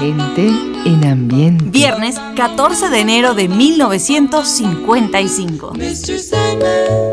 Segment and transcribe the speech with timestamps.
[0.00, 0.48] Gente
[0.84, 1.64] en ambiente.
[1.70, 5.72] Viernes 14 de enero de 1955.
[5.74, 6.20] Mr.
[6.20, 7.12] Sandman,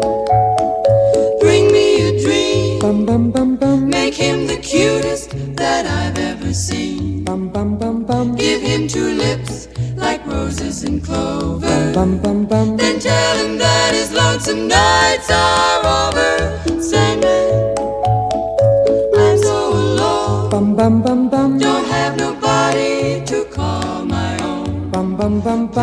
[1.42, 2.78] bring me a dream.
[2.80, 3.90] Bum bum bum bum.
[3.90, 7.24] Make him the cutest that I've ever seen.
[7.24, 8.36] Bum bum bum bum.
[8.36, 11.92] Give him two lips like roses and clover.
[11.92, 12.78] Bum bum bum.
[12.78, 16.62] Then tell him that his lonesome nights are over.
[16.80, 17.65] Sandman,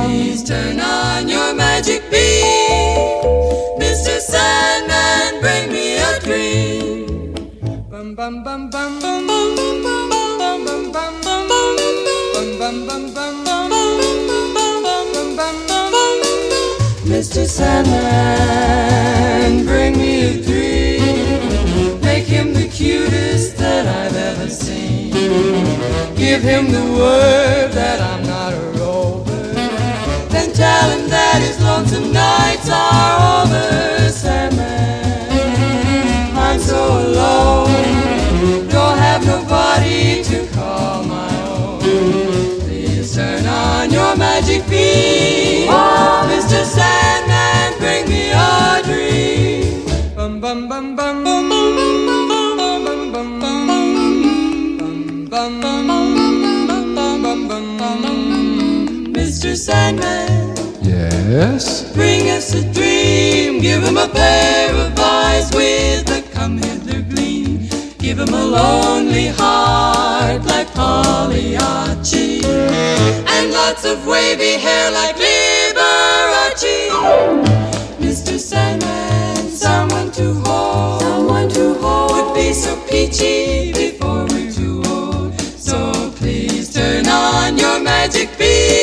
[0.03, 3.23] Please turn on your magic beam.
[3.79, 4.19] Mr.
[4.19, 7.33] Sandman, bring me a dream.
[7.89, 8.99] Bum bum bum bum.
[9.01, 10.09] Bum bum bum bum.
[10.11, 11.49] Bum bum bum bum.
[12.35, 13.35] Bum bum bum bum.
[13.45, 16.11] Bum bum bum bum.
[17.05, 17.47] Mr.
[17.47, 17.95] Sandman,
[19.65, 22.01] bring me a dream.
[22.01, 25.13] Make him the cutest that I've ever seen.
[26.17, 28.32] Give him the word that I'm not a rover.
[30.83, 34.11] Then tell him that his lonesome nights are over.
[34.11, 35.39] Sandman,
[36.37, 37.69] I'm so alone.
[38.69, 41.79] Don't have nobody to call my own.
[42.61, 45.69] Please turn on your magic beam.
[45.71, 46.27] oh.
[46.31, 46.65] Mr.
[46.65, 49.85] Sandman, bring me a dream.
[50.17, 50.97] Bum bum bum.
[50.97, 51.49] Bum bum bum
[57.79, 58.03] bum.
[59.15, 59.57] Mr.
[59.57, 60.42] Sandman,
[61.33, 61.91] Yes?
[61.95, 63.63] bring us a dream.
[63.63, 67.71] Give him a pair of eyes with a come hither gleam.
[67.97, 72.45] Give him a lonely heart like Pagliacci.
[72.45, 76.91] And lots of wavy hair like Liberace.
[77.99, 78.39] Mr.
[78.39, 81.01] Sandman, someone to hold.
[81.01, 82.13] Someone to hold.
[82.13, 85.41] Would be so peachy before we're too old.
[85.41, 88.82] So please turn on your magic beam.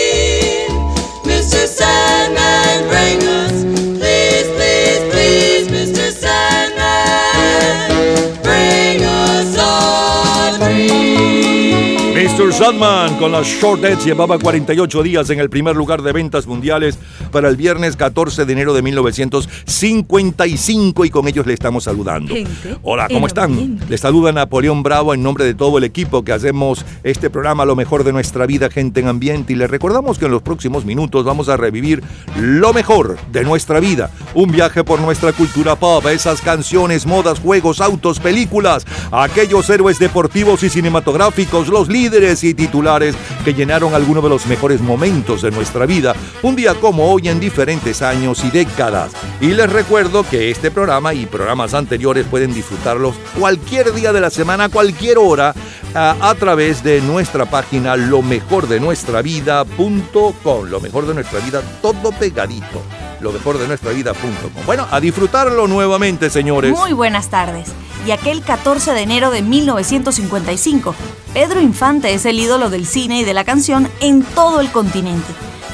[12.52, 16.98] Sandman con las Short llevaba 48 días en el primer lugar de ventas mundiales
[17.32, 22.34] para el viernes 14 de enero de 1955 y con ellos le estamos saludando.
[22.34, 23.52] Gente Hola, ¿cómo están?
[23.52, 23.86] ambiente.
[23.88, 27.76] Le saluda Napoleón Bravo en nombre de todo el equipo que hacemos este programa Lo
[27.76, 31.26] mejor de nuestra vida, gente en ambiente y les recordamos que en los próximos minutos
[31.26, 32.02] vamos a revivir
[32.38, 34.12] lo mejor de nuestra vida.
[34.34, 40.64] Un viaje por nuestra cultura pop, esas canciones, modas, juegos, autos, películas, aquellos héroes deportivos
[40.64, 45.85] y cinematográficos, los líderes y titulares que llenaron algunos de los mejores momentos de nuestra
[45.85, 49.11] vida, un día como hoy en diferentes años y décadas.
[49.41, 54.29] Y les recuerdo que este programa y programas anteriores pueden disfrutarlos cualquier día de la
[54.29, 55.53] semana, cualquier hora,
[55.95, 60.69] a, a través de nuestra página lo mejor de nuestra vida.com.
[60.69, 62.81] Lo mejor de nuestra vida, todo pegadito.
[63.22, 64.66] Lo mejor de nuestra vida.com.
[64.66, 66.72] Bueno, a disfrutarlo nuevamente, señores.
[66.72, 67.69] Muy buenas tardes.
[68.06, 70.96] Y aquel 14 de enero de 1955,
[71.34, 75.28] Pedro Infante es el ídolo del cine y de la canción en todo el continente,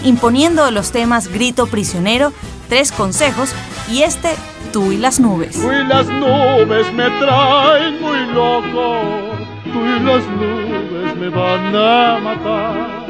[0.03, 2.33] imponiendo los temas Grito Prisionero,
[2.67, 3.53] Tres Consejos
[3.89, 4.29] y este
[4.73, 5.55] Tú y las Nubes.
[5.55, 9.01] Tú y las nubes me traen muy loco,
[9.71, 13.04] tú y las nubes me van a matar.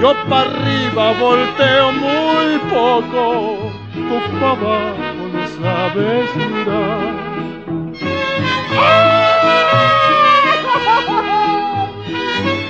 [0.00, 7.34] Yo para arriba volteo muy poco, tú para abajo no sabes mirar.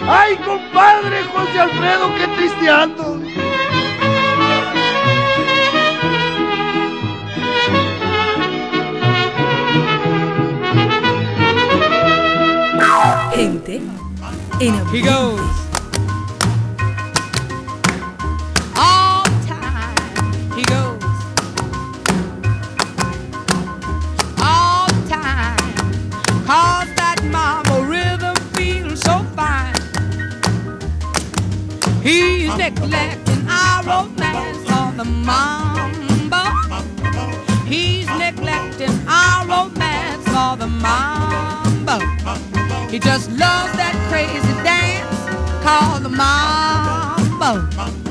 [0.06, 3.20] ¡Ay, compadre José Alfredo, qué triste ando!
[13.34, 13.80] Gente
[14.60, 15.10] en ambiente.
[15.10, 15.63] all
[26.46, 29.74] Cause that mambo rhythm feels so fine.
[32.02, 36.44] He's neglecting our romance on the mambo.
[37.64, 41.98] He's neglecting our romance for the mambo.
[42.90, 46.10] He just loves that crazy dance called the.
[46.10, 48.03] Mambo,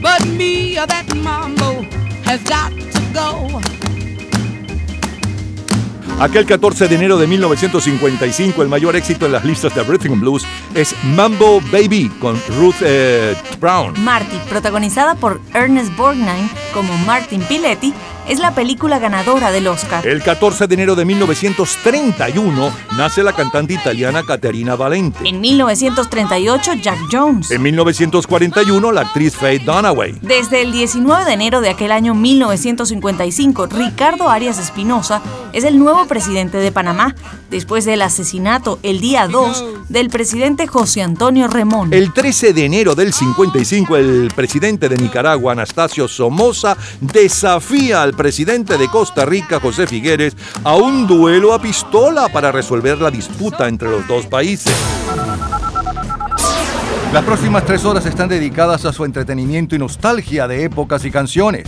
[0.00, 1.82] But me, that mambo
[2.24, 3.60] has got to go.
[6.20, 10.20] Aquel 14 de enero de 1955, el mayor éxito en las listas de Rhythm and
[10.20, 13.94] Blues es Mambo Baby con Ruth eh, Brown.
[13.98, 17.94] Marty, protagonizada por Ernest Borgnine como Martin Piletti,
[18.28, 20.06] es la película ganadora del Oscar.
[20.06, 25.26] El 14 de enero de 1931 nace la cantante italiana Caterina Valente.
[25.26, 27.50] En 1938, Jack Jones.
[27.50, 30.18] En 1941, la actriz Faye Dunaway.
[30.20, 35.22] Desde el 19 de enero de aquel año 1955, Ricardo Arias Espinosa
[35.54, 37.14] es el nuevo presidente de Panamá,
[37.48, 41.94] después del asesinato el día 2 del presidente José Antonio Remón.
[41.94, 46.65] El 13 de enero del 55, el presidente de Nicaragua, Anastasio Somoza,
[47.00, 52.98] desafía al presidente de Costa Rica, José Figueres, a un duelo a pistola para resolver
[52.98, 54.74] la disputa entre los dos países.
[57.12, 61.64] Las próximas tres horas están dedicadas a su entretenimiento y nostalgia de épocas y canciones.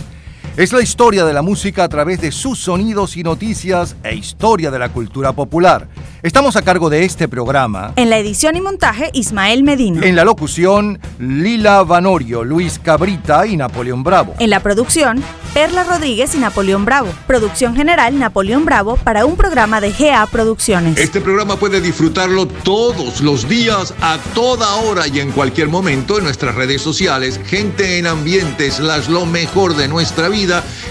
[0.57, 4.71] Es la historia de la música a través de sus sonidos y noticias e historia
[4.71, 5.87] de la cultura popular.
[6.21, 7.93] Estamos a cargo de este programa.
[7.95, 10.05] En la edición y montaje, Ismael Medina.
[10.05, 14.35] En la locución, Lila Vanorio, Luis Cabrita y Napoleón Bravo.
[14.39, 15.23] En la producción,
[15.53, 17.07] Perla Rodríguez y Napoleón Bravo.
[17.25, 20.97] Producción general, Napoleón Bravo, para un programa de GA Producciones.
[20.97, 26.25] Este programa puede disfrutarlo todos los días, a toda hora y en cualquier momento en
[26.25, 30.38] nuestras redes sociales, Gente en Ambiente, slash lo mejor de nuestra vida,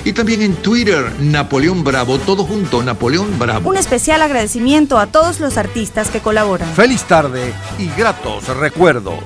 [0.04, 3.70] y también en Twitter, Napoleón Bravo, todo junto, Napoleón Bravo.
[3.70, 6.68] Un especial agradecimiento a todos los artistas que colaboran.
[6.74, 9.20] Feliz tarde y gratos recuerdos.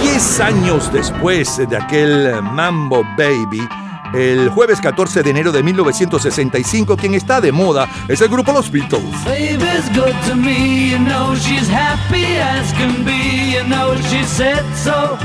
[0.00, 3.68] Diez años después de aquel Mambo Baby,
[4.14, 8.70] el jueves 14 de enero de 1965, quien está de moda es el grupo Los
[8.70, 9.04] Beatles.
[9.24, 14.64] Baby's good to me, you know she's happy as can be, you know she said
[14.76, 15.18] so.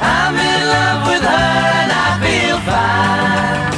[0.00, 3.72] I'm in love with her and I feel fine.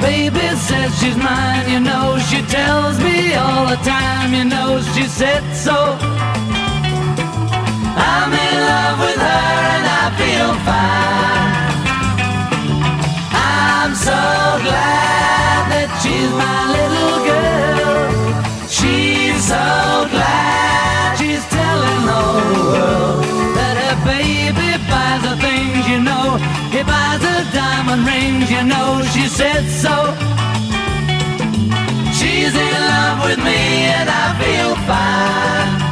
[0.00, 5.04] Baby says she's mine, you know she tells me all the time, you know she
[5.04, 5.96] said so.
[7.96, 11.64] I'm in love with her and I feel fine.
[13.32, 14.20] I'm so
[14.66, 18.02] glad that she's my little girl.
[18.68, 19.64] She's so
[20.10, 23.24] glad she's telling all the world
[23.56, 23.76] that
[25.94, 26.36] you know.
[26.74, 29.02] He buys her diamond rings, you know.
[29.12, 29.94] She said so.
[32.18, 33.60] She's in love with me
[33.98, 35.83] and I feel fine.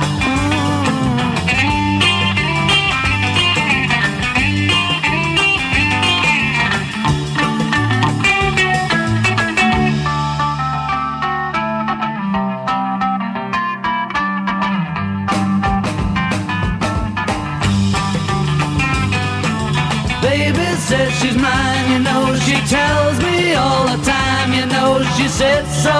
[25.17, 25.97] She said so.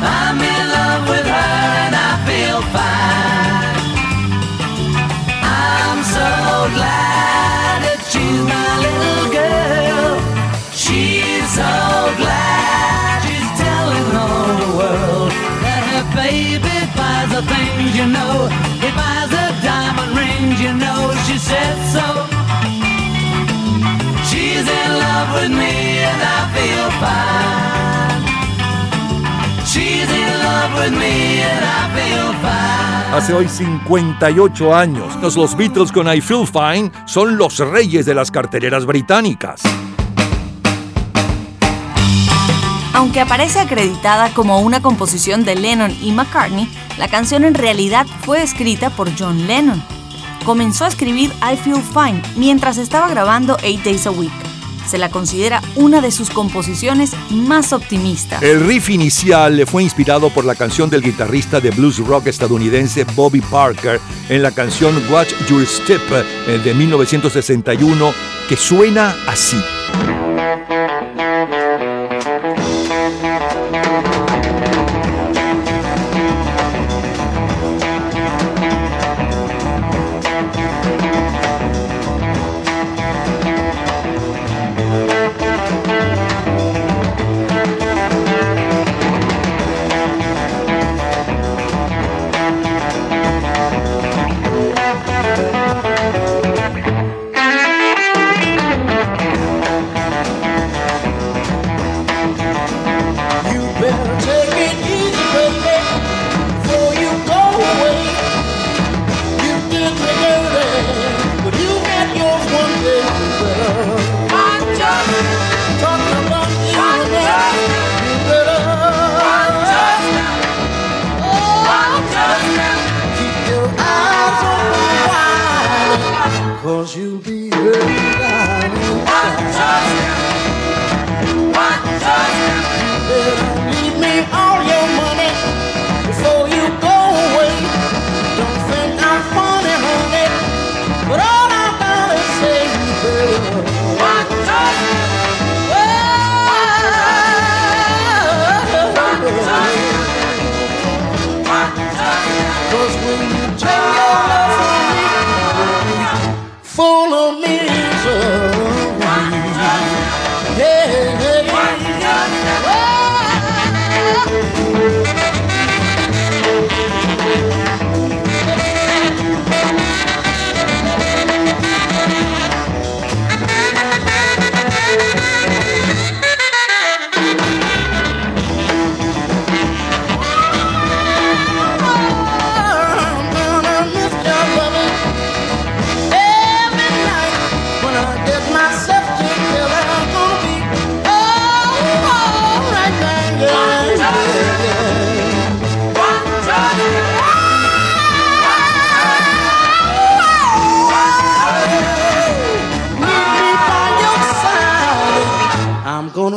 [0.00, 1.54] I'm in love with her
[1.84, 3.76] and I feel fine.
[5.42, 6.30] I'm so
[6.76, 10.12] glad that she's my little girl.
[10.74, 11.74] She's so
[12.20, 15.30] glad she's telling all the world
[15.64, 18.50] that her baby buys the things you know.
[18.82, 21.14] He buys her diamond rings, you know.
[21.26, 22.06] She said so.
[24.28, 25.87] She's in love with me
[33.12, 38.30] Hace hoy 58 años, los Beatles con I Feel Fine son los reyes de las
[38.30, 39.62] carteleras británicas.
[42.94, 46.68] Aunque aparece acreditada como una composición de Lennon y McCartney,
[46.98, 49.82] la canción en realidad fue escrita por John Lennon.
[50.44, 54.57] Comenzó a escribir I Feel Fine mientras estaba grabando Eight Days a Week.
[54.88, 58.42] Se la considera una de sus composiciones más optimistas.
[58.42, 63.40] El riff inicial fue inspirado por la canción del guitarrista de blues rock estadounidense Bobby
[63.40, 66.00] Parker en la canción Watch Your Step
[66.46, 68.12] eh, de 1961
[68.48, 69.58] que suena así.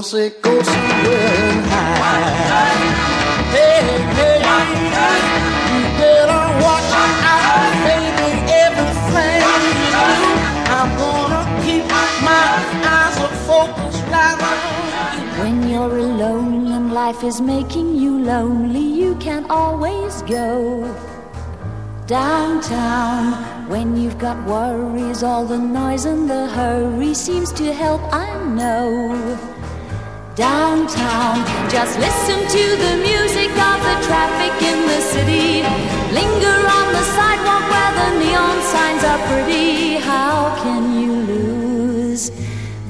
[0.04, 2.92] Say go somewhere and hide.
[3.54, 3.86] Hey,
[4.18, 4.40] hey,
[5.70, 8.30] you better watch out, baby.
[8.66, 10.10] Everything you do,
[10.78, 12.08] I'm gonna keep my
[12.98, 14.58] eyes focused right on.
[15.40, 20.84] When you're alone and life is making you lonely, you can always go
[22.08, 23.70] downtown.
[23.70, 29.31] When you've got worries, all the noise and the hurry seems to help, I know.
[30.42, 31.38] Downtown,
[31.70, 35.62] just listen to the music of the traffic in the city.
[36.18, 40.02] Linger on the sidewalk where the neon signs are pretty.
[40.02, 42.32] How can you lose?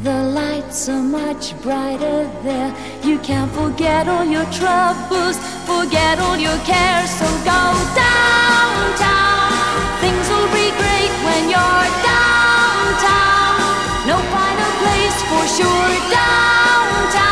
[0.01, 2.73] The lights are much brighter there.
[3.03, 7.09] You can't forget all your troubles, forget all your cares.
[7.19, 7.63] So go
[7.99, 9.51] downtown.
[9.99, 13.59] Things will be great when you're downtown.
[14.07, 15.91] No finer place for sure.
[16.15, 17.30] Downtown,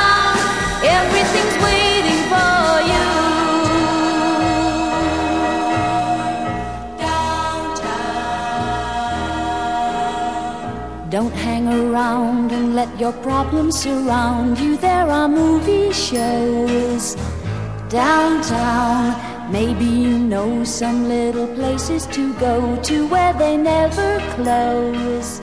[12.10, 14.78] around and let your problems surround you.
[14.78, 17.16] There are movie shows
[17.90, 19.04] downtown.
[19.52, 22.56] Maybe you know some little places to go
[22.90, 25.42] to where they never close.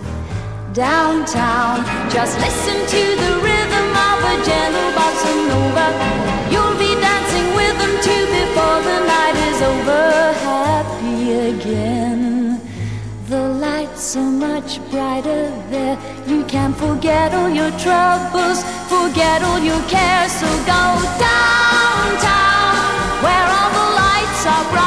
[0.73, 1.76] Downtown,
[2.16, 5.88] just listen to the rhythm of a gentle bossa nova.
[6.52, 10.04] You'll be dancing with them too before the night is over.
[10.49, 12.05] Happy again.
[14.14, 15.98] Are much brighter there.
[16.28, 20.30] You can forget all your troubles, forget all your cares.
[20.30, 22.86] So go downtown,
[23.25, 24.86] where all the lights are bright.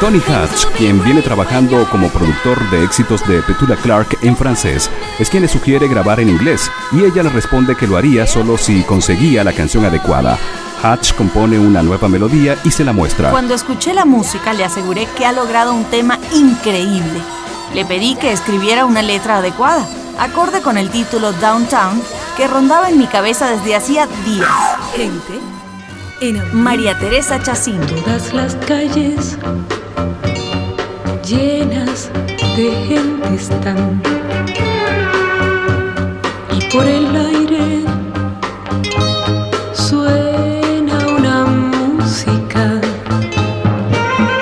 [0.00, 4.88] Tony Hatch, quien viene trabajando como productor de éxitos de Petula Clark en francés,
[5.18, 8.56] es quien le sugiere grabar en inglés y ella le responde que lo haría solo
[8.56, 10.38] si conseguía la canción adecuada.
[10.84, 13.32] Hatch compone una nueva melodía y se la muestra.
[13.32, 17.20] Cuando escuché la música le aseguré que ha logrado un tema increíble.
[17.74, 19.84] Le pedí que escribiera una letra adecuada,
[20.20, 22.00] acorde con el título Downtown,
[22.36, 24.48] que rondaba en mi cabeza desde hacía días.
[24.94, 25.57] Gente
[26.20, 26.42] en.
[26.52, 27.80] María Teresa Chacín.
[27.86, 29.38] Todas las calles
[31.24, 32.10] llenas
[32.56, 34.02] de gente están.
[36.56, 37.82] Y por el aire
[39.72, 42.80] suena una música.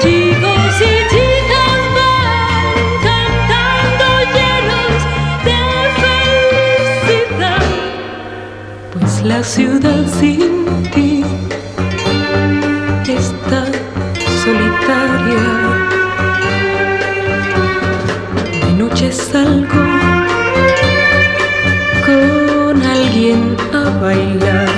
[0.01, 4.93] Chicos y chicas van cantando llenos
[5.45, 5.61] de
[7.09, 7.63] felicidad.
[8.93, 10.56] Pues la ciudad sin
[24.07, 24.69] bailar.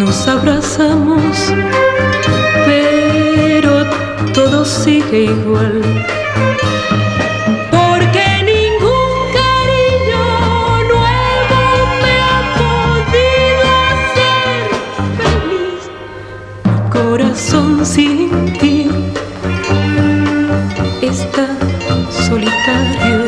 [0.00, 1.36] Nos abrazamos,
[2.66, 3.72] pero
[4.32, 5.76] todo sigue igual.
[7.74, 10.24] Porque ningún cariño
[10.92, 11.60] nuevo
[12.02, 14.66] me ha podido hacer
[15.20, 15.82] feliz.
[16.96, 18.76] Corazón sin ti
[21.02, 21.46] está
[22.28, 23.23] solitario.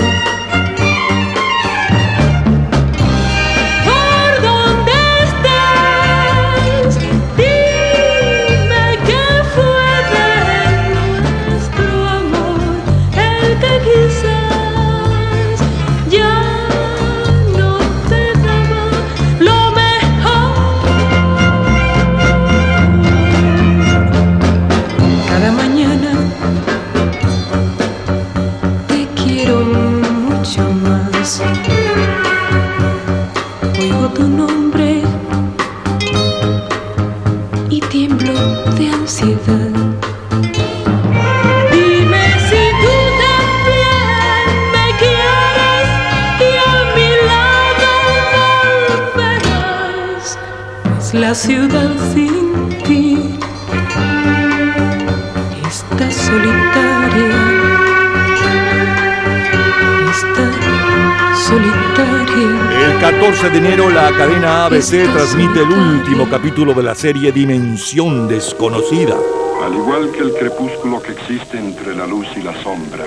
[64.47, 69.17] ABC transmite el último capítulo de la serie Dimensión Desconocida.
[69.65, 73.05] Al igual que el crepúsculo que existe entre la luz y la sombra,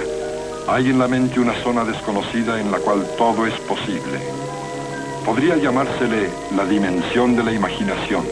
[0.67, 4.19] hay en la mente una zona desconocida en la cual todo es posible.
[5.25, 8.25] Podría llamársele la dimensión de la imaginación.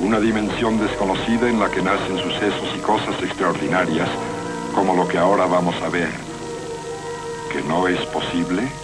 [0.00, 4.10] Una dimensión desconocida en la que nacen sucesos y cosas extraordinarias,
[4.74, 6.10] como lo que ahora vamos a ver.
[7.50, 8.81] ¿Que no es posible?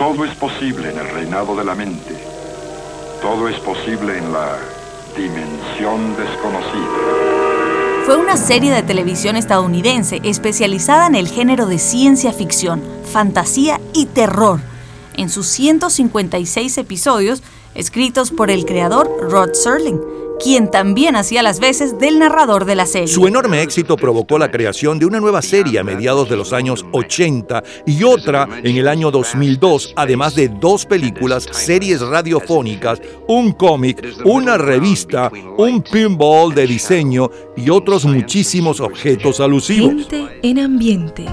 [0.00, 2.16] Todo es posible en el reinado de la mente.
[3.20, 4.56] Todo es posible en la
[5.14, 8.06] dimensión desconocida.
[8.06, 12.82] Fue una serie de televisión estadounidense especializada en el género de ciencia ficción,
[13.12, 14.60] fantasía y terror.
[15.18, 17.42] En sus 156 episodios,
[17.74, 20.00] escritos por el creador Rod Serling,
[20.42, 23.08] quien también hacía las veces del narrador de la serie.
[23.08, 26.84] Su enorme éxito provocó la creación de una nueva serie a mediados de los años
[26.92, 34.02] 80 y otra en el año 2002, además de dos películas, series radiofónicas, un cómic,
[34.24, 39.90] una revista, un pinball de diseño y otros muchísimos objetos alusivos.
[39.90, 41.26] Gente en ambiente.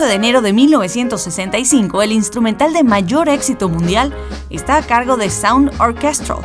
[0.00, 4.14] Aquel 14 de enero de 1965, el instrumental de mayor éxito mundial
[4.48, 6.38] está a cargo de Sound Orchestral.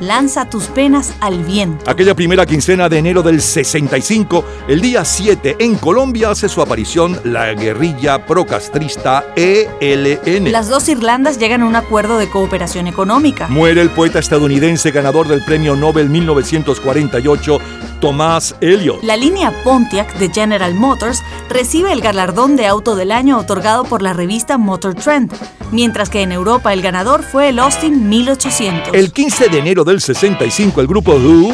[0.00, 1.90] Lanza tus penas al viento.
[1.90, 7.18] Aquella primera quincena de enero del 65, el día 7 en Colombia hace su aparición
[7.24, 10.52] la guerrilla procastrista ELN.
[10.52, 13.48] Las dos Irlandas llegan a un acuerdo de cooperación económica.
[13.48, 17.58] Muere el poeta estadounidense ganador del Premio Nobel 1948,
[18.00, 19.02] Thomas Elliot.
[19.02, 24.02] La línea Pontiac de General Motors recibe el galardón de auto del año otorgado por
[24.02, 25.32] la revista Motor Trend,
[25.70, 28.94] mientras que en Europa el ganador fue el Austin 1800.
[28.94, 31.52] El 15 de enero del 65, el grupo Who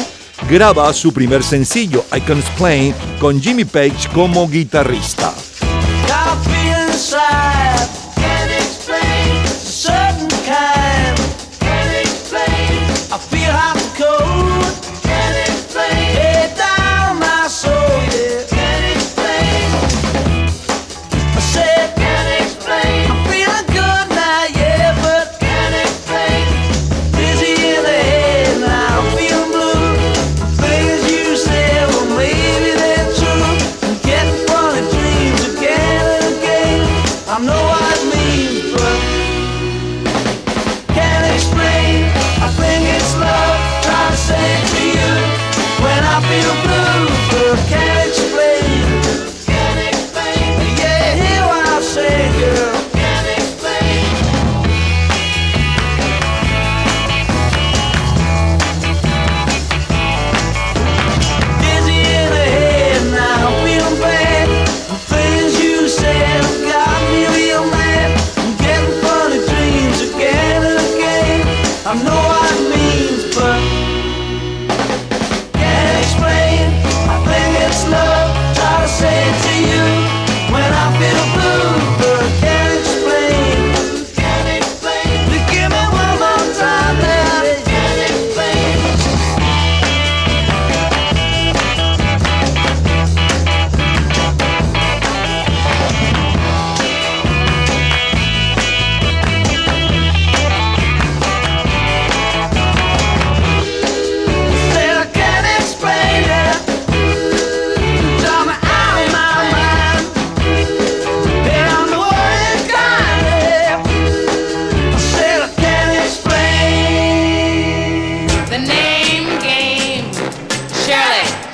[0.49, 5.33] graba su primer sencillo, I Can Explain, con Jimmy Page como guitarrista.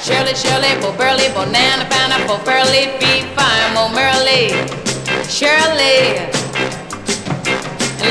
[0.04, 4.52] Shirley, Shirley, Bo Burley, Bonana, Pineapple, Pearly, Fee, Fine, Mo Merly.
[5.32, 6.20] Shirley.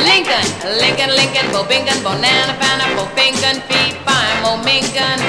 [0.08, 0.46] Lincoln,
[0.80, 5.20] Lincoln, Lincoln, Bo Binkin, Bonana, Pineapple, Finkin, Fee, Fine, Mo Minkin.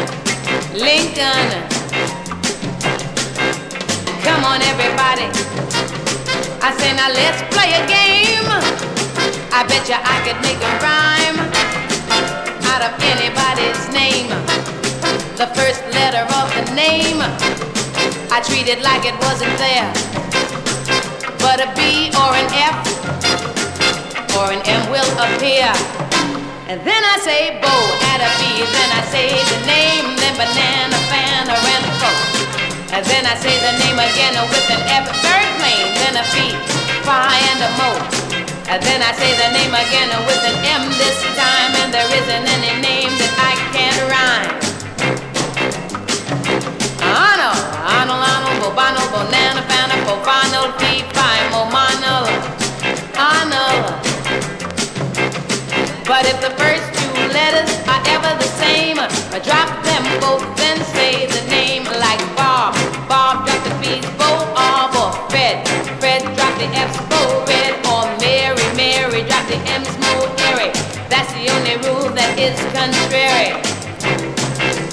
[0.79, 1.47] Lincoln.
[4.23, 5.27] Come on, everybody.
[6.63, 8.47] I say now let's play a game.
[9.51, 11.39] I bet you I could make a rhyme
[12.71, 14.72] out of anybody's name.
[15.33, 17.17] The first letter of the name,
[18.29, 19.89] I treat it like it wasn't there.
[21.41, 22.77] But a B or an F
[24.37, 25.73] or an M will appear.
[26.69, 31.01] And then I say bow at a B, then I say the name, then banana,
[31.09, 31.83] fan, or and.
[32.93, 36.53] And then I say the name again with an F, third plane, then a B,
[37.09, 37.89] phi, and a mo.
[38.69, 42.45] And then I say the name again with an M this time, and there isn't
[42.53, 44.72] any name that I can't rhyme.
[50.79, 52.25] P, Phi, Momano,
[53.15, 53.85] Arnold.
[56.05, 60.77] But if the first two letters are ever the same, I drop them both, then
[60.95, 62.73] say the name like Bob.
[63.07, 65.67] Bob drop the B's, Bo, Bob, or Fred.
[65.99, 70.71] Fred drop the F's, Bo, Red, or Mary, Mary drop the M's, Mo, Harry.
[71.09, 73.53] That's the only rule that is contrary.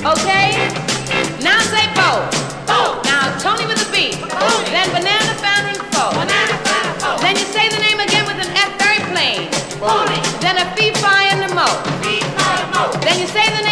[0.05, 0.40] Okay?
[13.31, 13.70] Say the name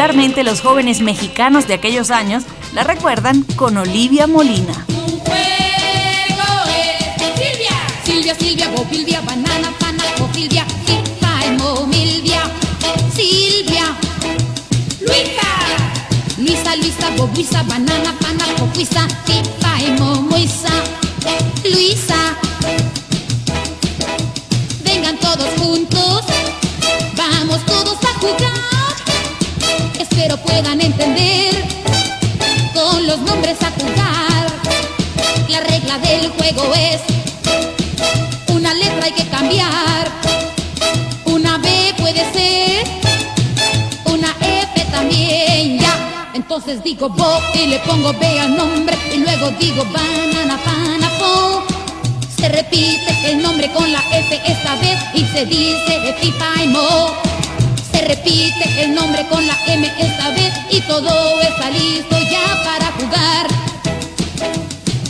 [0.00, 4.86] Particularmente los jóvenes mexicanos de aquellos años la recuerdan con Olivia Molina.
[8.02, 12.40] Silvia, Silvia, Bopilvia, banana, pana, Bopilvia, Silvia, Mo, Milvia,
[13.14, 13.94] Silvia,
[15.02, 15.50] Luisa,
[16.38, 20.72] Luisa, Luisa, Bobuisa, banana, pana, Bobuisa, Silvia, Mo, Moisa,
[21.62, 22.36] Luisa.
[24.82, 26.22] Vengan todos juntos,
[27.14, 28.79] vamos todos a jugar.
[30.00, 31.54] Espero puedan entender
[32.72, 34.46] con los nombres a jugar.
[35.50, 37.02] La regla del juego es
[38.48, 40.10] una letra hay que cambiar.
[41.26, 42.86] Una B puede ser,
[44.06, 46.30] una F también, ya.
[46.32, 51.62] Entonces digo bo y le pongo B al nombre y luego digo banana, pana, po.
[52.38, 57.12] Se repite el nombre con la F esta vez y se dice pipa y mo.
[58.00, 62.86] Se repite el nombre con la M esta vez y todo está listo ya para
[62.92, 63.46] jugar.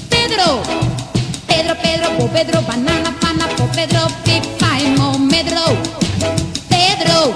[0.09, 0.61] Pedro,
[1.47, 5.63] Pedro, Pedro, po Pedro, banana, pana, po Pedro, pipa y mo, medro.
[6.69, 7.33] Pedro,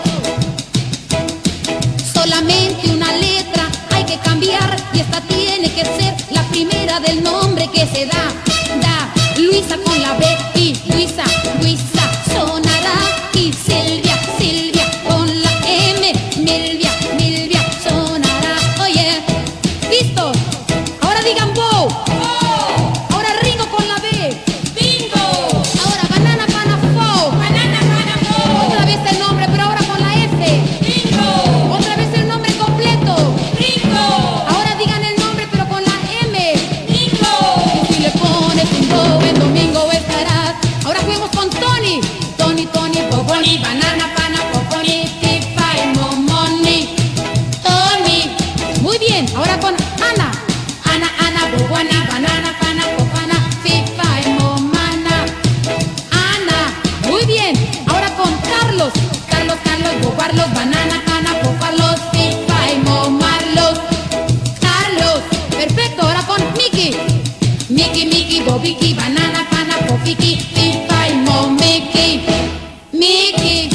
[2.13, 7.69] solamente una letra hay que cambiar y esta tiene que ser la primera del nombre
[7.69, 8.25] que se da.
[8.83, 11.23] Da, Luisa con la B y Luisa,
[11.61, 12.24] Luisa
[68.55, 72.21] bobiki, banana, pana, popiki, pipa y momiki,
[72.93, 73.69] miki.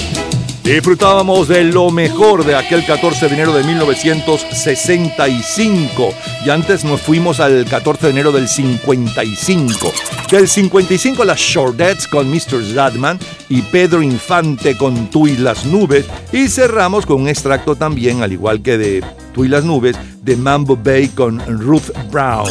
[0.64, 6.14] Disfrutábamos de lo mejor de aquel 14 de enero de 1965
[6.46, 9.92] y antes nos fuimos al 14 de enero del 55.
[10.32, 12.64] Del 55 las Shortets con Mr.
[12.74, 18.24] Zadman y Pedro Infante con Tú y las nubes y cerramos con un extracto también,
[18.24, 22.48] al igual que de Tú y las nubes, de Mambo Bay con Ruth Brown.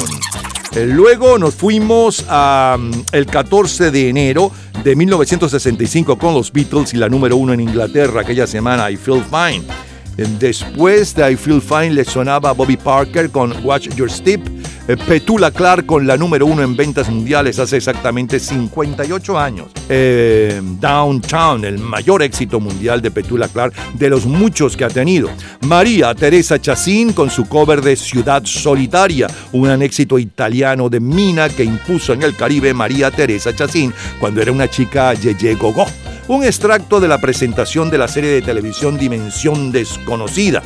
[0.87, 4.53] Luego nos fuimos al 14 de enero
[4.85, 9.25] de 1965 con los Beatles y la número uno en Inglaterra aquella semana, I Feel
[9.25, 9.88] Fine.
[10.19, 14.41] Eh, Después de I Feel Fine le sonaba Bobby Parker con Watch Your Step,
[14.89, 19.69] eh, Petula Clark con la número uno en ventas mundiales hace exactamente 58 años.
[19.89, 25.31] Eh, Downtown, el mayor éxito mundial de Petula Clark de los muchos que ha tenido.
[25.67, 31.63] María Teresa Chacín con su cover de Ciudad Solitaria, un éxito italiano de Mina que
[31.63, 35.87] impuso en el Caribe María Teresa Chacín cuando era una chica Yeye Gogo.
[36.29, 40.63] Un extracto de la presentación de la serie de televisión Dimensión Desconocida.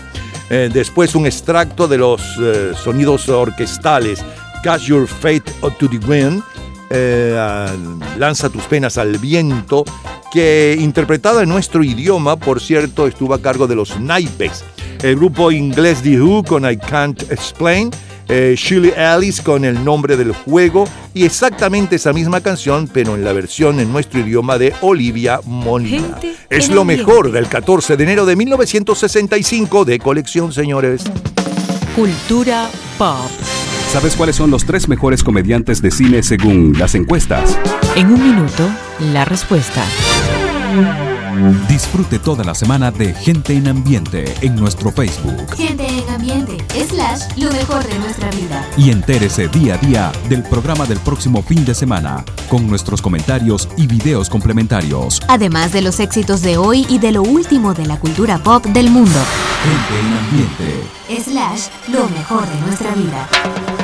[0.51, 4.25] Eh, después un extracto de los eh, sonidos orquestales
[4.65, 6.43] Cast Your Fate to the Wind,
[6.91, 7.67] eh,
[8.19, 9.85] Lanza tus penas al viento,
[10.33, 14.65] que interpretada en nuestro idioma, por cierto, estuvo a cargo de los naipes.
[15.01, 17.91] El grupo inglés The Who con I Can't Explain,
[18.35, 23.25] eh, Shirley Alice con el nombre del juego y exactamente esa misma canción, pero en
[23.25, 26.19] la versión en nuestro idioma de Olivia Molina.
[26.19, 27.05] Gente Es lo ambiente.
[27.05, 31.03] mejor del 14 de enero de 1965 de colección, señores.
[31.95, 33.31] Cultura pop.
[33.93, 37.59] ¿Sabes cuáles son los tres mejores comediantes de cine según las encuestas?
[37.97, 38.67] En un minuto,
[39.13, 39.85] la respuesta.
[41.69, 47.23] Disfrute toda la semana de Gente en Ambiente en nuestro Facebook Gente en ambiente, slash,
[47.37, 48.67] lo mejor de nuestra vida.
[48.77, 53.69] y entérese día a día del programa del próximo fin de semana con nuestros comentarios
[53.77, 55.21] y videos complementarios.
[55.29, 58.91] Además de los éxitos de hoy y de lo último de la cultura pop del
[58.91, 59.19] mundo.
[59.63, 61.31] Gente en Ambiente.
[61.31, 63.29] Slash, lo mejor de nuestra vida.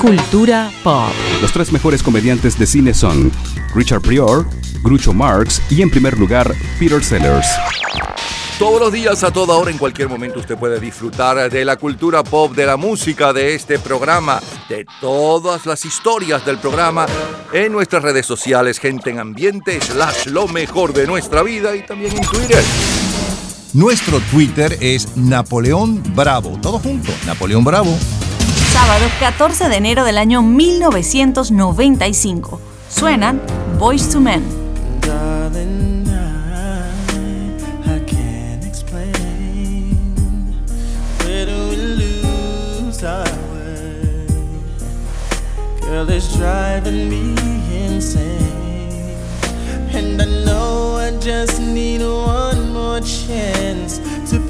[0.00, 1.11] Cultura pop.
[1.40, 3.30] Los tres mejores comediantes de cine son
[3.74, 4.46] Richard Prior,
[4.82, 7.46] Groucho Marx y en primer lugar Peter Sellers.
[8.58, 12.24] Todos los días, a toda hora, en cualquier momento, usted puede disfrutar de la cultura
[12.24, 17.06] pop, de la música, de este programa, de todas las historias del programa
[17.52, 22.16] en nuestras redes sociales, gente en ambiente, slash lo mejor de nuestra vida y también
[22.16, 22.64] en Twitter.
[23.74, 26.58] Nuestro Twitter es Napoleón Bravo.
[26.60, 27.96] Todo junto, Napoleón Bravo.
[28.72, 32.60] Sábado 14 de enero del año 1995.
[32.88, 33.40] Suenan
[33.78, 34.67] Boys to Men.
[35.56, 36.92] I,
[37.87, 39.94] I can't explain
[41.22, 44.26] where do we lose our way.
[45.80, 47.34] Girl, it's driving me
[47.82, 49.16] insane,
[49.94, 54.47] and I know I just need one more chance to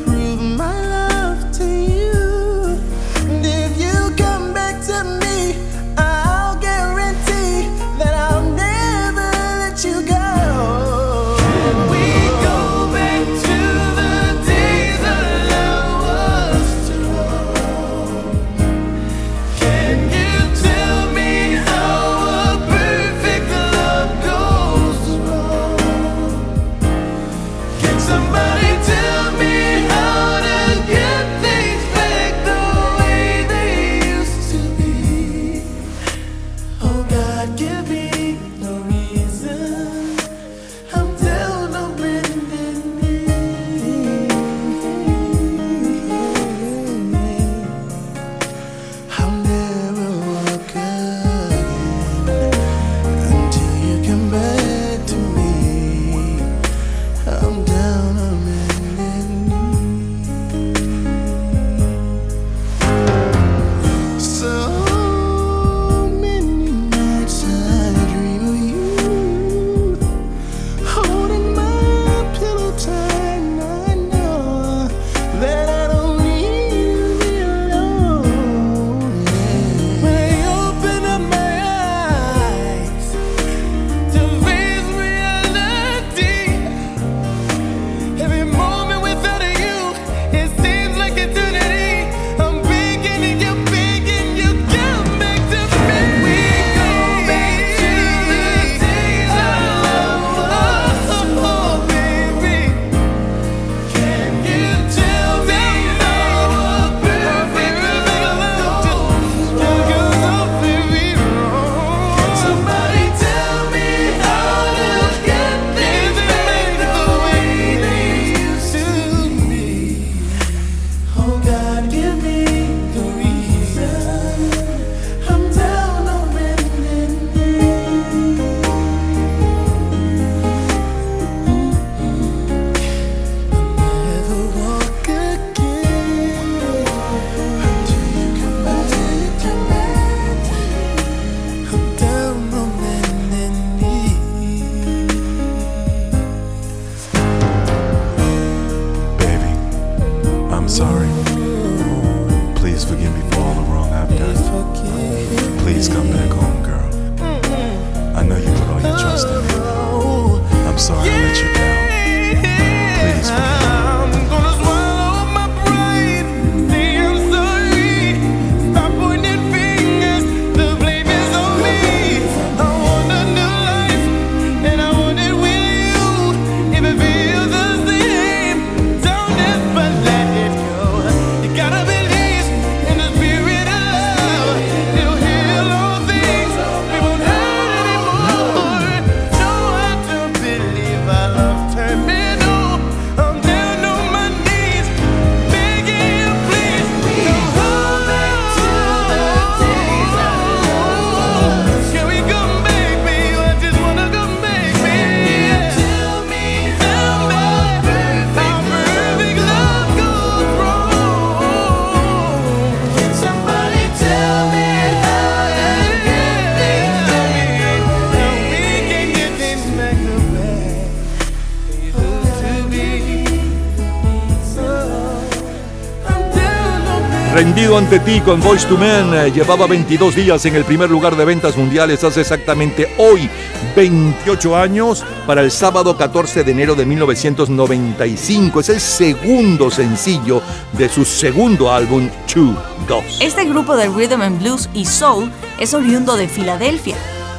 [227.68, 230.90] my Rendido ante ti con Voice to Men, eh, llevaba 22 días en el primer
[230.90, 233.28] lugar de ventas mundiales hace exactamente hoy,
[233.76, 238.60] 28 años, para el sábado 14 de enero de 1995.
[238.60, 242.56] Es el segundo sencillo de su segundo álbum, 2
[242.88, 243.04] 2.
[243.20, 246.96] Este grupo de rhythm and blues y soul es oriundo de Filadelfia.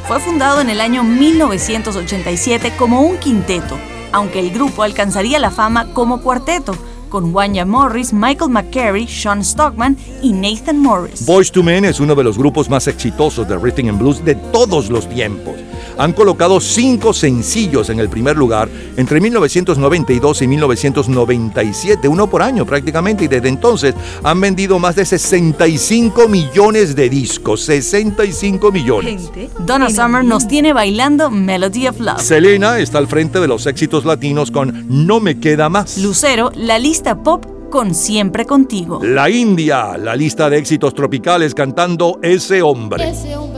[0.07, 3.77] Fue fundado en el año 1987 como un quinteto,
[4.11, 6.75] aunque el grupo alcanzaría la fama como cuarteto,
[7.09, 11.25] con Wanya Morris, Michael McCary, Sean Stockman y Nathan Morris.
[11.25, 14.35] Boys to Men es uno de los grupos más exitosos de rhythm and blues de
[14.35, 15.58] todos los tiempos.
[15.99, 22.65] Han colocado cinco sencillos en el primer lugar entre 1992 y 1997, uno por año
[22.65, 29.29] prácticamente, y desde entonces han vendido más de 65 millones de discos, 65 millones.
[29.65, 32.21] Donna Summer nos tiene bailando Melody of Love.
[32.21, 35.97] Selena está al frente de los éxitos latinos con No me queda más.
[35.97, 39.01] Lucero, la lista pop con Siempre Contigo.
[39.03, 43.09] La India, la lista de éxitos tropicales cantando Ese hombre.
[43.09, 43.48] Ese hombre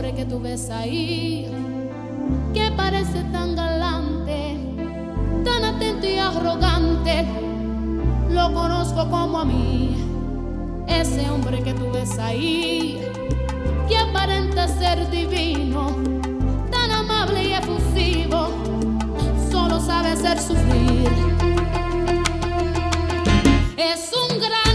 [9.08, 9.96] como a mí.
[10.86, 13.00] Ese hombre que tú ves ahí,
[13.88, 15.96] que aparenta ser divino,
[16.70, 18.48] tan amable y efusivo,
[19.50, 21.08] solo sabe hacer sufrir.
[23.76, 24.71] Es un gran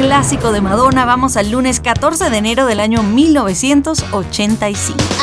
[0.00, 5.19] clásico de Madonna vamos al lunes 14 de enero del año 1985.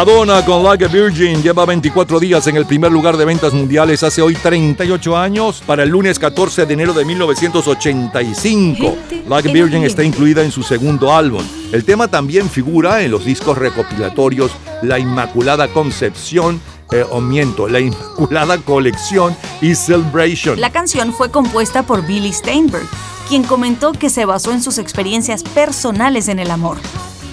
[0.00, 4.02] Madonna con Like a Virgin lleva 24 días en el primer lugar de ventas mundiales
[4.02, 8.96] hace hoy 38 años para el lunes 14 de enero de 1985.
[9.28, 11.42] Like a Virgin está incluida en su segundo álbum.
[11.70, 17.80] El tema también figura en los discos recopilatorios La Inmaculada Concepción eh, o miento, La
[17.80, 20.58] Inmaculada Colección y Celebration.
[20.58, 22.88] La canción fue compuesta por Billy Steinberg,
[23.28, 26.78] quien comentó que se basó en sus experiencias personales en el amor.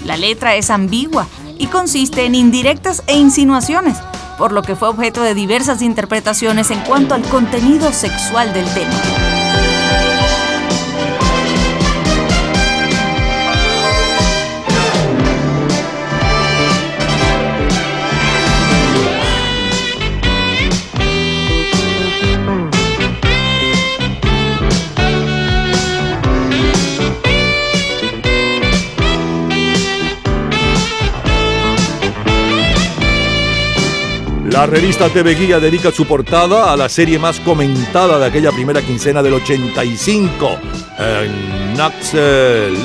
[0.04, 1.30] La letra es ambigua
[1.60, 3.98] y consiste en indirectas e insinuaciones,
[4.38, 9.47] por lo que fue objeto de diversas interpretaciones en cuanto al contenido sexual del tema.
[34.58, 38.82] La revista TV Guía dedica su portada a la serie más comentada de aquella primera
[38.82, 40.58] quincena del 85,
[40.98, 41.30] eh,
[41.76, 42.82] Knox eh,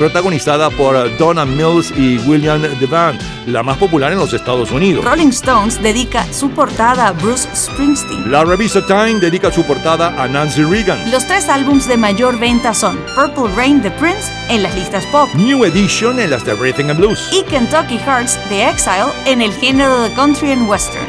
[0.00, 5.04] protagonizada por Donna Mills y William Devane, la más popular en los Estados Unidos.
[5.04, 8.32] Rolling Stones dedica su portada a Bruce Springsteen.
[8.32, 11.10] La revista Time dedica su portada a Nancy Reagan.
[11.10, 15.28] Los tres álbumes de mayor venta son Purple Rain de Prince en las listas pop
[15.34, 17.28] New Edition en las de Rhythm and Blues.
[17.30, 21.04] y Kentucky Hearts de Exile en el género de country and western.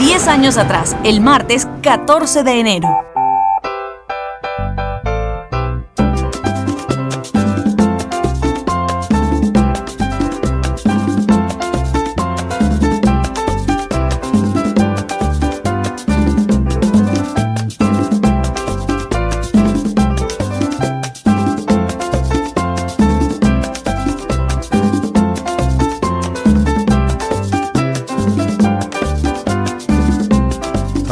[0.00, 3.13] Diez años atrás, el martes 14 de enero.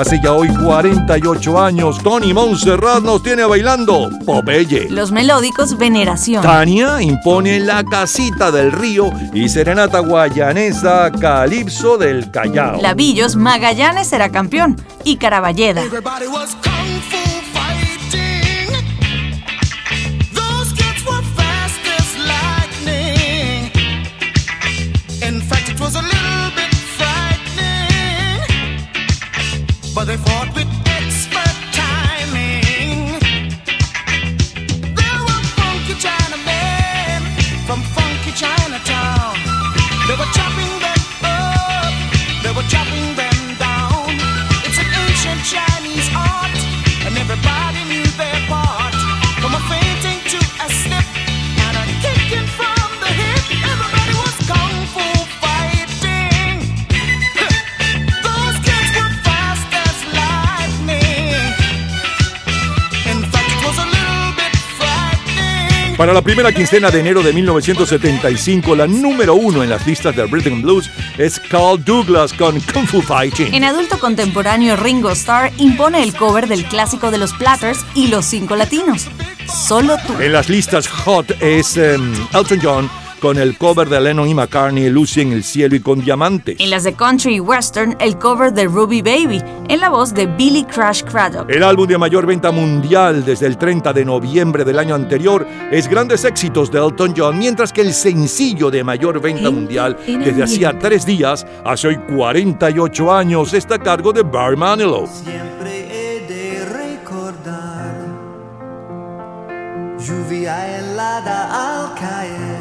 [0.02, 4.88] Hace ya hoy 48 años, Tony Montserrat nos tiene bailando Popeye.
[4.90, 6.42] Los melódicos Veneración.
[6.42, 12.82] Tania impone la casita del río y serenata guayanesa Calipso del Callao.
[12.82, 15.84] Lavillos Magallanes será campeón y Caraballeda.
[66.02, 70.26] Para la primera quincena de enero de 1975, la número uno en las listas de
[70.26, 73.54] Rhythm Blues es Carl Douglas con Kung Fu Fighting.
[73.54, 78.24] En adulto contemporáneo, Ringo Starr impone el cover del clásico de los Platters y los
[78.24, 79.06] cinco latinos.
[79.46, 80.20] Solo tú.
[80.20, 82.90] En las listas hot es em, Elton John
[83.22, 86.56] con el cover de Lennon y McCartney, Lucy en el cielo y con diamantes.
[86.58, 90.26] En las de country y western, el cover de Ruby Baby, en la voz de
[90.26, 91.48] Billy Crash Craddock.
[91.48, 95.86] El álbum de mayor venta mundial desde el 30 de noviembre del año anterior es
[95.86, 100.76] Grandes Éxitos de Elton John, mientras que el sencillo de mayor venta mundial desde hacía
[100.76, 105.06] tres días, hace hoy 48 años, está a cargo de Barry Manilow.
[105.06, 107.94] Siempre he de recordar
[109.96, 112.51] lluvia helada al caer.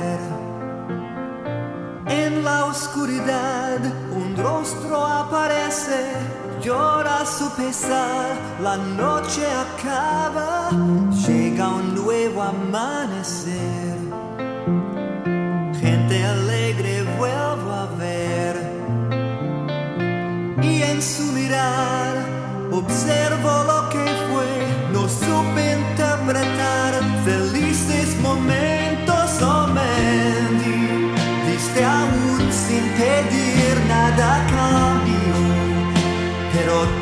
[2.11, 3.79] En la oscuridad
[4.11, 6.03] un rostro aparece,
[6.61, 10.69] llora su pesar, la noche acaba,
[11.25, 13.97] llega un nuevo amanecer.
[15.79, 18.55] Gente alegre vuelvo a ver
[20.61, 22.13] y en su mirar
[22.71, 24.51] observo lo que fue,
[24.91, 26.91] no supe interpretar
[27.23, 28.80] felices momentos,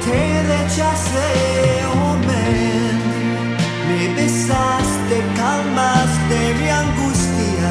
[0.03, 0.21] te
[0.53, 1.31] rechacé,
[1.95, 2.95] oh men.
[3.87, 7.69] Me besaste, calmaste mi angustia.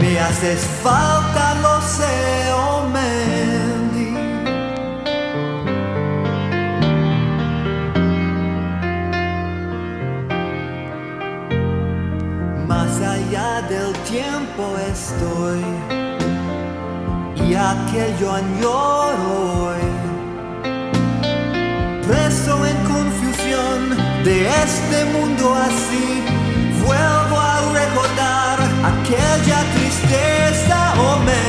[0.00, 2.74] Me haces falta, lo sé, oh.
[12.66, 15.62] Más allá del tiempo estoy
[17.36, 19.83] y aquello añoro hoy
[24.24, 26.22] de este mundo así,
[26.82, 28.58] vuelvo a recordar
[28.92, 31.42] aquella tristeza o oh, me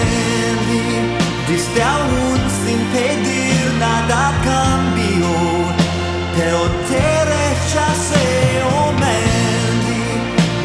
[1.47, 5.31] diste aún sin pedir nada cambio,
[6.35, 6.59] pero
[6.89, 8.91] te rechacé o oh,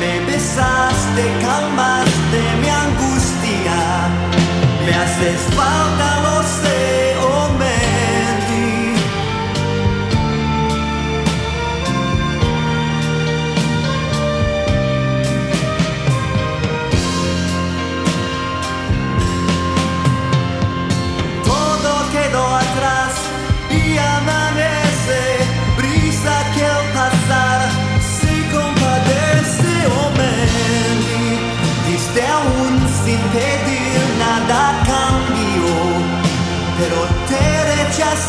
[0.00, 1.99] me besaste calma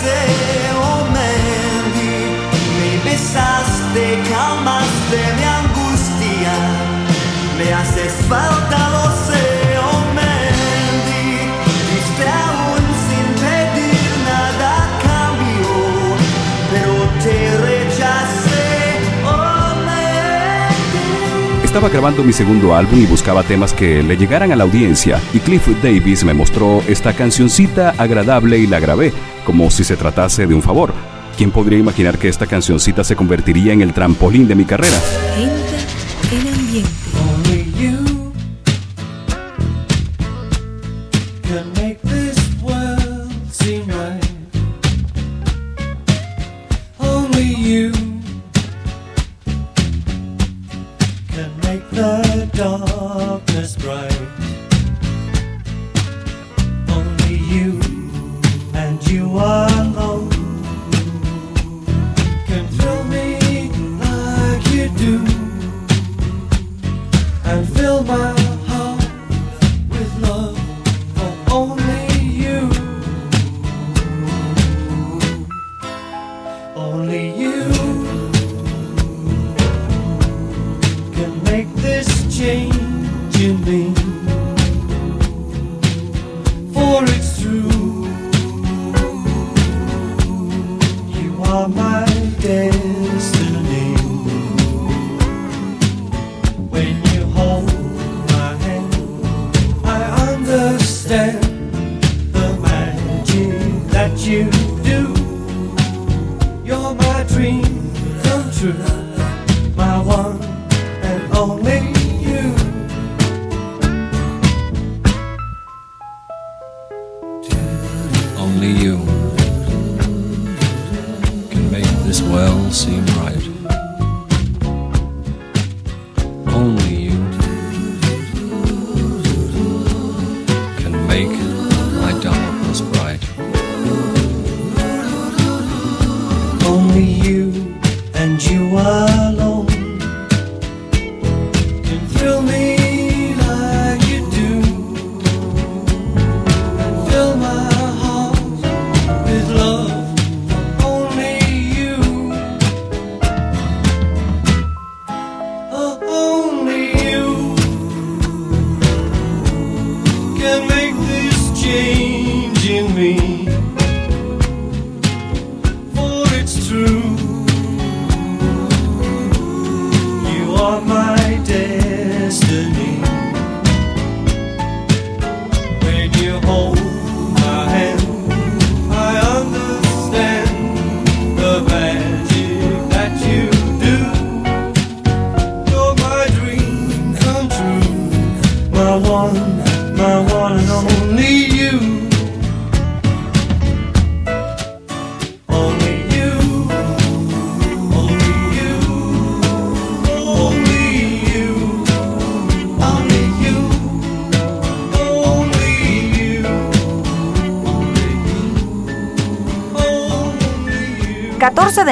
[0.01, 0.19] se
[0.93, 2.13] omen di
[2.77, 6.55] Mi besaste, calmaste mi angustia
[7.57, 8.50] Me haces falta
[21.71, 25.39] Estaba grabando mi segundo álbum y buscaba temas que le llegaran a la audiencia y
[25.39, 29.13] Cliff Davis me mostró esta cancioncita agradable y la grabé,
[29.45, 30.93] como si se tratase de un favor.
[31.37, 34.97] ¿Quién podría imaginar que esta cancioncita se convertiría en el trampolín de mi carrera?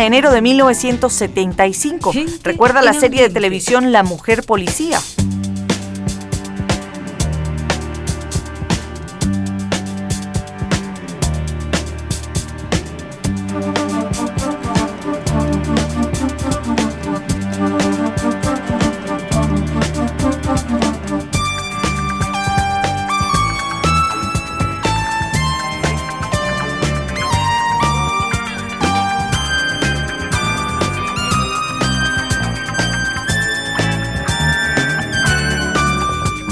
[0.09, 2.11] enero de 1975.
[2.41, 4.99] Recuerda la serie de televisión La Mujer Policía.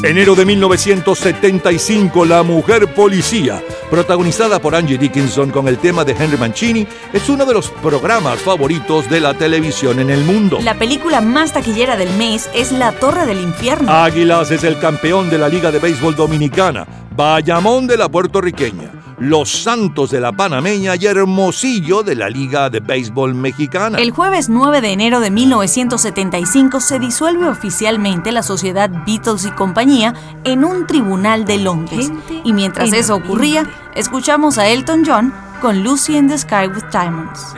[0.07, 6.37] Enero de 1975, La Mujer Policía, protagonizada por Angie Dickinson con el tema de Henry
[6.37, 10.59] Mancini, es uno de los programas favoritos de la televisión en el mundo.
[10.63, 13.91] La película más taquillera del mes es La Torre del Infierno.
[13.91, 19.63] Águilas es el campeón de la Liga de Béisbol Dominicana, Bayamón de la puertorriqueña, Los
[19.63, 23.97] Santos de la panameña y Hermosillo de la Liga de Béisbol mexicana.
[23.97, 30.13] El jueves 9 de enero de 1975 se disuelve oficialmente la sociedad Beatles y compañía
[30.43, 32.11] en un tribunal de Londres.
[32.43, 37.55] Y mientras eso ocurría, escuchamos a Elton John con Lucy in the Sky with Diamonds.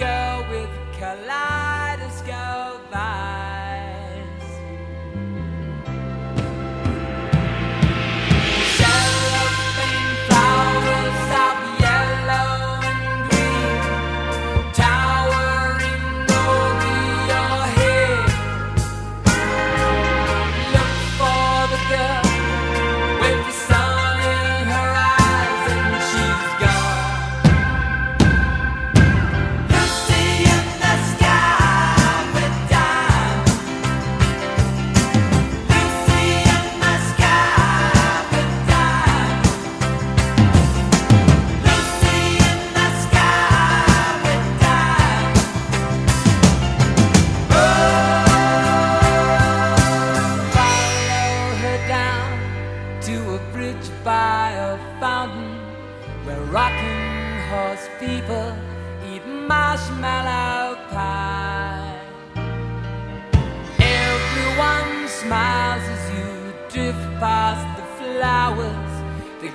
[0.00, 3.49] Girl with kaleidoscope eyes.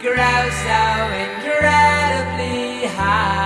[0.01, 0.81] Grow so
[1.23, 3.44] incredibly high.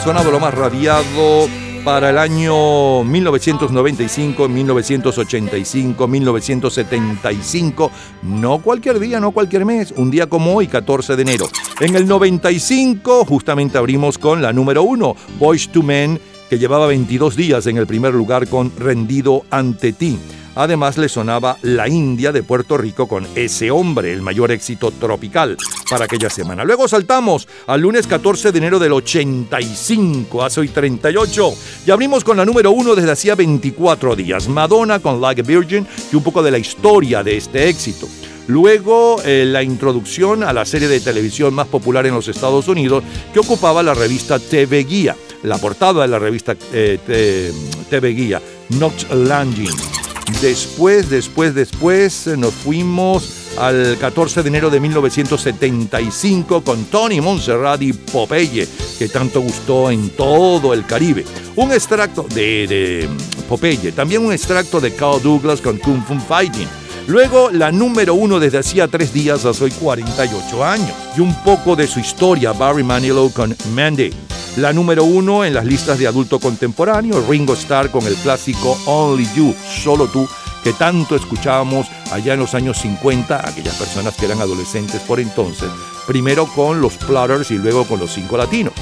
[0.00, 1.48] Sonado, lo más radiado
[1.84, 7.90] para el año 1995, 1985, 1975.
[8.22, 11.46] No cualquier día, no cualquier mes, un día como hoy, 14 de enero.
[11.80, 17.34] En el 95 justamente abrimos con la número uno, Boys to Men, que llevaba 22
[17.34, 20.18] días en el primer lugar con Rendido ante ti.
[20.58, 25.56] Además le sonaba La India de Puerto Rico con Ese Hombre, el mayor éxito tropical
[25.88, 26.64] para aquella semana.
[26.64, 31.54] Luego saltamos al lunes 14 de enero del 85, hace hoy 38,
[31.86, 35.86] y abrimos con la número uno desde hacía 24 días, Madonna con Like a Virgin
[36.12, 38.08] y un poco de la historia de este éxito.
[38.48, 43.04] Luego, eh, la introducción a la serie de televisión más popular en los Estados Unidos
[43.32, 45.14] que ocupaba la revista TV Guía.
[45.44, 47.52] La portada de la revista eh,
[47.88, 50.07] TV Guía, Knox Landing.
[50.40, 57.82] Después, después, después eh, nos fuimos al 14 de enero de 1975 con Tony Montserrat
[57.82, 58.68] y Popeye,
[58.98, 61.24] que tanto gustó en todo el Caribe.
[61.56, 63.08] Un extracto de, de
[63.48, 66.68] Popeye, también un extracto de Carl Douglas con Kung Fu Fighting.
[67.08, 70.92] Luego la número uno desde hacía tres días a hoy 48 años.
[71.16, 74.12] Y un poco de su historia, Barry Manilow con Mandy.
[74.56, 79.28] La número uno en las listas de adulto contemporáneo, Ringo Starr con el clásico Only
[79.36, 80.28] You, solo tú,
[80.64, 85.68] que tanto escuchábamos allá en los años 50, aquellas personas que eran adolescentes por entonces,
[86.06, 88.72] primero con los Platters y luego con los cinco latinos.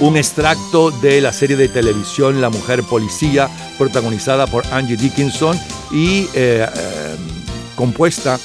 [0.00, 3.48] Un extracto de la serie de televisión La Mujer Policía,
[3.78, 5.58] protagonizada por Angie Dickinson
[5.90, 7.16] y eh, eh,
[7.74, 8.38] compuesta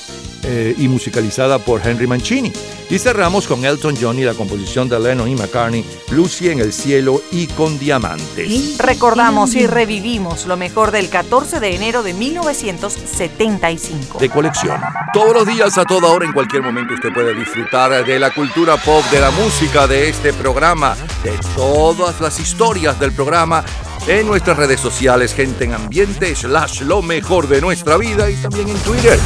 [0.44, 2.52] eh, y musicalizada por Henry Mancini.
[2.90, 6.74] Y cerramos con Elton John y la composición de Lennon y McCartney, Lucy en el
[6.74, 8.78] cielo y con diamantes.
[8.78, 14.20] Recordamos y revivimos lo mejor del 14 de enero de 1975.
[14.20, 14.80] De colección.
[15.14, 18.78] Todos los días, a toda hora, en cualquier momento, usted puede disfrutar de la cultura
[18.78, 23.64] pop, de la música, de este programa, de todas las historias del programa
[24.08, 28.70] en nuestras redes sociales, gente en ambiente, slash lo mejor de nuestra vida y también
[28.70, 29.20] en Twitter.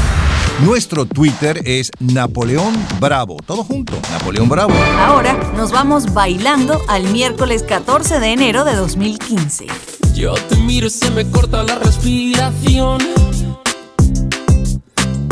[0.63, 3.37] Nuestro Twitter es Napoleón Bravo.
[3.45, 4.73] Todo junto, Napoleón Bravo.
[4.99, 9.67] Ahora nos vamos bailando al miércoles 14 de enero de 2015.
[10.13, 12.99] Yo te miro y se me corta la respiración.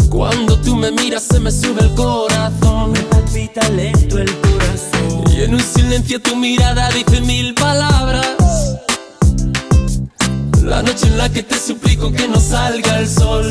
[0.09, 2.91] Cuando tú me miras se me sube el corazón.
[2.91, 5.24] Me palpita lento el corazón.
[5.34, 8.28] Y en un silencio tu mirada dice mil palabras.
[10.61, 13.47] La noche en la que te suplico que no salga el sol.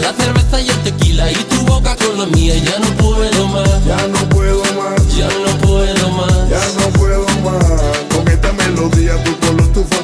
[0.00, 3.84] La cerveza y el tequila y tu boca con la mía, ya no puedo más.
[3.84, 5.16] Ya no puedo más.
[5.16, 5.49] Ya no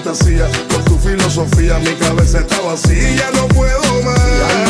[0.07, 3.31] fantasía, con tu filosofía, mi cabeza está vacía.
[3.35, 4.66] No puedo más.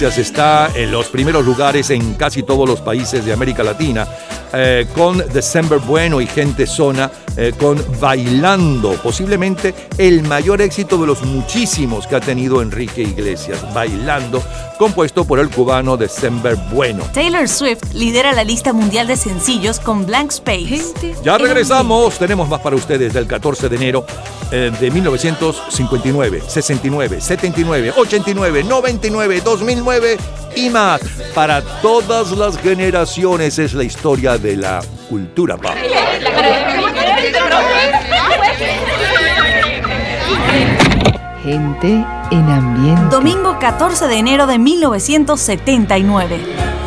[0.00, 4.08] Iglesias está en los primeros lugares en casi todos los países de América Latina,
[4.50, 11.06] eh, con December Bueno y Gente Zona, eh, con Bailando, posiblemente el mayor éxito de
[11.06, 14.42] los muchísimos que ha tenido Enrique Iglesias, Bailando,
[14.78, 17.04] compuesto por el cubano December Bueno.
[17.12, 20.94] Taylor Swift lidera la lista mundial de sencillos con Blank Space.
[21.22, 24.06] Ya regresamos, tenemos más para ustedes del 14 de enero
[24.52, 30.16] eh, de 1959, 69, 79, 89, 99, 2009
[30.56, 31.00] y más.
[31.34, 35.70] Para todas las generaciones es la historia de la cultura pop.
[41.44, 43.02] Gente en ambiente.
[43.08, 46.79] Domingo 14 de enero de 1979.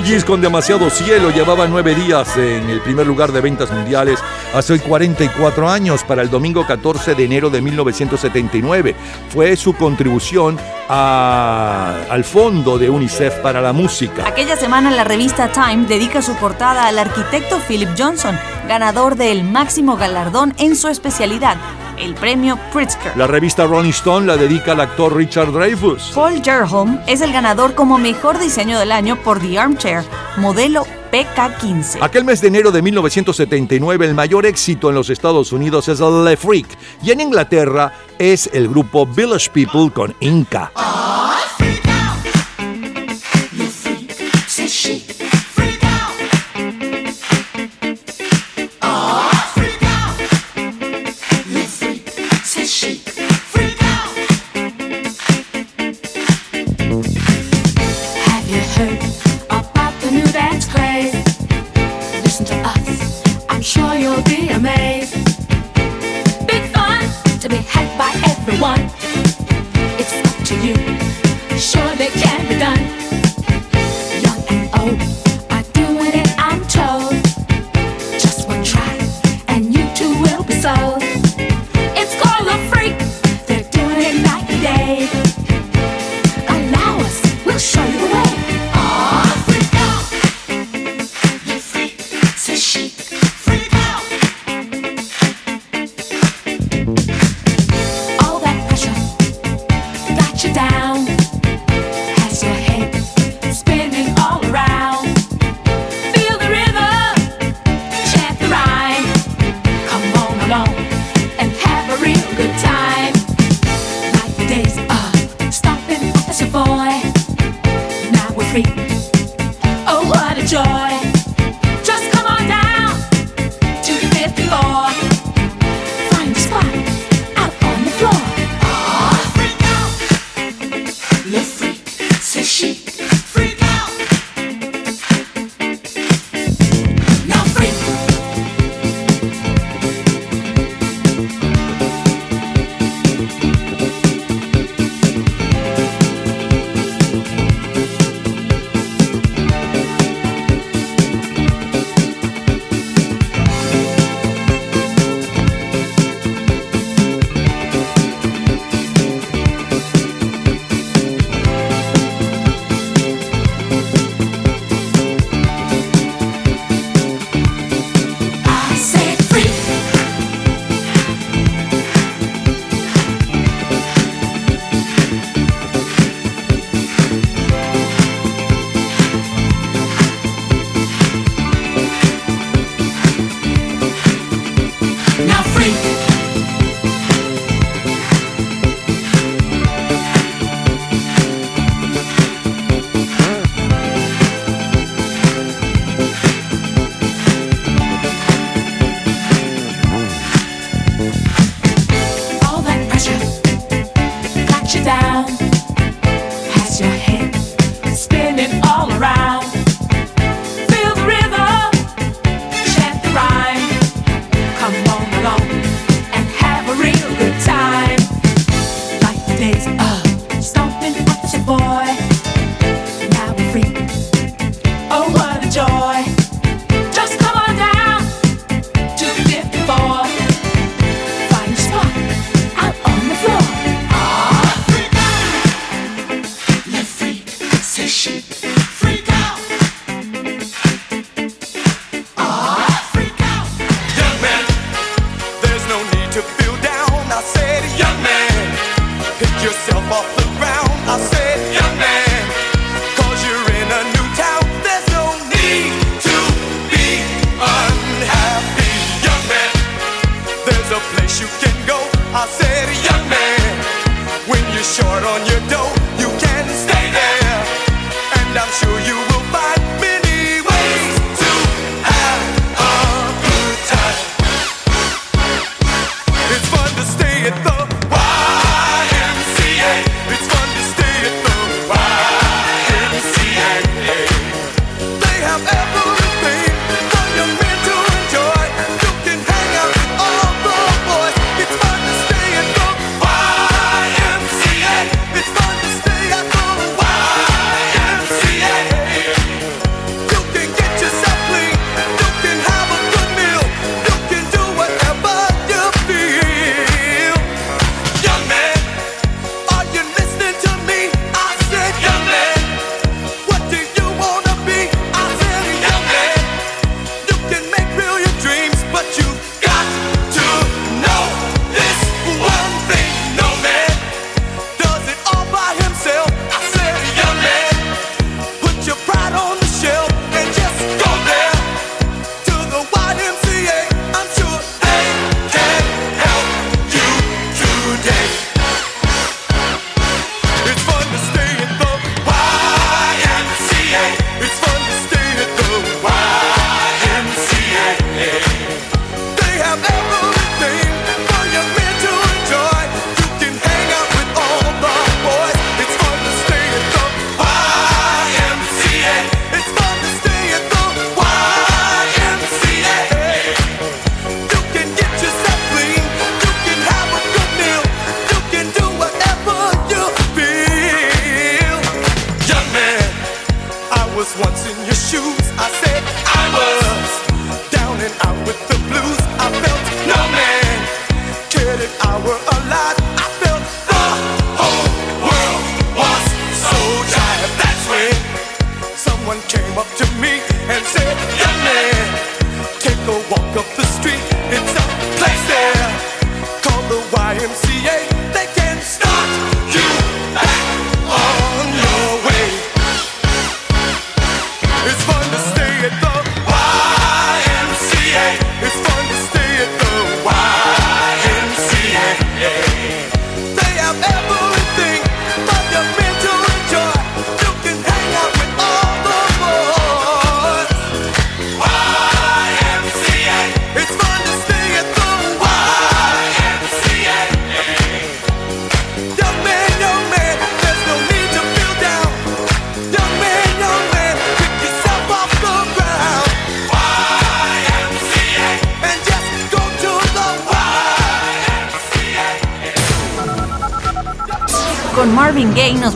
[0.00, 4.20] Bee con demasiado cielo llevaba nueve días en el primer lugar de ventas mundiales
[4.54, 8.94] hace 44 años para el domingo 14 de enero de 1979.
[9.28, 10.56] Fue su contribución
[10.88, 14.26] al fondo de UNICEF para la música.
[14.26, 18.38] Aquella semana la revista Time dedica su portada al arquitecto Philip Johnson,
[18.68, 21.56] ganador del máximo galardón en su especialidad,
[22.00, 23.16] el premio Pritzker.
[23.16, 26.12] La revista Rolling Stone la dedica al actor Richard Dreyfuss.
[26.14, 30.04] Paul Jerholm es el ganador como mejor diseño del año por The Armchair,
[30.36, 31.98] modelo PK-15.
[32.00, 36.36] Aquel mes de enero de 1979 el mayor éxito en los Estados Unidos es The
[36.36, 36.66] Freak
[37.02, 40.70] y en Inglaterra es el grupo Village People con Inca.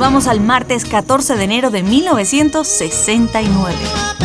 [0.02, 4.21] Vamos al martes 14 de enero de 1969.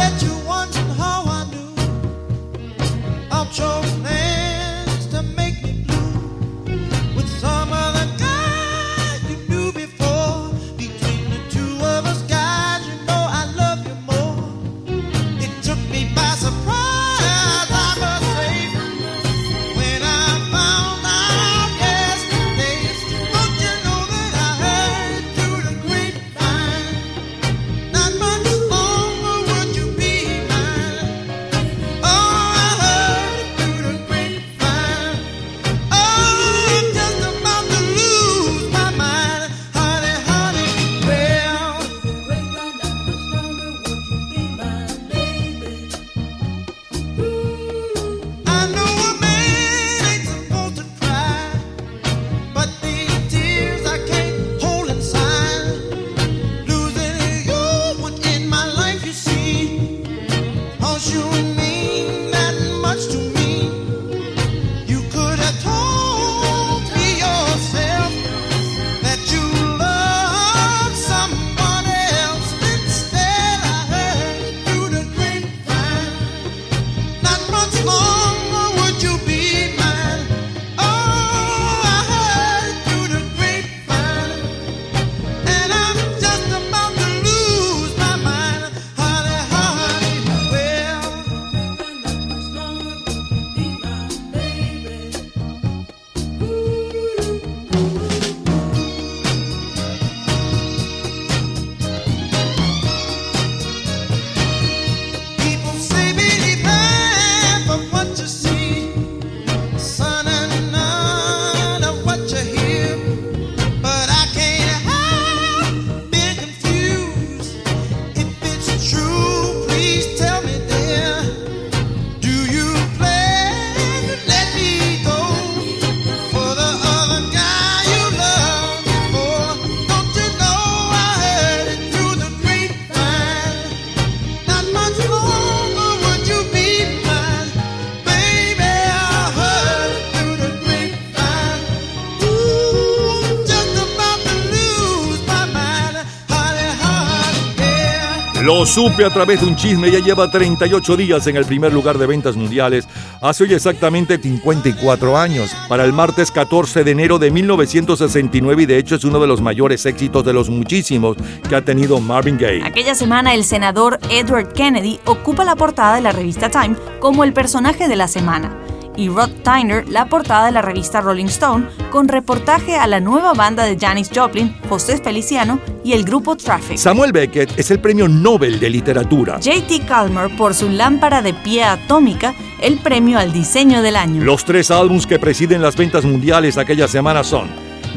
[148.68, 152.06] Supe a través de un chisme, ya lleva 38 días en el primer lugar de
[152.06, 152.88] ventas mundiales,
[153.22, 158.78] hace hoy exactamente 54 años, para el martes 14 de enero de 1969 y de
[158.78, 161.16] hecho es uno de los mayores éxitos de los muchísimos
[161.48, 162.64] que ha tenido Marvin Gaye.
[162.66, 167.32] Aquella semana el senador Edward Kennedy ocupa la portada de la revista Time como el
[167.32, 168.67] personaje de la semana
[168.98, 173.34] y Rod Tyner la portada de la revista Rolling Stone con reportaje a la nueva
[173.34, 176.78] banda de Janis Joplin, José Feliciano y el grupo Traffic.
[176.78, 179.40] Samuel Beckett es el premio Nobel de Literatura.
[179.40, 184.24] JT Calmer por su lámpara de pie atómica, el premio al diseño del año.
[184.24, 187.48] Los tres álbumes que presiden las ventas mundiales aquella semana son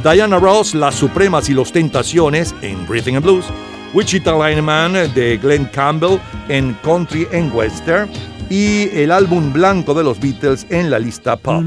[0.02, 3.46] Diana Ross, Las Supremas y Los Tentaciones en Breathing and Blues,
[3.92, 8.08] Wichita Lineman de Glenn Campbell en Country and Western
[8.50, 11.62] y el álbum blanco de los Beatles en la lista pop.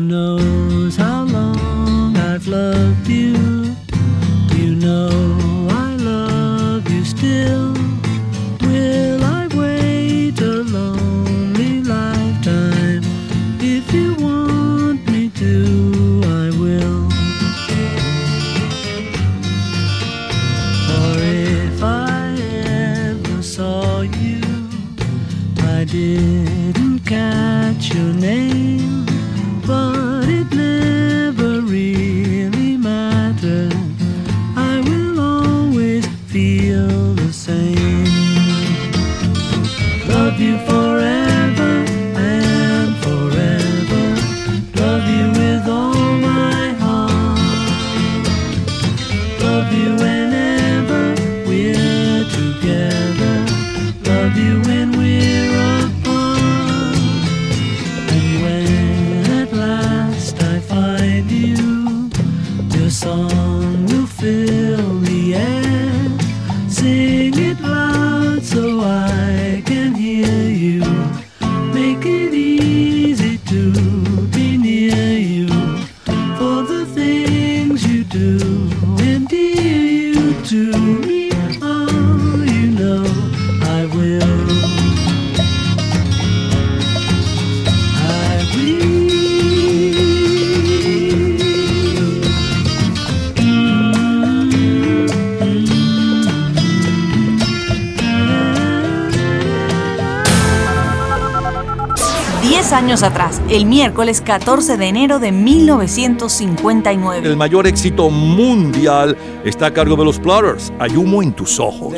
[103.54, 107.28] El miércoles 14 de enero de 1959.
[107.28, 109.16] El mayor éxito mundial
[109.46, 111.94] está a cargo de los Platters, Hay humo en tus ojos.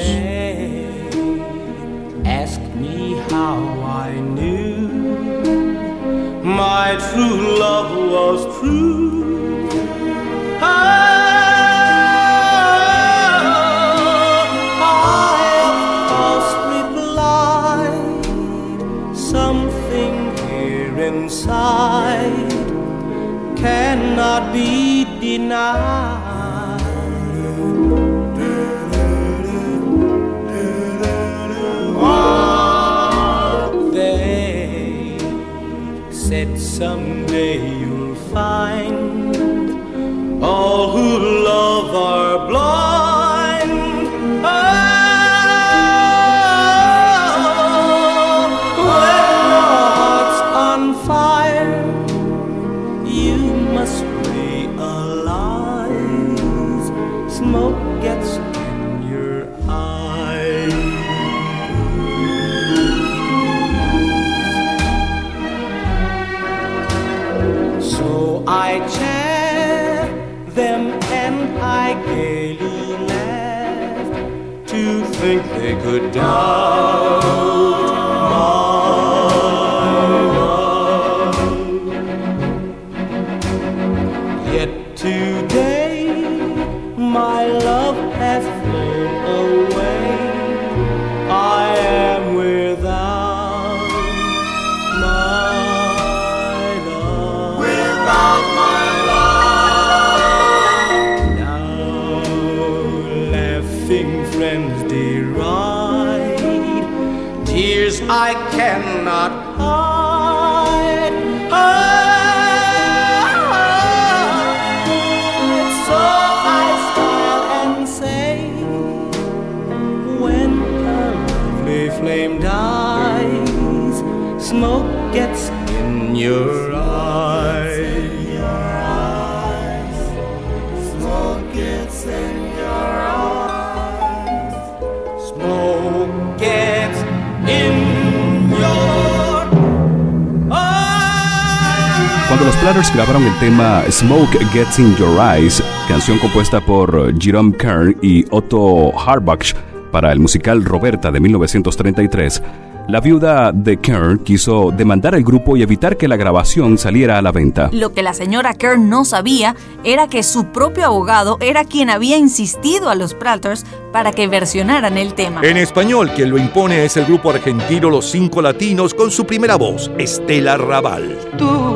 [142.66, 148.26] Platters grabaron el tema Smoke Gets in Your Eyes, canción compuesta por Jerome Kern y
[148.32, 149.54] Otto Harbach
[149.92, 152.42] para el musical Roberta de 1933,
[152.88, 157.22] la viuda de Kern quiso demandar al grupo y evitar que la grabación saliera a
[157.22, 157.70] la venta.
[157.72, 162.18] Lo que la señora Kern no sabía era que su propio abogado era quien había
[162.18, 165.42] insistido a los Platters para que versionaran el tema.
[165.44, 169.56] En español, quien lo impone es el grupo argentino Los Cinco Latinos con su primera
[169.56, 171.18] voz, Estela Raval.
[171.38, 171.75] Tú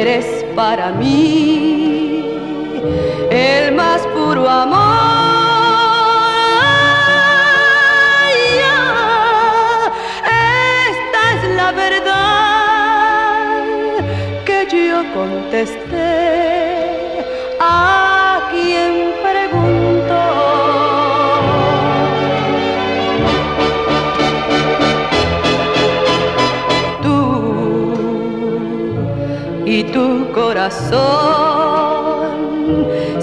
[0.00, 2.24] eres para mí
[3.30, 5.16] el más puro amor.
[15.56, 15.85] Esta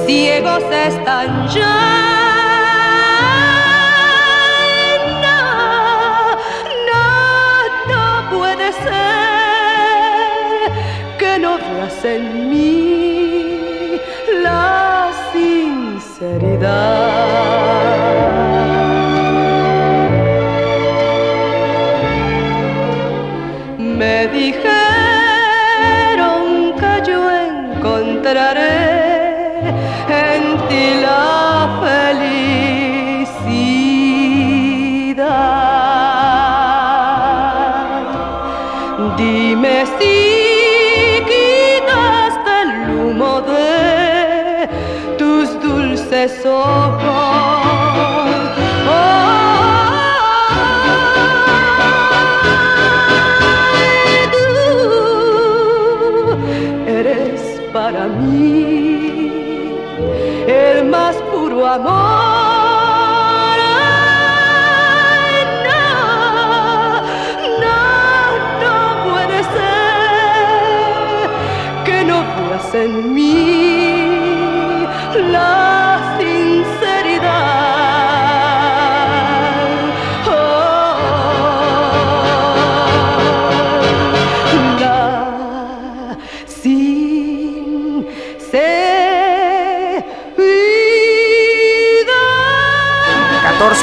[0.05, 1.79] ciegos están ya.
[5.21, 5.41] No,
[6.89, 7.05] no,
[7.89, 8.95] no puede ser
[11.17, 13.99] que no veas en mí
[14.41, 17.12] la sinceridad.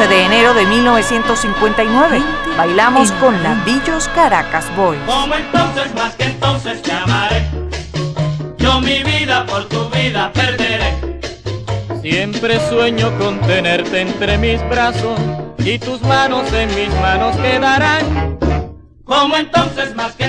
[0.00, 2.22] 11 de enero de 1959.
[2.56, 4.96] Bailamos con Ladillos Caracas Boy.
[5.04, 7.46] Como entonces, más que entonces te amaré.
[8.56, 10.96] Yo mi vida por tu vida perderé.
[12.00, 15.20] Siempre sueño con tenerte entre mis brazos
[15.58, 18.38] y tus manos en mis manos quedarán.
[19.04, 20.19] Como entonces, más que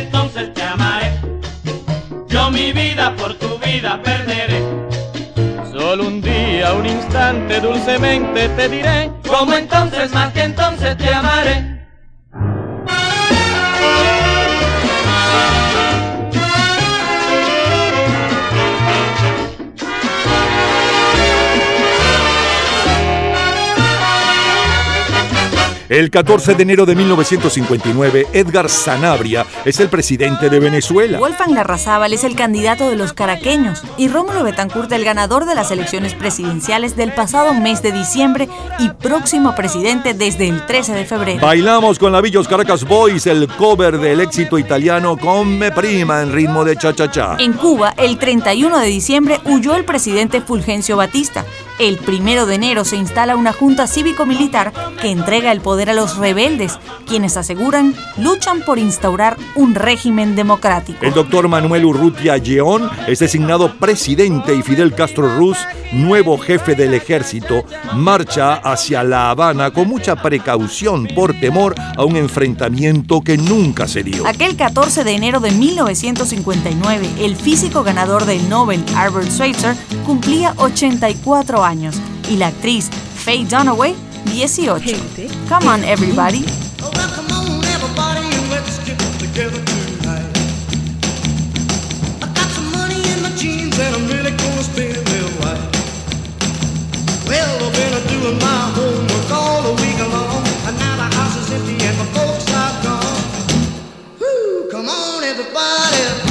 [7.71, 9.11] dulcemente te diré.
[9.27, 11.80] Como entonces, más que entonces te amaré.
[25.91, 31.19] El 14 de enero de 1959, Edgar Sanabria es el presidente de Venezuela.
[31.19, 35.69] Wolfgang Larrazábal es el candidato de los caraqueños y Rómulo Betancourt el ganador de las
[35.69, 38.47] elecciones presidenciales del pasado mes de diciembre
[38.79, 41.41] y próximo presidente desde el 13 de febrero.
[41.41, 46.63] Bailamos con la Villos Caracas Boys el cover del éxito italiano Come Prima en ritmo
[46.63, 47.35] de cha-cha-cha.
[47.37, 51.43] En Cuba, el 31 de diciembre huyó el presidente Fulgencio Batista.
[51.79, 56.17] El 1 de enero se instala una junta cívico-militar que entrega el poder a los
[56.17, 60.99] rebeldes, quienes aseguran luchan por instaurar un régimen democrático.
[61.01, 65.57] El doctor Manuel Urrutia Lleón es designado presidente y Fidel Castro Ruz,
[65.91, 72.15] nuevo jefe del ejército, marcha hacia La Habana con mucha precaución por temor a un
[72.15, 74.27] enfrentamiento que nunca se dio.
[74.27, 79.75] Aquel 14 de enero de 1959, el físico ganador del Nobel, Albert Schweitzer,
[80.05, 81.95] cumplía 84 años
[82.29, 83.95] y la actriz Faye Dunaway,
[84.27, 85.47] 18.
[85.47, 86.45] Come on, everybody.
[105.63, 106.30] Everybody,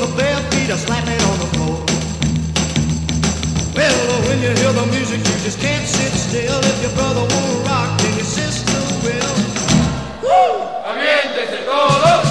[0.00, 1.76] the bare feet are slapping on the floor.
[3.74, 6.60] Well, when you hear the music, you just can't sit still.
[6.70, 9.34] If your brother won't rock, then your sister will.
[10.22, 10.66] Woo!
[10.86, 12.26] Ambiéntese todos.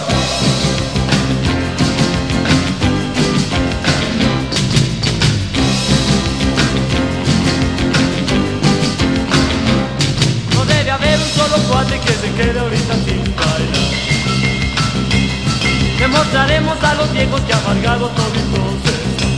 [10.56, 13.77] No debe haber un solo cuate que se quede ahorita sin bailar.
[16.18, 19.38] Demostraremos a los viejos que amargado toditos están.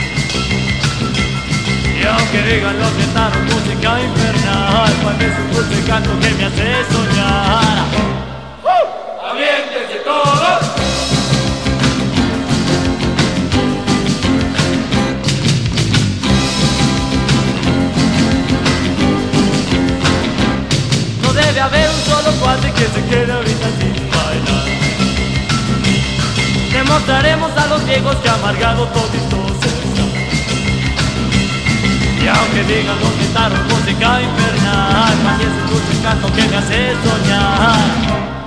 [1.99, 6.85] Y aunque digan los guitarros música infernal, cuál es un dulce canto que me hace
[6.89, 7.85] soñar.
[9.29, 10.61] ¡Aviéntese todos!
[21.21, 24.08] No debe haber un solo cuate que se quede ahorita bailar.
[26.89, 29.51] Demostraremos a los viejos que amargado toditos.
[32.19, 36.95] Y aunque digan los guitarros música infernal, más es un dulce canto que me hace
[37.03, 38.38] soñar.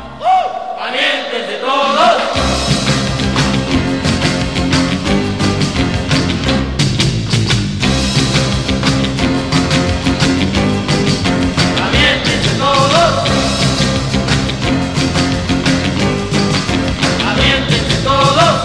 [18.02, 18.61] Todos!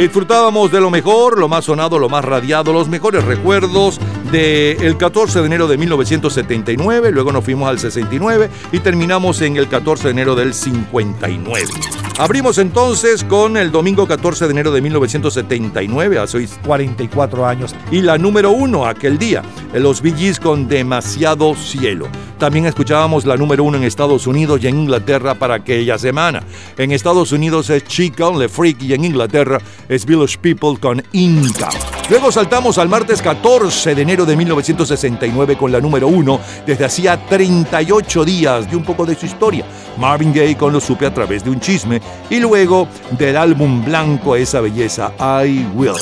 [0.00, 4.00] Disfrutábamos de lo mejor, lo más sonado, lo más radiado, los mejores recuerdos
[4.30, 9.68] del 14 de enero de 1979, luego nos fuimos al 69 y terminamos en el
[9.68, 11.66] 14 de enero del 59.
[12.18, 18.02] Abrimos entonces con el domingo 14 de enero de 1979, hace hoy 44 años, y
[18.02, 19.42] la número uno aquel día,
[19.74, 22.08] los Bee Gees con Demasiado Cielo.
[22.38, 26.42] También escuchábamos la número uno en Estados Unidos y en Inglaterra para aquella semana.
[26.78, 29.58] En Estados Unidos es Chica, Le Freak y en Inglaterra
[29.88, 31.68] es Village People con Inca.
[32.08, 37.16] Luego saltamos al martes 14 de enero de 1969 con la número uno desde hacía
[37.26, 39.64] 38 días de un poco de su historia.
[39.96, 42.88] Marvin Gaye con Lo supe a través de un chisme y luego
[43.18, 45.94] del álbum blanco Esa belleza I Will.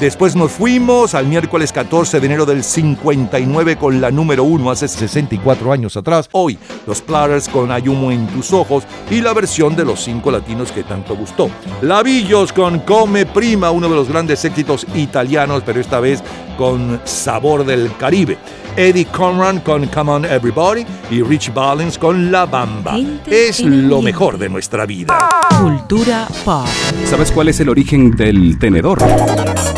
[0.00, 4.88] Después nos fuimos al miércoles 14 de enero del 59 con la número 1 hace
[4.88, 6.28] 64 años atrás.
[6.32, 10.30] Hoy, los Platters con Hay humo en tus ojos y la versión de los cinco
[10.30, 11.50] latinos que tanto gustó.
[11.82, 16.22] Lavillos con Come Prima, uno de los grandes éxitos italianos, pero esta vez
[16.56, 18.38] con sabor del Caribe.
[18.76, 22.96] Eddie Conran con Come On Everybody y Rich Valens con La Bamba.
[23.26, 25.28] Es lo mejor de nuestra vida.
[25.60, 26.66] Cultura pop.
[27.04, 28.98] ¿Sabes cuál es el origen del tenedor?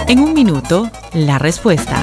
[0.06, 2.02] En un minuto, la respuesta.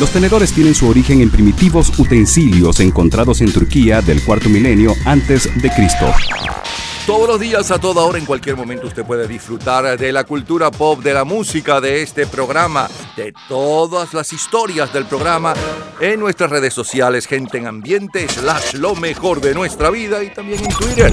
[0.00, 5.50] Los tenedores tienen su origen en primitivos utensilios encontrados en Turquía del cuarto milenio antes
[5.60, 6.10] de Cristo.
[7.06, 10.70] Todos los días, a toda hora, en cualquier momento, usted puede disfrutar de la cultura
[10.70, 15.52] pop, de la música, de este programa, de todas las historias del programa
[16.00, 20.64] en nuestras redes sociales, gente en ambiente, slash lo mejor de nuestra vida y también
[20.64, 21.12] en Twitter.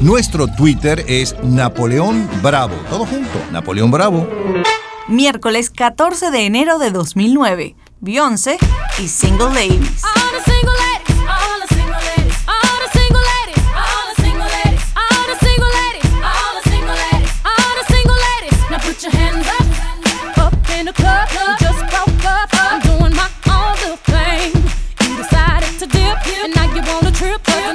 [0.00, 2.74] Nuestro Twitter es Napoleón Bravo.
[2.90, 4.28] Todo junto, Napoleón Bravo.
[5.06, 7.76] Miércoles 14 de enero de 2009.
[8.02, 8.58] Beyoncé
[8.98, 10.02] y Single Ladies.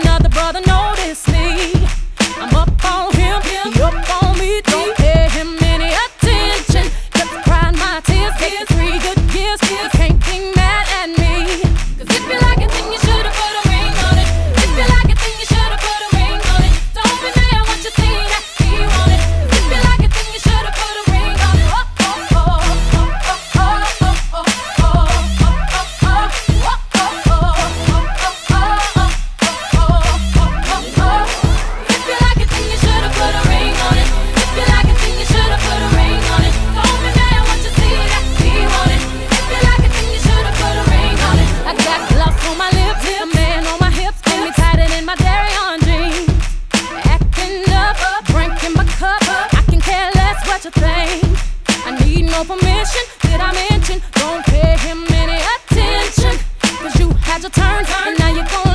[0.02, 1.74] another brother noticed me.
[2.38, 4.27] I'm up on him, he up on
[8.40, 9.60] get three good years.
[9.70, 10.57] You can't be
[52.38, 53.04] no permission.
[53.22, 54.02] Did I mention?
[54.14, 56.38] Don't pay him any attention.
[56.62, 58.67] Cause you had your turn, and now you're gonna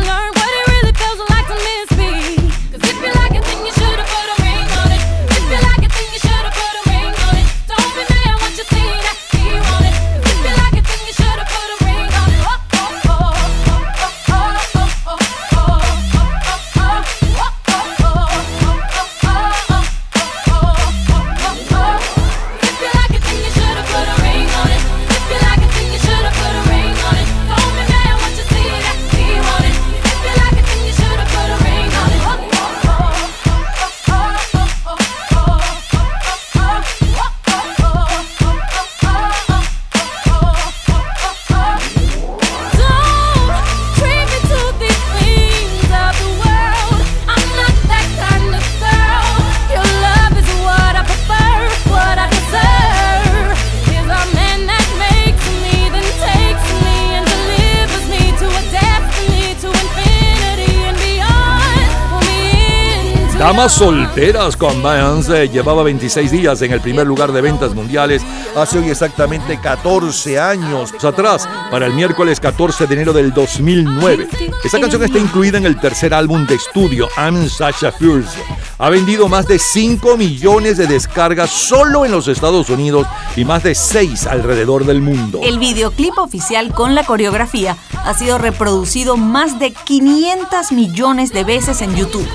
[63.53, 68.23] Damas solteras con Beyoncé llevaba 26 días en el primer lugar de ventas mundiales
[68.57, 74.27] hace hoy exactamente 14 años atrás, para el miércoles 14 de enero del 2009.
[74.65, 78.43] Esta canción está incluida en el tercer álbum de estudio, I'm Sasha Fierce.
[78.79, 83.07] Ha vendido más de 5 millones de descargas solo en los Estados Unidos
[83.37, 85.41] y más de 6 alrededor del mundo.
[85.45, 91.83] El videoclip oficial con la coreografía ha sido reproducido más de 500 millones de veces
[91.83, 92.27] en YouTube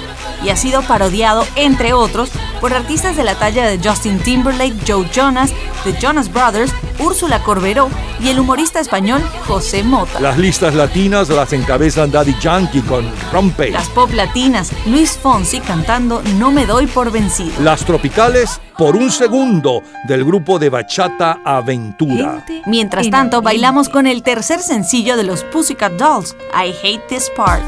[0.44, 5.08] y ha sido parodiado, entre otros, por artistas de la talla de Justin Timberlake, Joe
[5.14, 5.52] Jonas,
[5.84, 7.90] The Jonas Brothers, Úrsula Corberó
[8.20, 10.20] y el humorista español José Mota.
[10.20, 13.72] Las listas latinas las encabezan Daddy Yankee con Rompe.
[13.72, 17.52] Las pop latinas, Luis Fonsi cantando No me doy por vencido.
[17.62, 22.46] Las tropicales, por un segundo, del grupo de Bachata Aventura.
[22.66, 27.62] Mientras tanto, bailamos con el tercer sencillo de los Pussycat Dolls, I Hate This Part.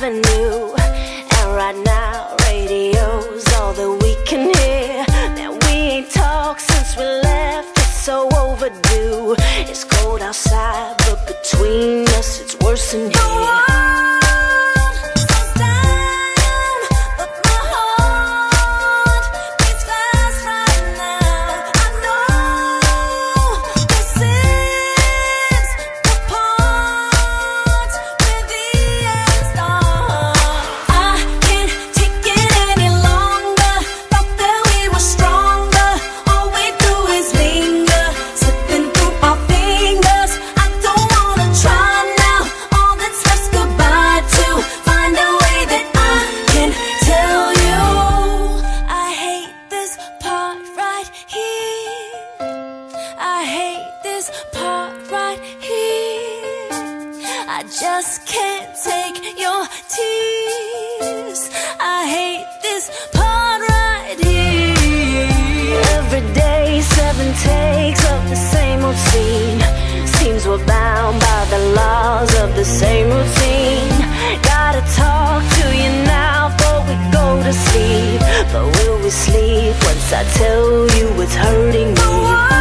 [0.00, 0.22] Driving
[1.54, 5.04] right now, radio's all that we can hear.
[5.36, 9.34] Now we ain't talked since we left, it's so overdue.
[9.70, 14.27] It's cold outside, but between us, it's worse than here.
[67.48, 69.60] Seven of the same scene.
[70.06, 73.88] Seems we're bound by the laws of the same routine.
[74.42, 78.20] Gotta talk to you now before we go to sleep.
[78.52, 82.57] But will we sleep once I tell you it's hurting me?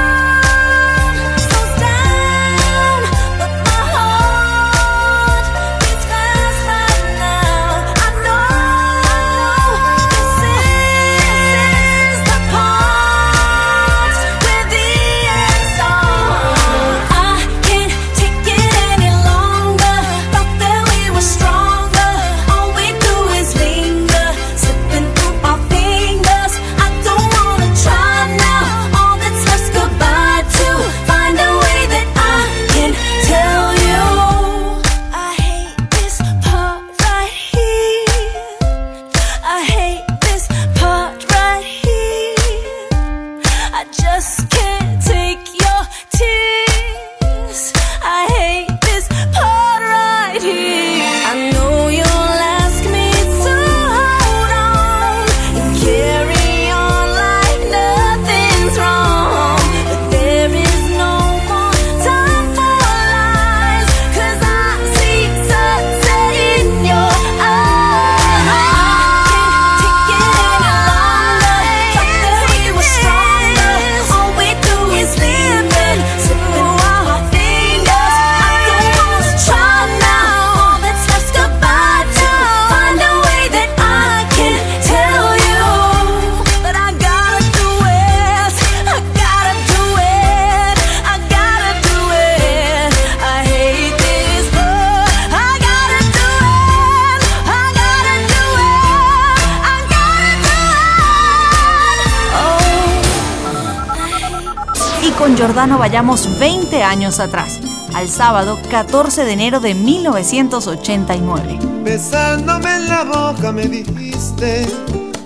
[105.75, 107.59] Vayamos 20 años atrás,
[107.93, 111.59] al sábado 14 de enero de 1989.
[111.83, 114.65] Besándome en la boca me dijiste,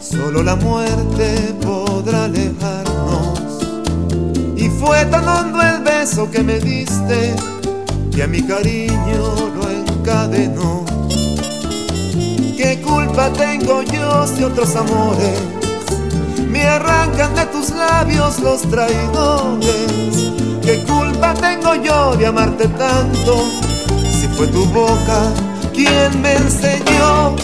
[0.02, 3.40] solo la muerte podrá alejarnos.
[4.58, 7.34] Y fue tan hondo el beso que me diste,
[8.14, 10.86] que a mi cariño lo encadenó.
[12.58, 15.61] ¿Qué culpa tengo yo si otros amores
[16.62, 20.32] me arrancan de tus labios los traidores?
[20.62, 23.46] ¿Qué culpa tengo yo de amarte tanto
[24.20, 25.20] si fue tu boca
[25.74, 27.36] quien me enseñó?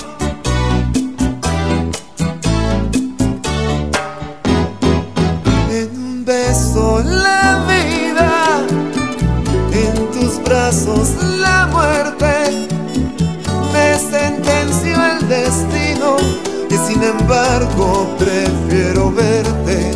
[5.71, 8.31] En un beso la vida,
[9.71, 12.67] en tus brazos la muerte,
[13.73, 16.17] me sentenció el destino
[16.69, 19.91] y sin embargo prefiero verte.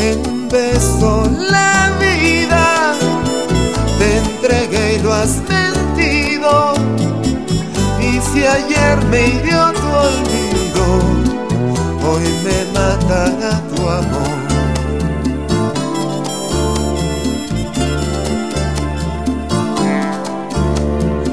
[0.00, 2.94] En beso la vida,
[3.98, 6.74] te entregué y lo has mentido.
[8.00, 10.84] Y si ayer me hirió tu olvido,
[12.08, 14.36] hoy me matará tu amor.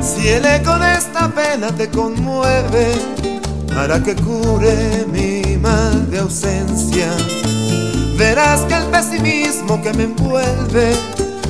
[0.01, 2.93] Si el eco de esta pena te conmueve,
[3.77, 7.07] hará que cure mi de ausencia.
[8.17, 10.93] Verás que el pesimismo que me envuelve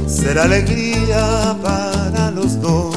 [0.07, 2.95] será alegría para los dos.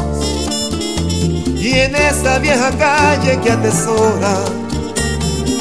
[1.59, 4.45] Y en esa vieja calle que atesora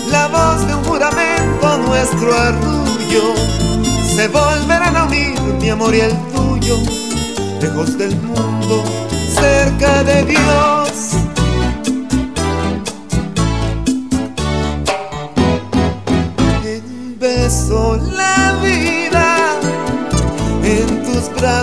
[0.09, 3.33] la voz de un juramento, nuestro arrullo,
[4.13, 6.77] se volverán a unir mi amor y el tuyo,
[7.61, 8.83] lejos del mundo,
[9.39, 11.24] cerca de Dios.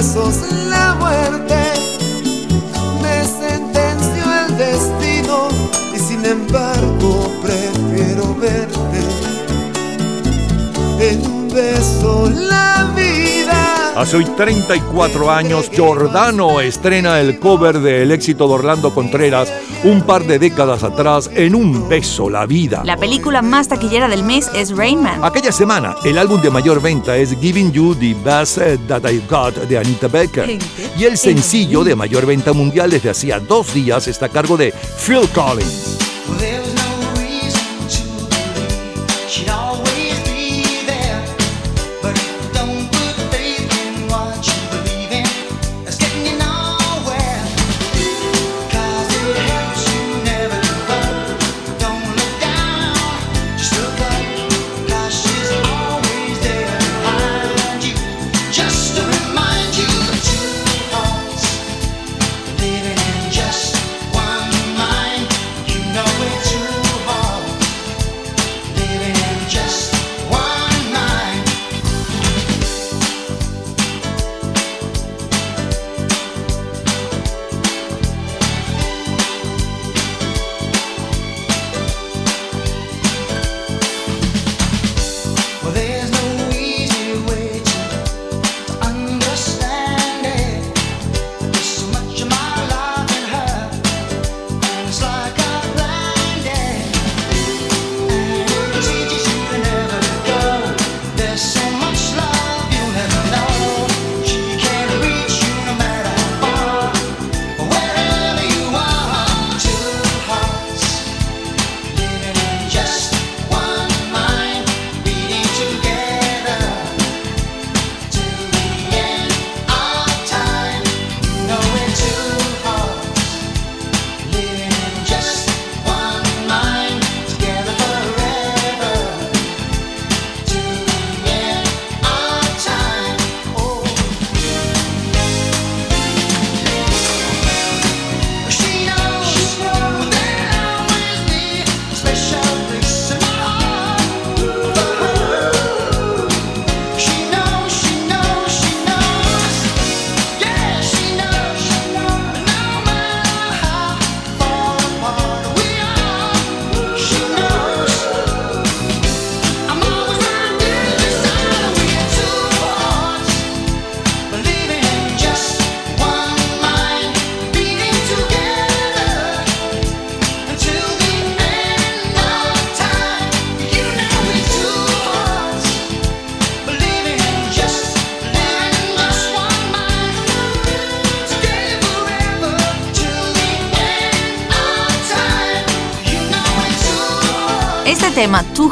[0.03, 0.62] Tus
[14.03, 19.53] Hace hoy 34 años, Giordano estrena el cover del éxito de Orlando Contreras
[19.85, 22.83] un par de décadas atrás en Un beso la vida.
[22.85, 25.21] La película más taquillera del mes es Rain Man.
[25.23, 28.59] Aquella semana, el álbum de mayor venta es Giving You the Best
[28.89, 30.59] That I Got de Anita Becker.
[30.99, 34.75] Y el sencillo de mayor venta mundial desde hacía dos días está a cargo de
[35.07, 35.92] Phil Collins.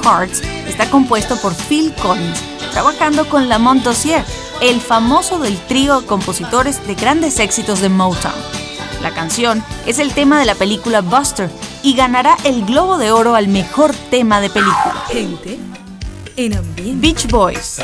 [0.04, 2.40] Hearts, está compuesto por Phil Collins,
[2.72, 4.24] trabajando con Lamont Dossier,
[4.60, 8.34] el famoso del trío de compositores de grandes éxitos de Motown.
[9.02, 11.50] La canción es el tema de la película Buster
[11.82, 15.04] y ganará el Globo de Oro al mejor tema de película.
[15.08, 15.58] Gente
[16.36, 17.00] en ambiente.
[17.00, 17.80] Beach Boys.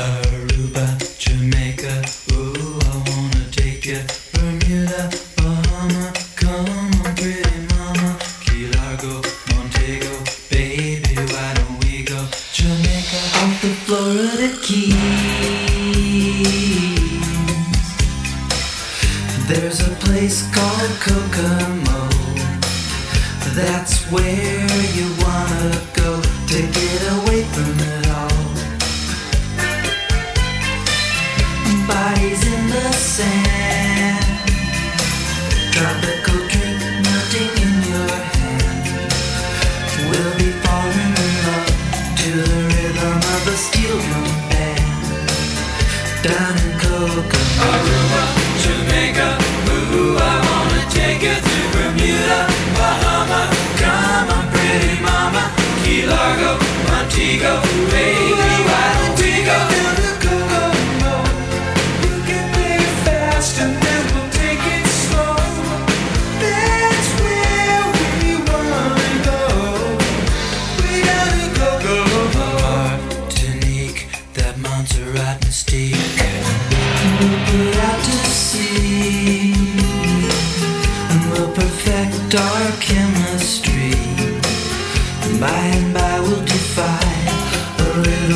[87.97, 88.36] Little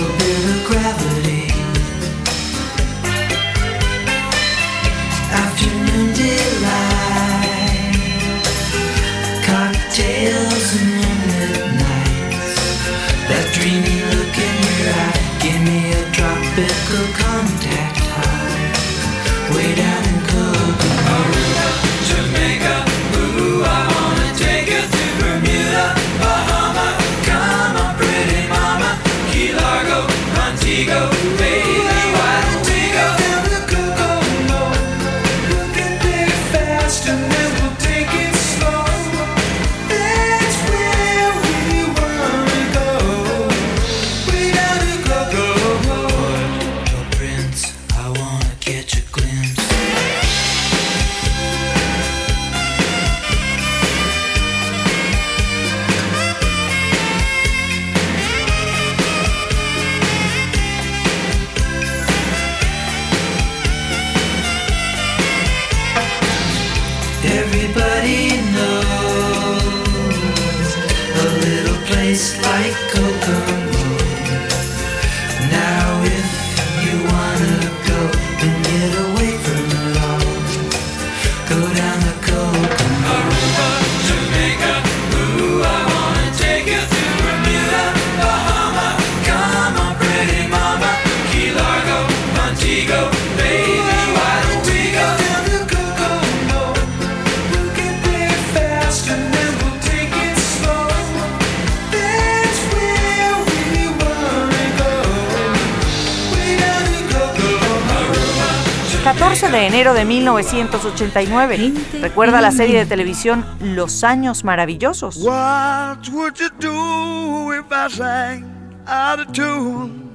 [110.52, 112.00] 1989.
[112.00, 115.16] Recuerda la serie de televisión Los Años Maravillosos.
[115.16, 118.44] What would you do if I sang
[118.86, 120.10] out of tune?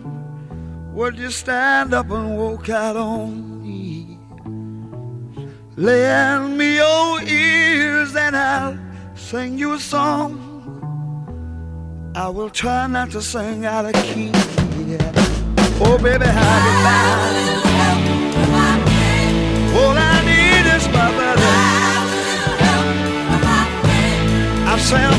[0.93, 4.19] Would you stand up and walk out on me?
[5.77, 8.77] Lend me your ears and I'll
[9.15, 10.41] sing you a song.
[12.15, 14.31] I will try not to sing out of key.
[15.81, 17.35] Oh, baby, how you like?
[19.97, 20.14] I
[24.85, 25.15] say.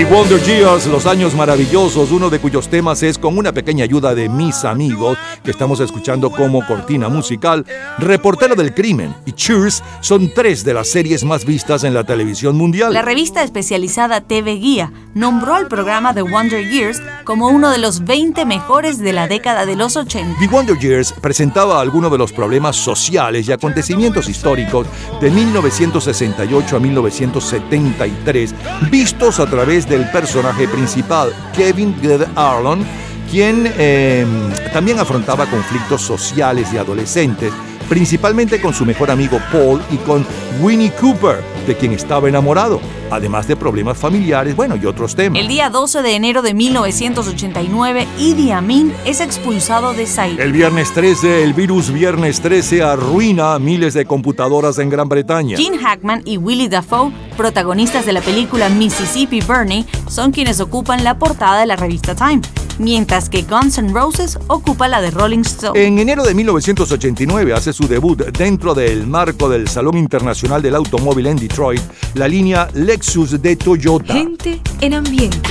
[0.00, 4.14] The Wonder Years, Los Años Maravillosos, uno de cuyos temas es con una pequeña ayuda
[4.14, 7.64] de mis amigos que estamos escuchando como cortina musical.
[7.98, 12.56] Reportero del Crimen y Cheers son tres de las series más vistas en la televisión
[12.56, 12.92] mundial.
[12.92, 18.04] La revista especializada TV Guía nombró al programa The Wonder Years como uno de los
[18.04, 20.38] 20 mejores de la década de los 80.
[20.40, 24.86] The Wonder Years presentaba algunos de los problemas sociales y acontecimientos históricos
[25.20, 28.54] de 1968 a 1973,
[28.90, 32.84] vistos a través del personaje principal, Kevin Good Arlon,
[33.30, 34.26] quien eh,
[34.72, 37.52] también afrontaba conflictos sociales y adolescentes
[37.90, 40.24] principalmente con su mejor amigo Paul y con
[40.60, 42.80] Winnie Cooper, de quien estaba enamorado,
[43.10, 45.40] además de problemas familiares, bueno, y otros temas.
[45.40, 50.40] El día 12 de enero de 1989, Idi Amin es expulsado de Zaire.
[50.40, 55.56] El viernes 13, el virus viernes 13 arruina miles de computadoras en Gran Bretaña.
[55.56, 61.18] Gene Hackman y Willie Dafoe, protagonistas de la película Mississippi Burning, son quienes ocupan la
[61.18, 62.40] portada de la revista Time,
[62.80, 65.80] mientras que Guns N' Roses ocupa la de Rolling Stone.
[65.80, 71.26] En enero de 1989 hace su debut dentro del marco del Salón Internacional del Automóvil
[71.26, 71.82] en Detroit,
[72.14, 74.14] la línea Lexus de Toyota.
[74.14, 75.50] Gente en ambiente.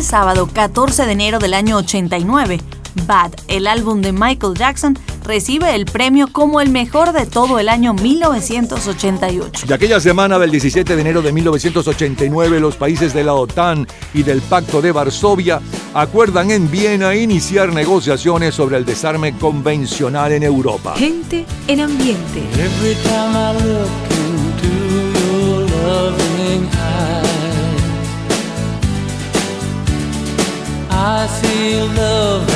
[0.00, 2.58] Aquel sábado 14 de enero del año 89,
[3.06, 7.68] Bad, el álbum de Michael Jackson, recibe el premio como el mejor de todo el
[7.68, 9.66] año 1988.
[9.66, 14.22] De aquella semana del 17 de enero de 1989, los países de la OTAN y
[14.22, 15.60] del Pacto de Varsovia
[15.92, 20.94] acuerdan en Viena iniciar negociaciones sobre el desarme convencional en Europa.
[20.96, 22.40] Gente en ambiente.
[31.02, 32.49] I see love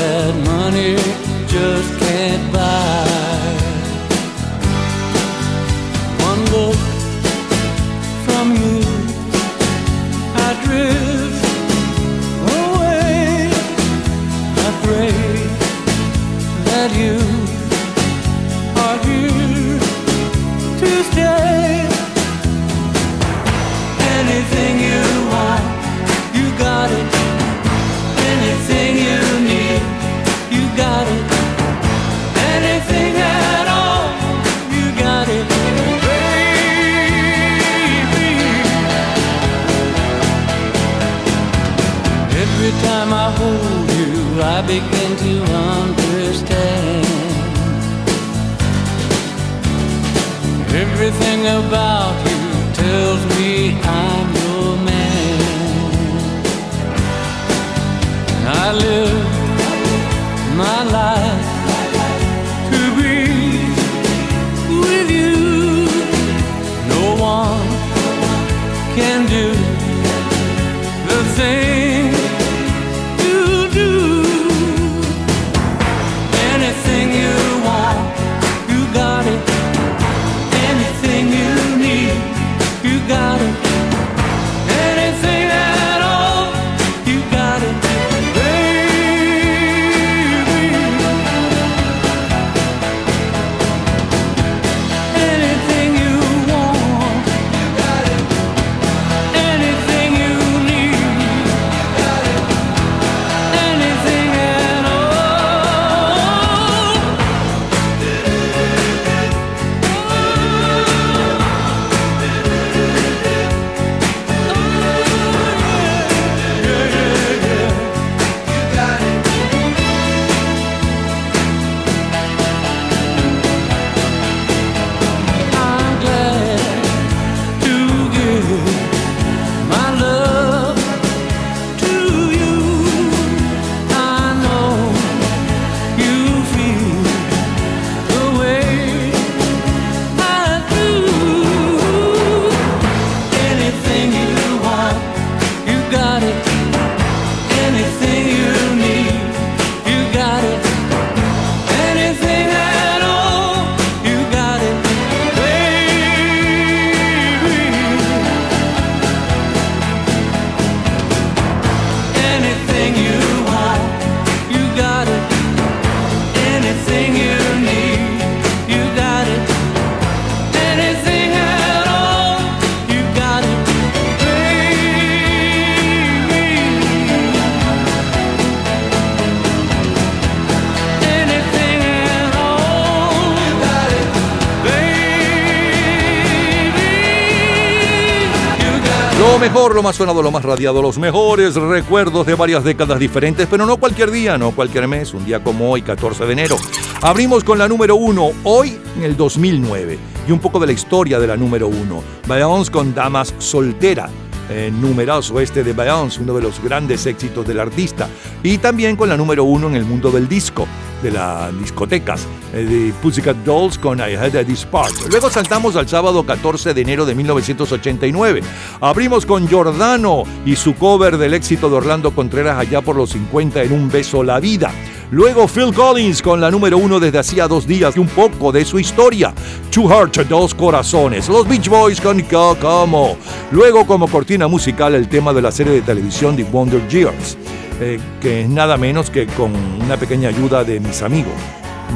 [189.44, 193.66] mejor, lo más sonado, lo más radiado, los mejores recuerdos de varias décadas diferentes, pero
[193.66, 196.56] no cualquier día, no cualquier mes, un día como hoy, 14 de enero.
[197.02, 201.18] Abrimos con la número uno, hoy en el 2009, y un poco de la historia
[201.18, 202.02] de la número uno.
[202.26, 204.08] Beyoncé con Damas Soltera.
[204.48, 208.08] Eh, numerazo este de Beyoncé, uno de los grandes éxitos del artista,
[208.42, 210.66] y también con la número uno en el mundo del disco,
[211.02, 212.26] de las discotecas,
[212.62, 214.92] de Pussycat Dolls con I Had a Spark.
[215.10, 218.42] Luego saltamos al sábado 14 de enero de 1989.
[218.80, 223.62] Abrimos con Giordano y su cover del éxito de Orlando Contreras allá por los 50
[223.62, 224.70] en Un Beso la Vida.
[225.10, 228.64] Luego Phil Collins con la número uno desde hacía dos días y un poco de
[228.64, 229.32] su historia.
[229.70, 231.28] Two Hearts, Dos Corazones.
[231.28, 233.16] Los Beach Boys con Como.
[233.50, 237.36] Luego como cortina musical el tema de la serie de televisión The Wonder Years,
[237.80, 239.52] eh, que es nada menos que con
[239.84, 241.34] una pequeña ayuda de mis amigos.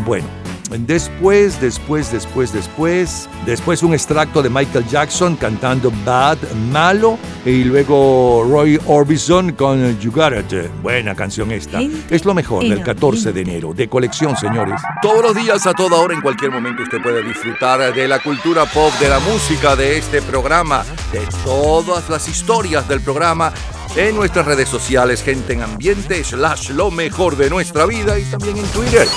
[0.04, 0.26] Bueno,
[0.70, 6.38] Después, después, después, después, después un extracto de Michael Jackson cantando Bad,
[6.70, 10.70] Malo, y luego Roy Orbison con You Got It.
[10.82, 11.80] Buena canción esta.
[12.10, 14.80] Es lo mejor del 14 de enero, de colección, señores.
[15.00, 18.66] Todos los días, a toda hora, en cualquier momento, usted puede disfrutar de la cultura
[18.66, 23.52] pop, de la música, de este programa, de todas las historias del programa
[23.96, 28.58] en nuestras redes sociales, gente en ambiente, slash lo mejor de nuestra vida y también
[28.58, 29.08] en Twitter.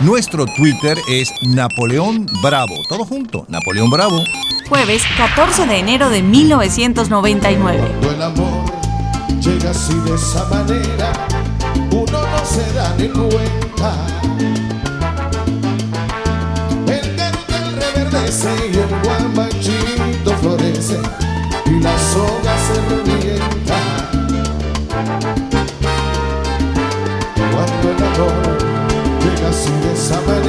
[0.00, 2.74] Nuestro Twitter es Napoleón Bravo.
[2.88, 4.20] Todo junto, Napoleón Bravo.
[4.68, 7.78] Jueves 14 de enero de 1999.
[7.78, 8.64] Cuando el amor
[9.40, 11.12] llega así de esa manera,
[11.92, 13.94] uno no se da ni cuenta.
[16.88, 18.88] El reverdece y el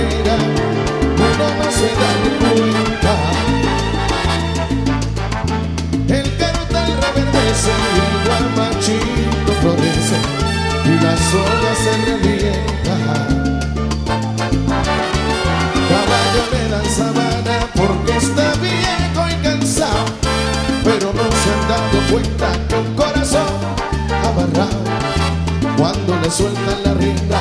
[0.01, 3.13] uno no se da cuenta.
[6.07, 10.19] El cartel reverdece y el guamachito florece
[10.85, 12.95] y la soga se revienta.
[15.89, 20.05] Caballo le dan sabana porque está viejo y cansado,
[20.83, 23.53] pero no se han dado cuenta que un corazón
[24.09, 24.83] amarrado,
[25.77, 27.39] cuando le sueltan la rienda,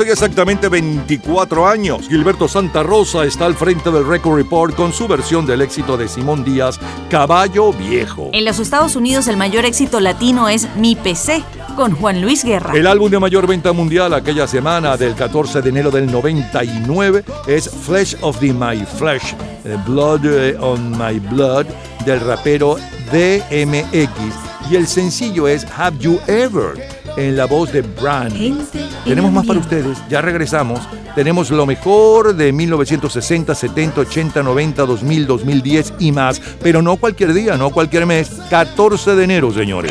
[0.00, 5.06] Hace exactamente 24 años, Gilberto Santa Rosa está al frente del Record Report con su
[5.06, 8.30] versión del éxito de Simón Díaz, Caballo Viejo.
[8.32, 11.44] En los Estados Unidos el mayor éxito latino es Mi PC,
[11.76, 12.72] con Juan Luis Guerra.
[12.74, 17.68] El álbum de mayor venta mundial aquella semana del 14 de enero del 99 es
[17.68, 19.34] Flesh of the My Flesh,
[19.66, 21.66] eh, Blood eh, on My Blood
[22.06, 22.76] del rapero
[23.12, 24.10] DMX
[24.70, 28.32] y el sencillo es Have You Ever en la voz de Brand.
[29.10, 30.78] Tenemos más para ustedes, ya regresamos.
[31.16, 37.34] Tenemos lo mejor de 1960, 70, 80, 90, 2000, 2010 y más, pero no cualquier
[37.34, 39.90] día, no cualquier mes, 14 de enero, señores.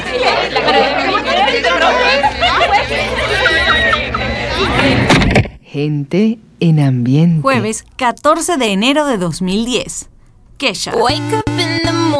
[5.64, 7.42] Gente en ambiente.
[7.42, 10.10] Jueves 14 de enero de 2010.
[10.58, 10.96] Kesha.
[10.96, 11.79] Wake up in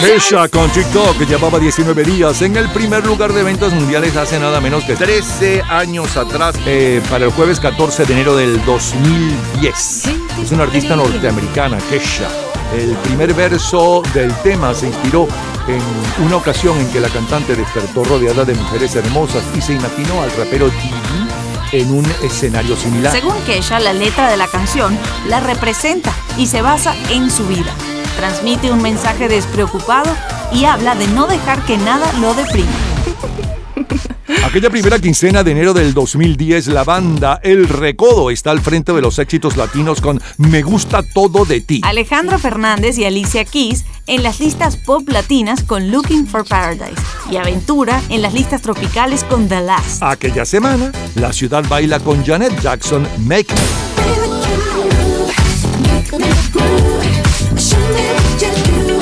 [0.00, 4.60] Kesha con TikTok llevaba 19 días en el primer lugar de ventas mundiales hace nada
[4.60, 10.04] menos que 13 años atrás, eh, para el jueves 14 de enero del 2010.
[10.42, 12.28] Es una artista norteamericana, Kesha.
[12.76, 15.28] El primer verso del tema se inspiró
[15.68, 20.22] en una ocasión en que la cantante despertó rodeada de mujeres hermosas y se imaginó
[20.22, 23.12] al rapero TV en un escenario similar.
[23.12, 24.96] Según Kesha, la letra de la canción
[25.28, 27.72] la representa y se basa en su vida.
[28.16, 30.14] Transmite un mensaje despreocupado
[30.52, 32.70] y habla de no dejar que nada lo deprima.
[34.44, 39.00] Aquella primera quincena de enero del 2010, la banda El Recodo está al frente de
[39.00, 41.80] los éxitos latinos con Me gusta todo de ti.
[41.82, 47.00] Alejandro Fernández y Alicia Keys en las listas pop latinas con Looking for Paradise
[47.30, 50.02] y Aventura en las listas tropicales con The Last.
[50.02, 53.94] Aquella semana, la ciudad baila con Janet Jackson Make Me.
[57.74, 58.06] show me,
[58.38, 58.98] just you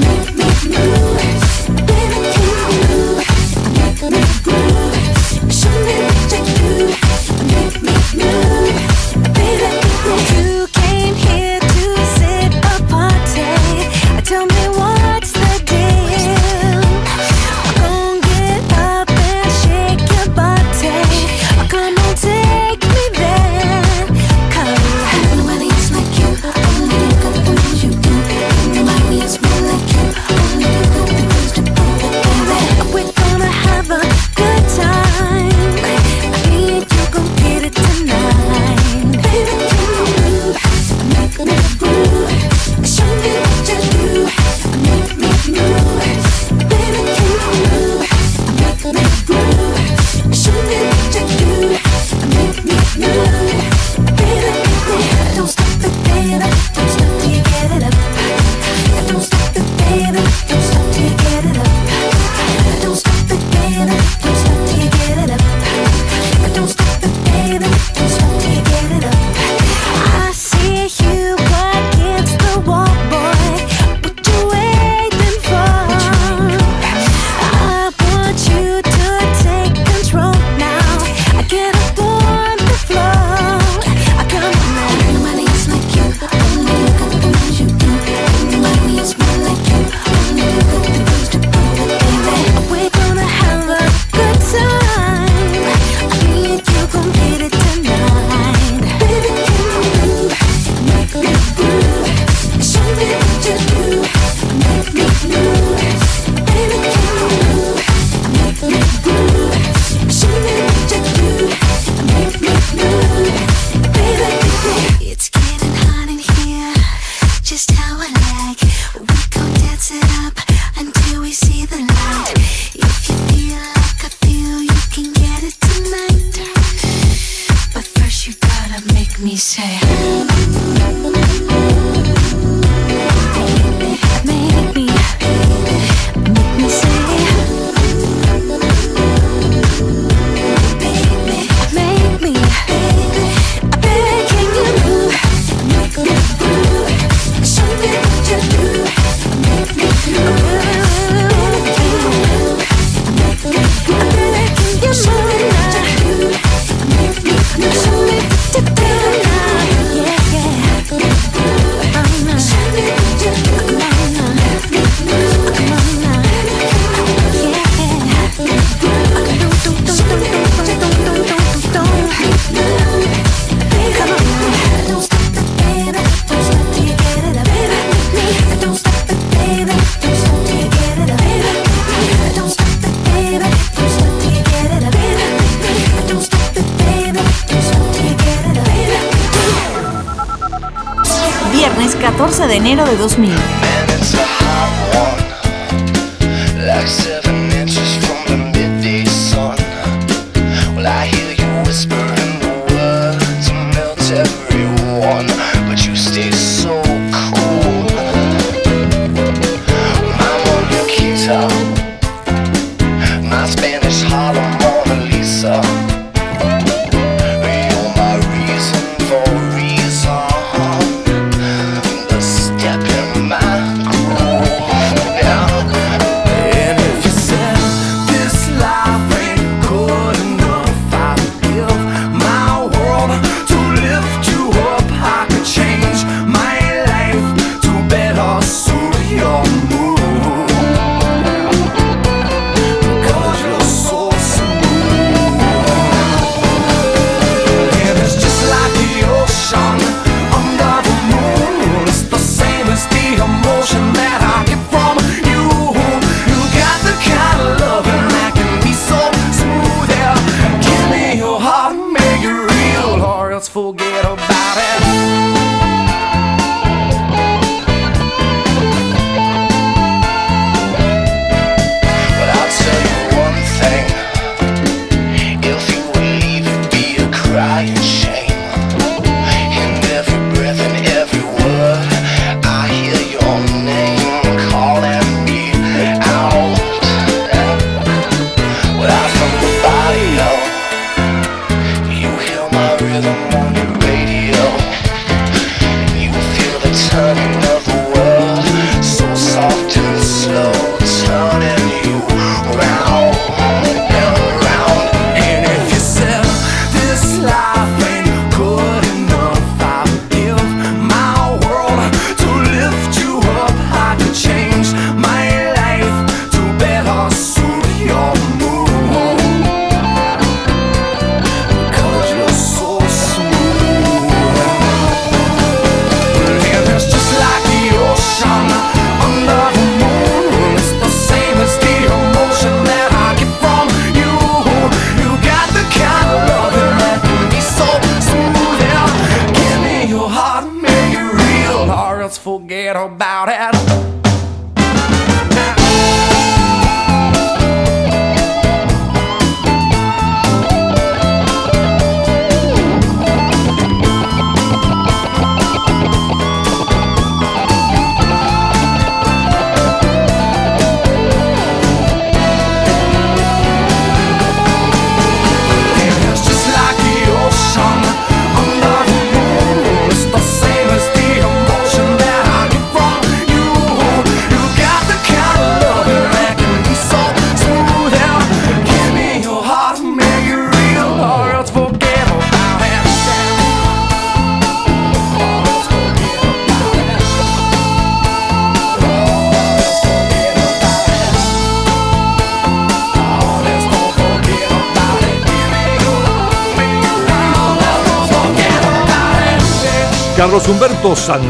[0.00, 1.27] make me move.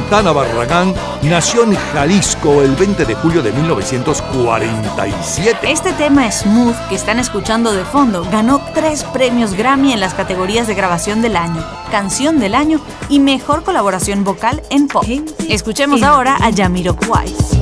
[0.09, 5.70] Santana Barragán nació en Jalisco el 20 de julio de 1947.
[5.70, 10.66] Este tema Smooth que están escuchando de fondo ganó tres premios Grammy en las categorías
[10.66, 12.80] de grabación del año, canción del año
[13.10, 15.05] y mejor colaboración vocal en pop.
[15.47, 17.57] Escuchemos ahora a Yamiroquai.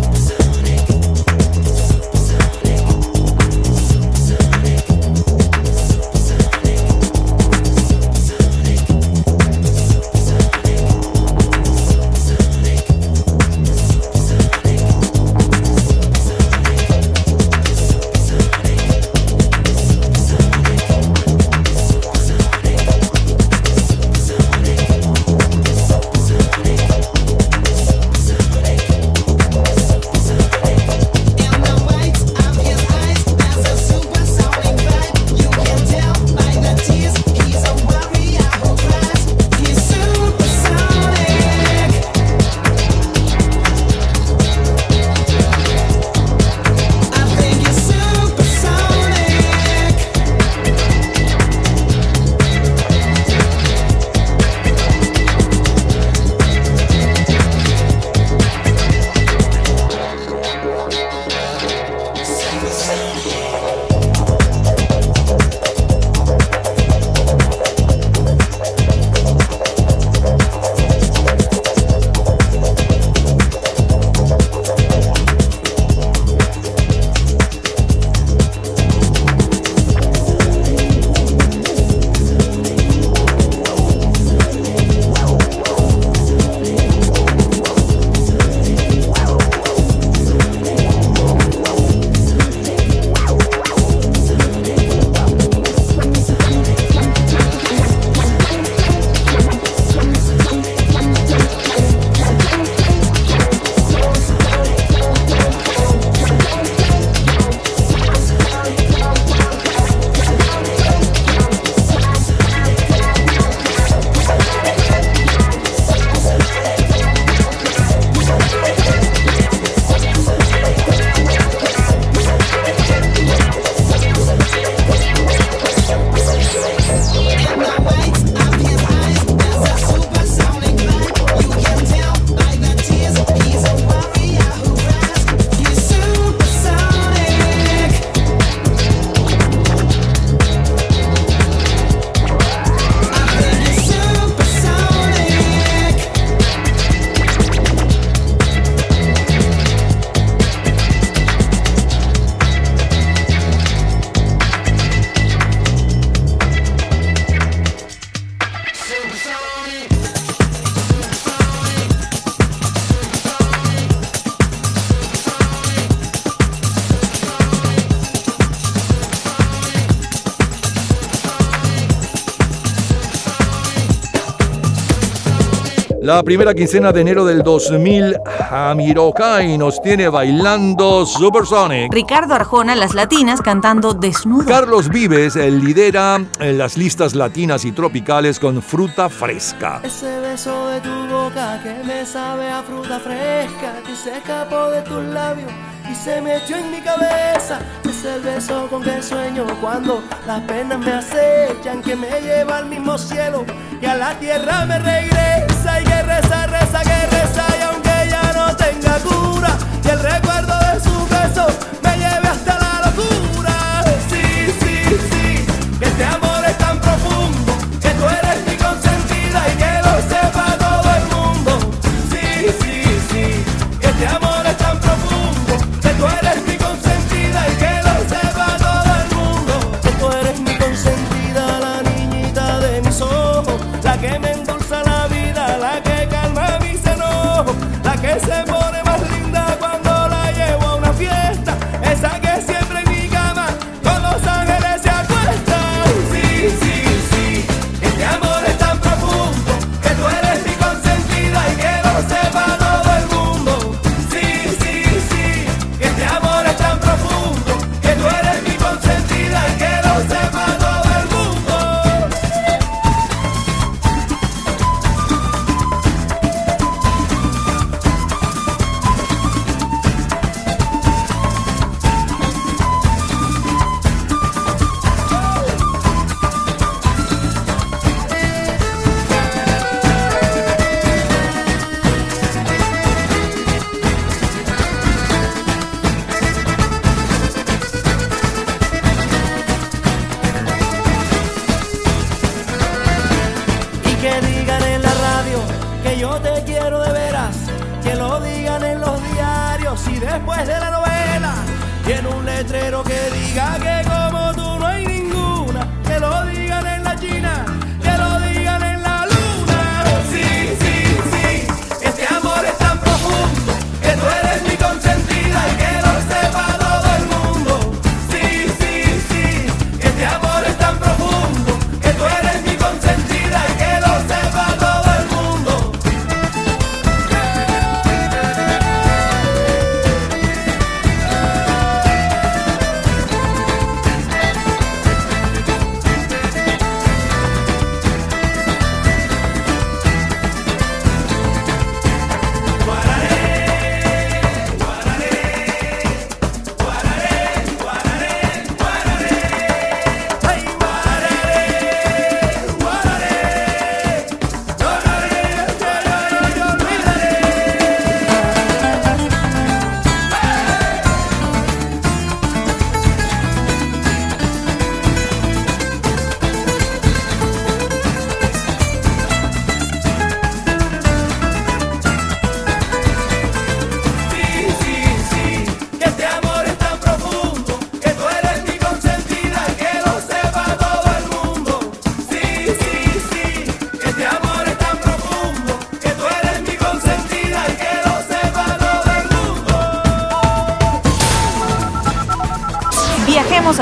[176.16, 178.16] La primera quincena de enero del 2000,
[178.48, 181.92] Jamiroquai nos tiene bailando Supersonic.
[181.92, 184.46] Ricardo Arjona, Las Latinas, cantando Desnudo.
[184.46, 189.82] Carlos Vives eh, lidera eh, las listas latinas y tropicales con Fruta Fresca.
[189.84, 194.80] Ese beso de tu boca que me sabe a fruta fresca, que se escapó de
[194.80, 195.52] tus labios
[195.92, 197.60] y se me echó en mi cabeza.
[197.84, 202.70] Es el beso con que sueño cuando las penas me acechan, que me lleva al
[202.70, 203.44] mismo cielo
[203.82, 208.32] y a la tierra me regresa hay que rezar, reza, que reza y aunque ya
[208.32, 211.46] no tenga cura y el recuerdo de su beso
[211.82, 211.95] me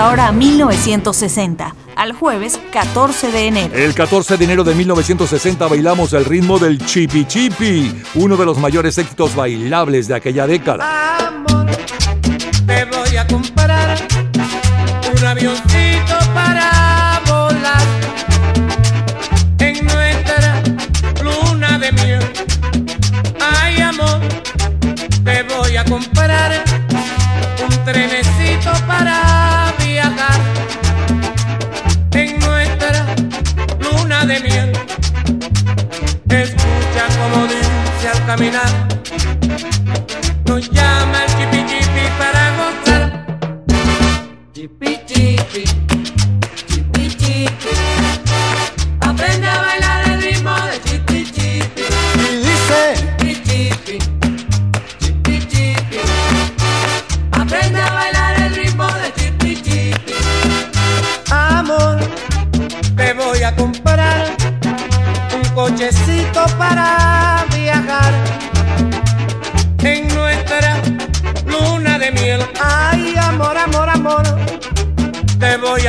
[0.05, 3.75] ahora a 1960, al jueves 14 de enero.
[3.75, 8.59] El 14 de enero de 1960 bailamos el ritmo del Chipi Chipi, uno de los
[8.59, 10.94] mayores éxitos bailables de aquella década.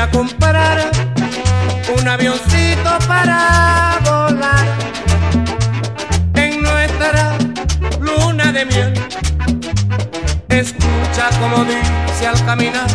[0.05, 0.91] a comprar
[1.97, 4.67] un avioncito para volar
[6.35, 7.37] en nuestra
[7.99, 8.93] luna de miel.
[10.49, 12.87] Escucha como dice al caminar,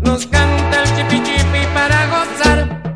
[0.00, 2.94] nos canta el chipi chipi para gozar.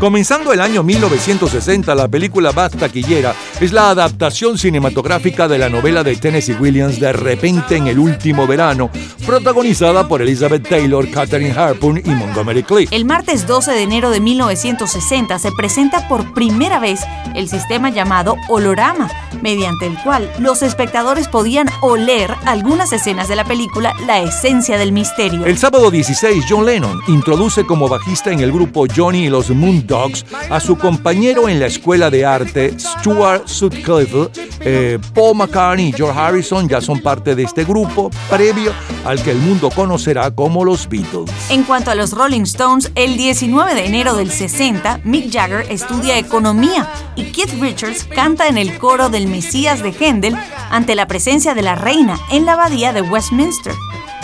[0.00, 6.04] Comenzando el año 1960, la película Bad Taquillera es la adaptación cinematográfica de la novela
[6.04, 8.88] de Tennessee Williams De repente en el último verano,
[9.26, 12.92] protagonizada por Elizabeth Taylor, Katherine Harpoon y Montgomery Clift.
[12.92, 17.00] El martes 12 de enero de 1960 se presenta por primera vez
[17.34, 19.10] el sistema llamado Olorama,
[19.42, 24.92] mediante el cual los espectadores podían oler algunas escenas de la película La esencia del
[24.92, 25.44] misterio.
[25.44, 30.24] El sábado 16, John Lennon introduce como bajista en el grupo Johnny y los Moondogs
[30.48, 34.30] a su compañero en la escuela de arte, Stuart Sutcliffe.
[34.60, 38.72] Eh, Paul McCartney y George Harrison ya son parte de este grupo, previo
[39.04, 41.30] al que el mundo conocerá como los Beatles.
[41.50, 46.18] En cuanto a los Rolling Stones, el 19 de enero del 60, Mick Jagger estudia
[46.18, 50.36] economía y Keith Richards canta en el coro del Mesías de Händel
[50.70, 53.74] ante la presencia de la reina en la abadía de Westminster.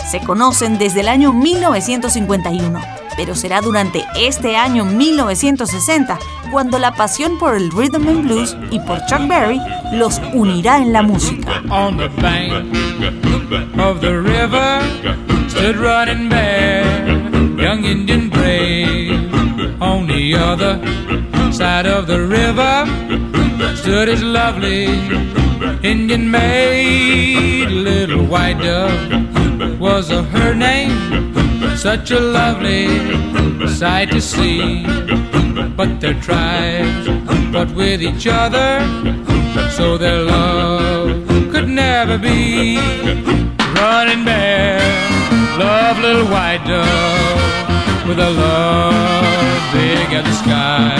[0.09, 2.79] Se conocen desde el año 1951,
[3.17, 6.19] pero será durante este año 1960
[6.51, 9.59] cuando la pasión por el rhythm and blues y por Chuck Berry
[9.93, 11.61] los unirá en la música.
[11.69, 12.51] on the bank
[13.79, 14.81] of the river
[15.49, 16.83] stood running bear,
[17.57, 19.31] young Indian brave.
[19.81, 20.79] On the other
[21.51, 22.85] side of the river
[23.75, 24.85] stood his lovely
[25.83, 31.34] Indian maid, little white dove was her name.
[31.75, 32.87] Such a lovely
[33.67, 34.85] sight to see,
[35.77, 37.07] but their tribes
[37.51, 38.79] fought with each other
[39.71, 42.77] so their love could never be.
[43.75, 44.79] Running bear,
[45.59, 50.95] love little white dove with a love big as the sky.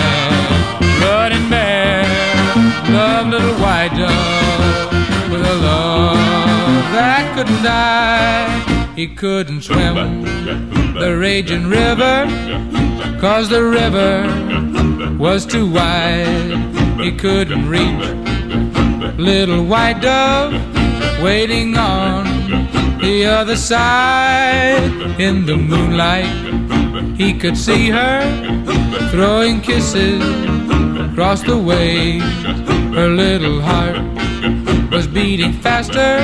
[1.00, 2.04] Running bear,
[2.90, 6.16] love little white dove with a love
[6.92, 8.85] that couldn't die.
[8.96, 10.22] He couldn't swim.
[10.94, 12.26] The raging river,
[13.20, 16.98] cause the river was too wide.
[16.98, 19.18] He couldn't reach.
[19.18, 20.54] Little white dove
[21.22, 22.24] waiting on
[23.00, 25.20] the other side.
[25.20, 26.56] In the moonlight
[27.18, 28.20] he could see her
[29.10, 30.22] throwing kisses
[31.10, 32.24] across the waves
[32.94, 33.96] her little heart
[34.90, 36.18] was beating faster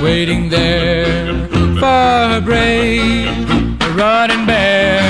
[0.00, 3.28] waiting there for her brave
[3.96, 5.00] running bear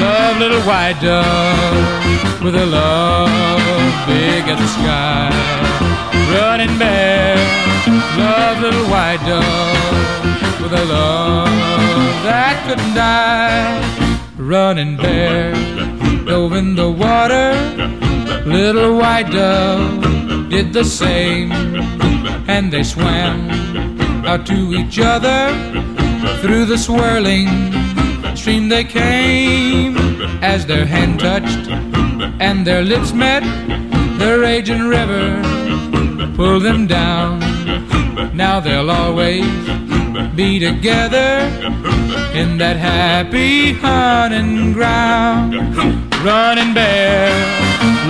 [0.00, 3.62] love little white dove with a love
[4.06, 5.30] big as the sky.
[6.34, 7.36] Running bear,
[8.18, 11.48] love little white dove with a love
[12.24, 13.78] that couldn't die.
[14.36, 15.52] Running bear,
[16.24, 17.48] dove in the water,
[18.44, 21.52] little white dove did the same,
[22.48, 25.50] and they swam out to each other
[26.40, 27.48] through the swirling
[28.36, 29.96] stream they came.
[30.42, 31.68] As their hand touched
[32.40, 33.42] and their lips met
[34.18, 35.42] the raging river
[36.36, 37.38] pull them down.
[38.34, 39.46] Now they'll always
[40.34, 41.30] be together
[42.34, 45.54] in that happy hunting ground.
[46.24, 47.30] Running bear,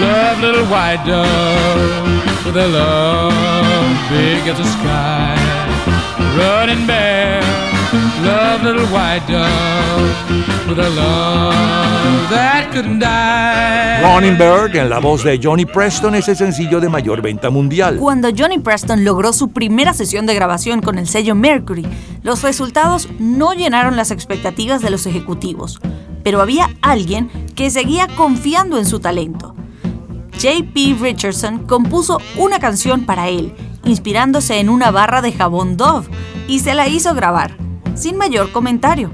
[0.00, 5.51] love little white dove with a love big as the sky.
[6.36, 7.42] Running bear,
[8.24, 14.00] love little white dove with a love that couldn't die.
[14.02, 17.98] Running Bird, en la voz de Johnny Preston, es el sencillo de mayor venta mundial.
[17.98, 21.86] Cuando Johnny Preston logró su primera sesión de grabación con el sello Mercury,
[22.22, 25.80] los resultados no llenaron las expectativas de los ejecutivos,
[26.22, 29.54] pero había alguien que seguía confiando en su talento.
[30.40, 30.96] J.P.
[30.98, 33.54] Richardson compuso una canción para él,
[33.84, 36.08] inspirándose en una barra de jabón Dove,
[36.48, 37.56] y se la hizo grabar,
[37.94, 39.10] sin mayor comentario.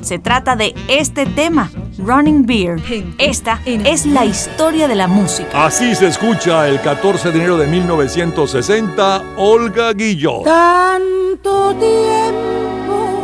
[0.00, 2.82] Se trata de este tema, Running Beer.
[3.18, 5.64] Esta es la historia de la música.
[5.64, 10.42] Así se escucha el 14 de enero de 1960, Olga Guillot.
[10.44, 13.22] Tanto tiempo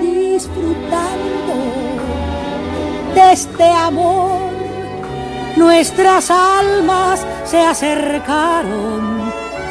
[0.00, 1.54] disfrutando
[3.14, 4.52] de este amor,
[5.56, 9.17] nuestras almas se acercaron,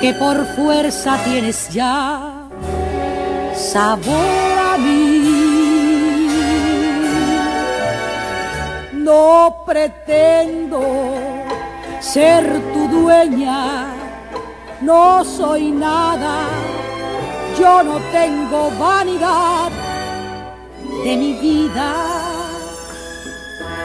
[0.00, 2.48] que por fuerza tienes ya
[3.54, 6.28] sabor a mí.
[8.92, 10.80] No pretendo
[12.00, 13.86] ser tu dueña,
[14.80, 16.46] no soy nada,
[17.58, 19.70] yo no tengo vanidad
[21.04, 21.94] de mi vida.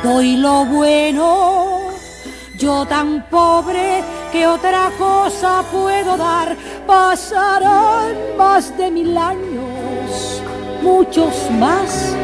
[0.03, 1.79] Doy lo bueno,
[2.59, 4.03] yo tan pobre
[4.33, 6.57] que otra cosa puedo dar.
[6.87, 10.41] Pasarán más de mil años,
[10.81, 12.15] muchos más.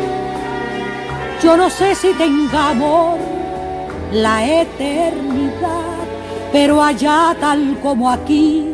[1.44, 3.18] Yo no sé si tenga amor
[4.12, 6.00] la eternidad,
[6.52, 8.74] pero allá tal como aquí,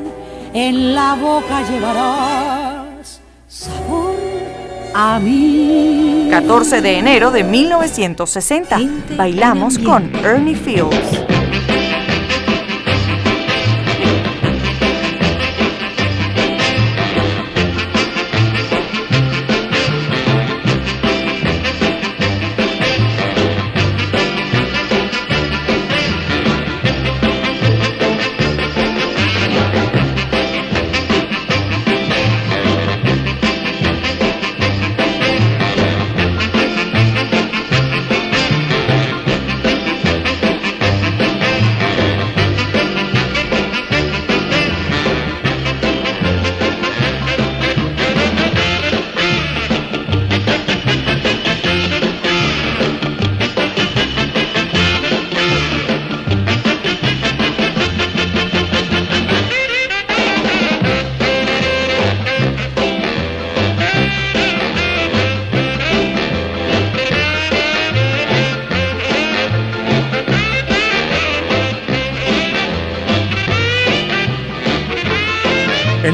[0.54, 4.16] en la boca llevarás sabor
[4.94, 6.30] a mí.
[6.32, 8.80] 14 de enero de 1960.
[9.18, 11.35] Bailamos con Ernie Fields.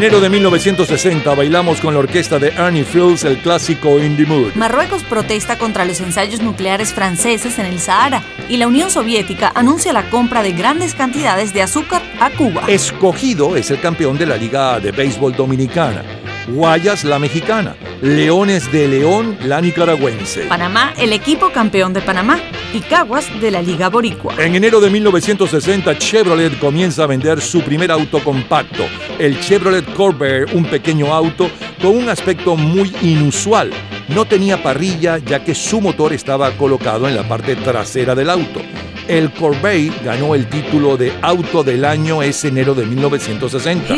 [0.01, 4.55] Enero de 1960 bailamos con la orquesta de Ernie Fields el clásico In the Mood.
[4.55, 9.93] Marruecos protesta contra los ensayos nucleares franceses en el Sahara y la Unión Soviética anuncia
[9.93, 12.63] la compra de grandes cantidades de azúcar a Cuba.
[12.67, 16.01] Escogido es el campeón de la Liga de Béisbol Dominicana.
[16.47, 17.75] Guayas la mexicana.
[18.01, 20.45] Leones de León la nicaragüense.
[20.45, 22.39] Panamá, el equipo campeón de Panamá.
[22.73, 24.33] Y Caguas de la Liga Boricua.
[24.37, 28.85] En enero de 1960, Chevrolet comienza a vender su primer auto compacto,
[29.21, 31.47] el Chevrolet Corvair, un pequeño auto
[31.79, 33.69] con un aspecto muy inusual.
[34.07, 38.61] No tenía parrilla ya que su motor estaba colocado en la parte trasera del auto.
[39.07, 43.95] El Corvair ganó el título de Auto del Año ese enero de 1960.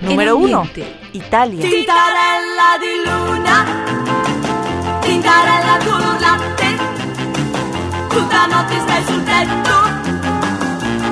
[0.00, 0.68] Número 1.
[1.12, 1.68] Italia.
[1.68, 3.66] Tintarella di luna,
[5.02, 6.78] tintarella tu latte,
[8.08, 9.74] tutta notte stai sul tetto,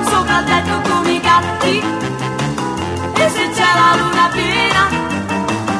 [0.09, 2.00] sopra il tetto come i gatti,
[3.79, 4.83] la luna piena,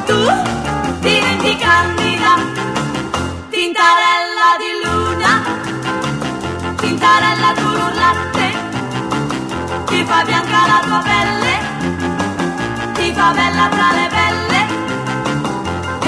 [0.05, 0.19] tu
[0.99, 2.33] diventi candida,
[3.49, 5.31] tintarella di luna,
[6.75, 7.71] tintarella tu
[8.01, 8.47] latte,
[9.85, 11.61] ti fa bianca la tua pelle
[13.01, 14.61] ti fa bella tra le belle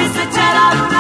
[0.01, 0.92] e se c'è la luna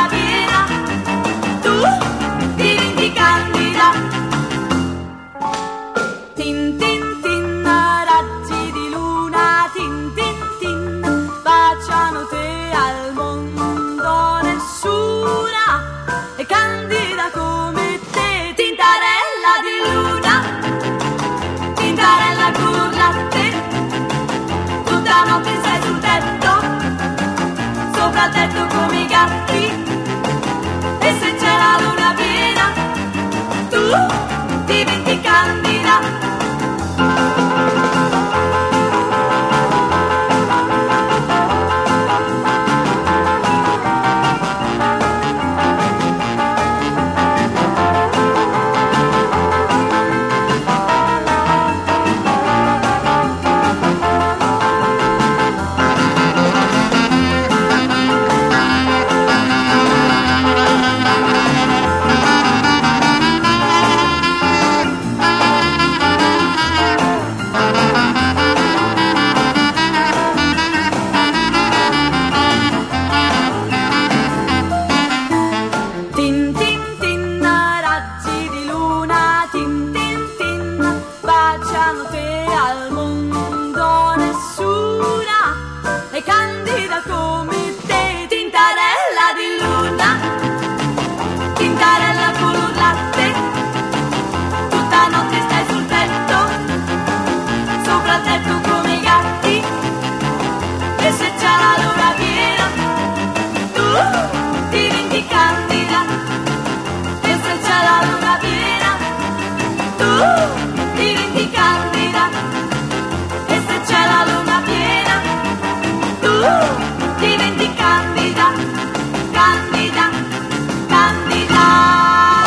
[29.23, 29.52] come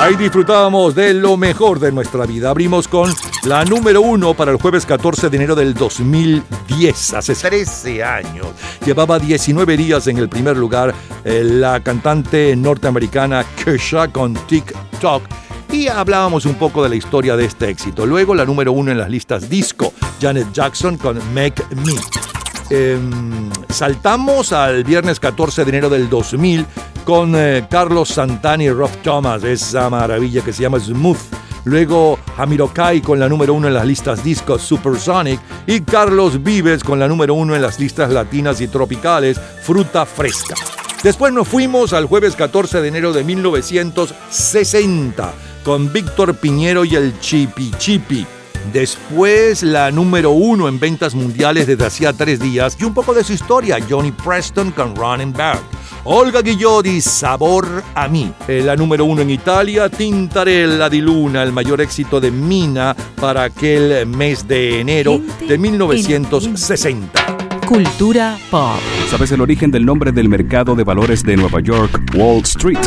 [0.06, 2.50] Ahí disfrutábamos de lo mejor de nuestra vida.
[2.50, 3.12] Abrimos con
[3.44, 8.46] la número uno para el jueves 14 de enero del 2010, hace 13 años.
[8.84, 15.24] Llevaba 19 días en el primer lugar eh, la cantante norteamericana Kesha con TikTok
[15.72, 18.06] y hablábamos un poco de la historia de este éxito.
[18.06, 22.25] Luego la número uno en las listas disco, Janet Jackson con Make Me.
[22.68, 26.66] Em, saltamos al viernes 14 de enero del 2000
[27.04, 31.16] con eh, Carlos Santana y Rob Thomas, esa maravilla que se llama Smooth.
[31.64, 36.98] Luego Hamirokai con la número uno en las listas discos Supersonic y Carlos Vives con
[36.98, 40.54] la número uno en las listas latinas y tropicales Fruta Fresca.
[41.02, 45.32] Después nos fuimos al jueves 14 de enero de 1960
[45.64, 48.26] con Víctor Piñero y el Chipi Chipi.
[48.72, 53.24] Después la número uno en ventas mundiales desde hacía tres días y un poco de
[53.24, 55.60] su historia, Johnny Preston con Running Back.
[56.04, 58.32] Olga Guillotti, Sabor a mí.
[58.46, 63.44] Eh, la número uno en Italia, Tintarella di Luna, el mayor éxito de Mina para
[63.44, 67.36] aquel mes de enero de 1960.
[67.66, 68.78] Cultura pop.
[69.10, 72.78] ¿Sabes el origen del nombre del mercado de valores de Nueva York, Wall Street?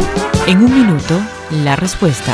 [0.47, 1.19] En un minuto,
[1.65, 2.33] la respuesta.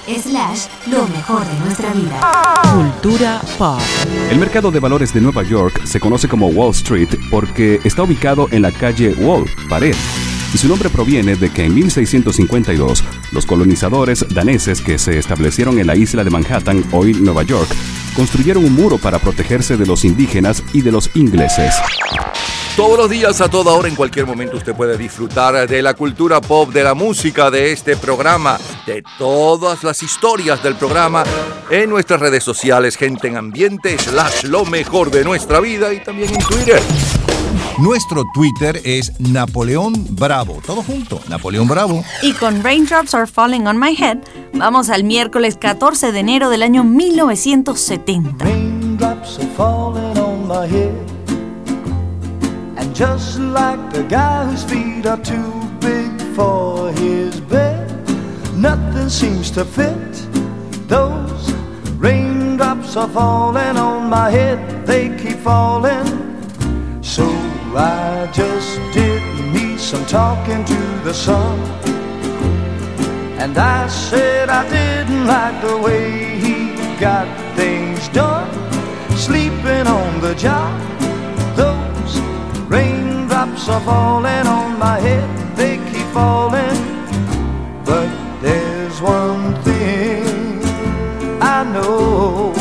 [0.07, 2.19] Slash, lo mejor de nuestra vida.
[2.73, 3.79] Cultura pop.
[4.29, 8.47] El mercado de valores de Nueva York se conoce como Wall Street porque está ubicado
[8.51, 9.95] en la calle Wall, pared.
[10.53, 15.87] Y su nombre proviene de que en 1652 los colonizadores daneses que se establecieron en
[15.87, 17.69] la isla de Manhattan, hoy Nueva York,
[18.15, 21.73] construyeron un muro para protegerse de los indígenas y de los ingleses.
[22.75, 26.39] Todos los días, a toda hora, en cualquier momento, usted puede disfrutar de la cultura
[26.39, 31.23] pop, de la música, de este programa, de todas las historias del programa
[31.69, 36.33] en nuestras redes sociales, gente en ambiente, slash lo mejor de nuestra vida y también
[36.33, 36.81] en Twitter.
[37.81, 40.61] Nuestro Twitter es Napoleón Bravo.
[40.63, 42.03] Todo junto, Napoleón Bravo.
[42.21, 44.19] Y con Raindrops Are Falling on My Head,
[44.53, 48.45] vamos al miércoles 14 de enero del año 1970.
[48.45, 50.93] Raindrops are falling on my head.
[52.77, 57.89] And just like the guy whose feet are too big for his bed,
[58.55, 59.97] nothing seems to fit.
[60.87, 61.51] Those
[61.97, 66.05] raindrops are falling on my head, they keep falling.
[67.01, 67.25] So
[67.75, 69.21] I just did
[69.53, 71.57] me some talking to the sun.
[73.39, 78.49] And I said I didn't like the way he got things done.
[79.15, 80.79] Sleeping on the job,
[81.55, 82.19] those
[82.67, 86.77] raindrops are falling on my head, they keep falling.
[87.85, 88.09] But
[88.41, 90.61] there's one thing
[91.41, 92.51] I know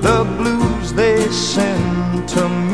[0.00, 2.73] the blues they send to me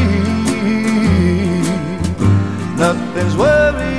[2.81, 3.91] Nothing's worrying.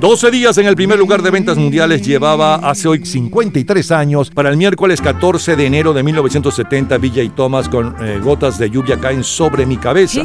[0.00, 4.30] 12 días en el primer lugar de ventas mundiales llevaba hace hoy 53 años.
[4.30, 8.98] Para el miércoles 14 de enero de 1970, BJ Thomas con eh, Gotas de lluvia
[8.98, 10.22] caen sobre mi cabeza.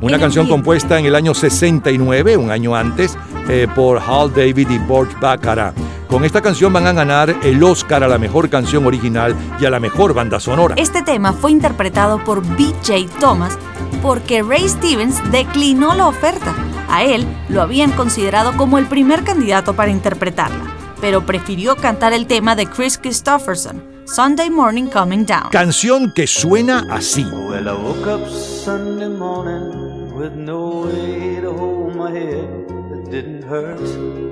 [0.00, 4.78] Una canción compuesta en el año 69, un año antes, eh, por Hal David y
[4.78, 5.74] Burt Bacharach.
[6.08, 9.70] Con esta canción van a ganar el Oscar a la mejor canción original y a
[9.70, 10.76] la mejor banda sonora.
[10.78, 13.18] Este tema fue interpretado por B.J.
[13.20, 13.58] Thomas
[14.02, 16.54] porque Ray Stevens declinó la oferta.
[16.88, 22.28] A él lo habían considerado como el primer candidato para interpretarla, pero prefirió cantar el
[22.28, 25.50] tema de Chris Christopherson, Sunday Morning Coming Down.
[25.50, 27.24] Canción que suena así.
[27.24, 32.46] Well, I woke up Sunday morning with no way to hold my head
[32.90, 34.25] that didn't hurt.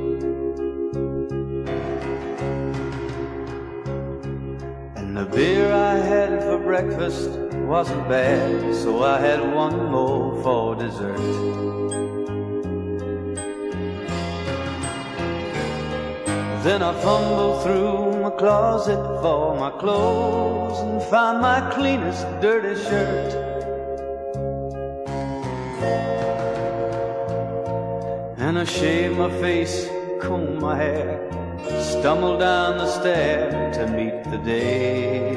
[5.15, 7.31] And the beer I had for breakfast
[7.69, 11.17] wasn't bad, so I had one more for dessert.
[16.65, 23.35] Then I fumbled through my closet for my clothes and found my cleanest dirty shirt.
[28.39, 29.89] And I shaved my face,
[30.21, 31.34] combed my hair,
[32.05, 35.35] stumbled down the stair to meet the day.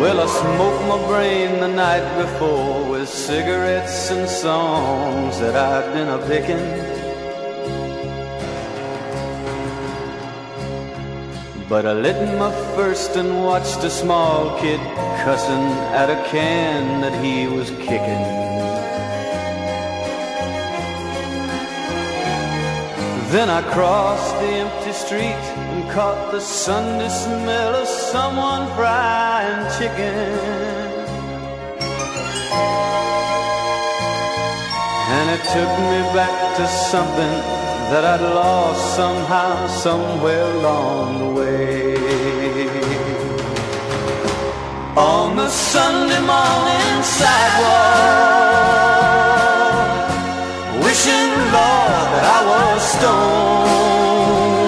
[0.00, 6.08] Well, I smoked my brain the night before with cigarettes and songs that I'd been
[6.08, 6.66] a picking.
[11.68, 14.80] But I lit my first and watched a small kid
[15.22, 15.66] cussing
[16.00, 18.71] at a can that he was kicking.
[23.32, 30.28] Then I crossed the empty street and caught the Sunday smell of someone frying chicken.
[35.16, 37.36] And it took me back to something
[37.90, 41.96] that I'd lost somehow, somewhere along the way.
[44.94, 48.71] On the Sunday morning sidewalk,
[53.02, 54.62] was stoned.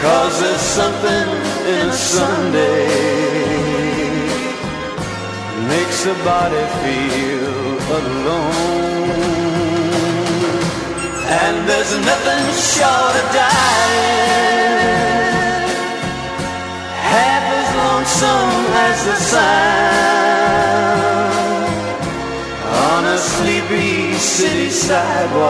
[0.00, 1.28] Cause there's something
[1.66, 2.88] in a Sunday
[5.68, 8.38] makes a body feel alone.
[11.30, 14.88] And there's nothing short of dying,
[17.12, 18.52] half as lonesome
[18.86, 19.68] as the sound
[23.18, 25.48] sleepy city sidewalk.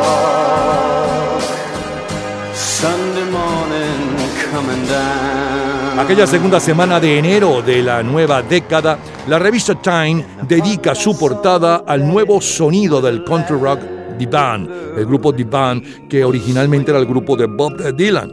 [2.55, 4.16] Sunday morning
[4.50, 5.98] coming down.
[5.98, 11.82] Aquella segunda semana de enero de la nueva década, la revista Time dedica su portada
[11.86, 13.80] al nuevo sonido del country rock
[14.18, 18.32] The Band, el grupo The Band que originalmente era el grupo de Bob Dylan.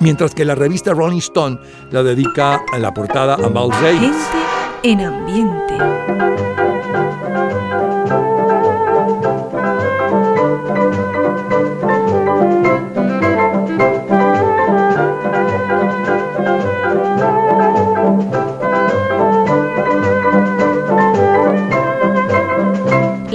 [0.00, 1.58] Mientras que la revista Rolling Stone
[1.90, 4.00] la dedica a la portada a Miles Davis.
[4.00, 4.46] Gente
[4.82, 5.74] en ambiente.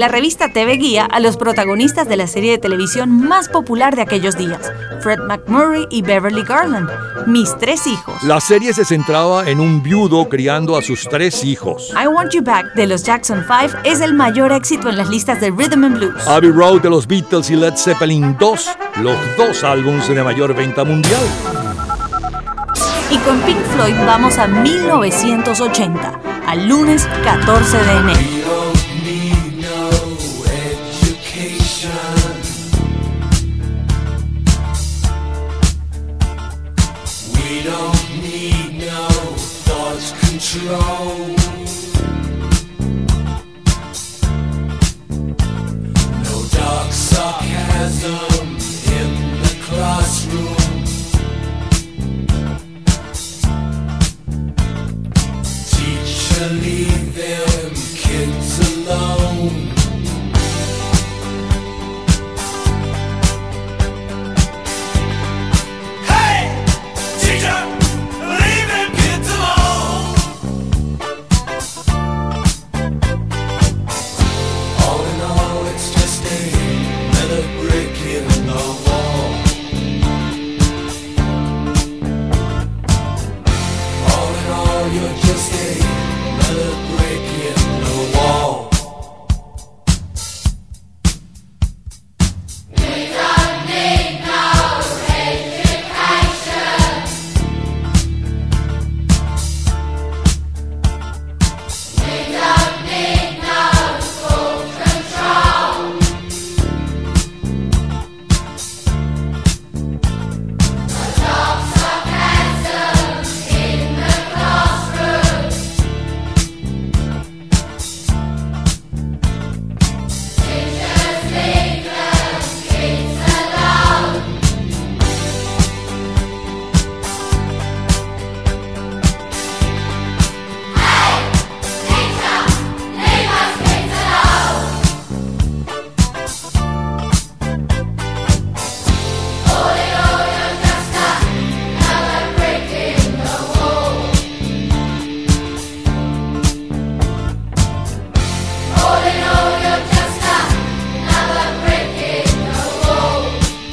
[0.01, 4.01] La revista TV guía a los protagonistas de la serie de televisión más popular de
[4.01, 6.89] aquellos días, Fred McMurray y Beverly Garland,
[7.27, 8.23] mis tres hijos.
[8.23, 11.91] La serie se centraba en un viudo criando a sus tres hijos.
[11.91, 15.39] I Want You Back de los Jackson 5 es el mayor éxito en las listas
[15.39, 16.27] de Rhythm and Blues.
[16.27, 18.69] Abbey Road de los Beatles y Led Zeppelin 2,
[19.03, 21.21] los dos álbumes de mayor venta mundial.
[23.11, 28.70] Y con Pink Floyd vamos a 1980, al lunes 14 de enero.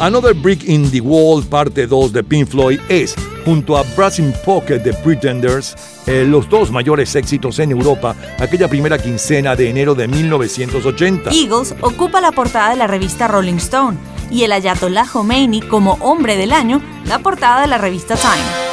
[0.00, 4.32] Another Brick in the Wall, parte 2 de Pink Floyd, es, junto a Brass in
[4.44, 5.74] Pocket de Pretenders,
[6.06, 11.30] eh, los dos mayores éxitos en Europa aquella primera quincena de enero de 1980.
[11.32, 13.98] Eagles ocupa la portada de la revista Rolling Stone
[14.30, 18.67] y el Ayatollah Khomeini como hombre del año la portada de la revista Time.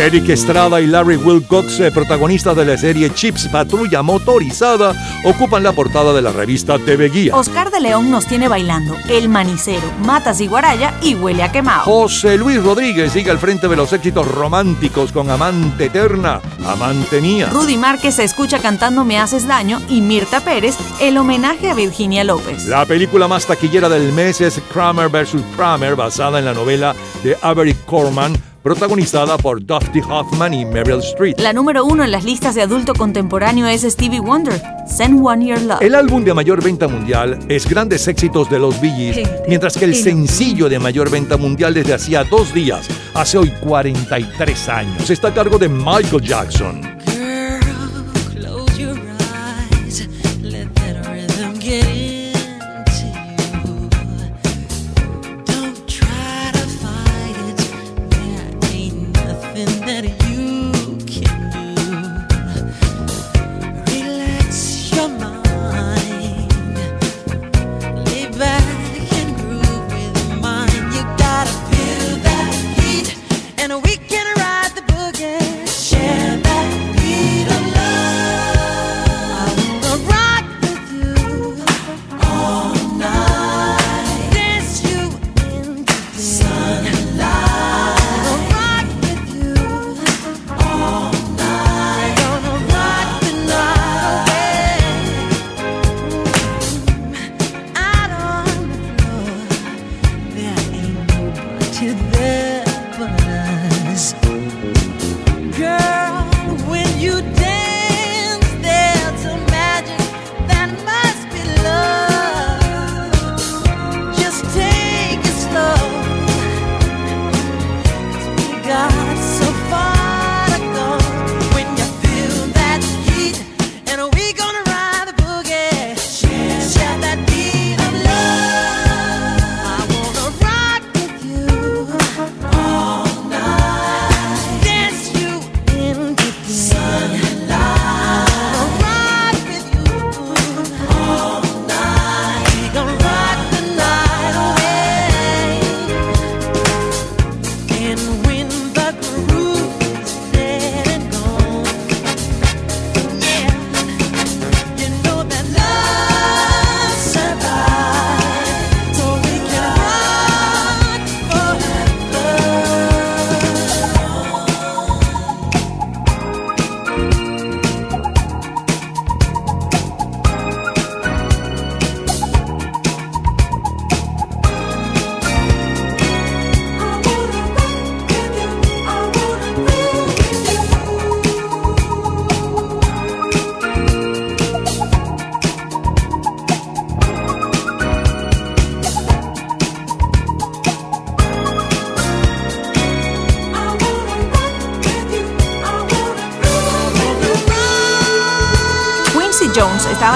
[0.00, 5.72] Eric Estrada y Larry Wilcox, eh, protagonistas de la serie Chips Patrulla Motorizada, ocupan la
[5.72, 7.36] portada de la revista TV Guía.
[7.36, 11.82] Oscar de León nos tiene bailando El Manicero, Matas y Guaraya y Huele a Quemado.
[11.82, 17.50] José Luis Rodríguez sigue al frente de los éxitos románticos con Amante Eterna, Amante Mía.
[17.52, 22.24] Rudy Márquez se escucha cantando Me Haces Daño y Mirta Pérez el homenaje a Virginia
[22.24, 22.66] López.
[22.68, 25.42] La película más taquillera del mes es Kramer vs.
[25.54, 28.32] Kramer, basada en la novela de Avery Corman,
[28.62, 31.38] protagonizada por Dusty Hoffman y Meryl Streep.
[31.38, 35.62] La número uno en las listas de adulto contemporáneo es Stevie Wonder, Send One Year
[35.62, 35.82] Love.
[35.82, 39.84] El álbum de mayor venta mundial es Grandes Éxitos de los Bee Gees, mientras que
[39.84, 45.28] el sencillo de mayor venta mundial desde hacía dos días, hace hoy 43 años, está
[45.28, 46.99] a cargo de Michael Jackson.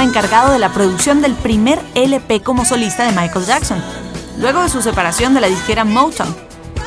[0.04, 3.82] Encargado de la producción del primer LP como solista de Michael Jackson,
[4.38, 6.34] luego de su separación de la disquera Motown.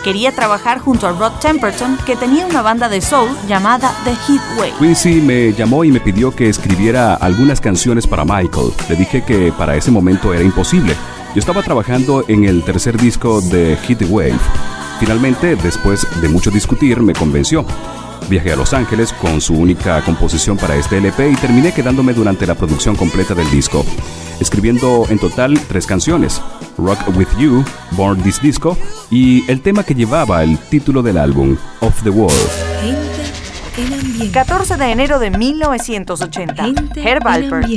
[0.04, 4.74] Quería trabajar junto a Rod Temperton, que tenía una banda de soul llamada The Heatwave.
[4.80, 8.72] Quincy me llamó y me pidió que escribiera algunas canciones para Michael.
[8.88, 10.96] Le dije que para ese momento era imposible.
[11.34, 14.40] Yo estaba trabajando en el tercer disco de Hit Wave.
[15.00, 17.66] Finalmente, después de mucho discutir, me convenció.
[18.30, 22.46] Viajé a Los Ángeles con su única composición para este LP y terminé quedándome durante
[22.46, 23.86] la producción completa del disco,
[24.42, 26.42] escribiendo en total tres canciones,
[26.78, 28.78] Rock With You, Born This Disco
[29.10, 32.34] y el tema que llevaba el título del álbum, Off the Wall.
[34.34, 36.66] 14 de enero de 1980.
[36.96, 37.68] Herb Alpert.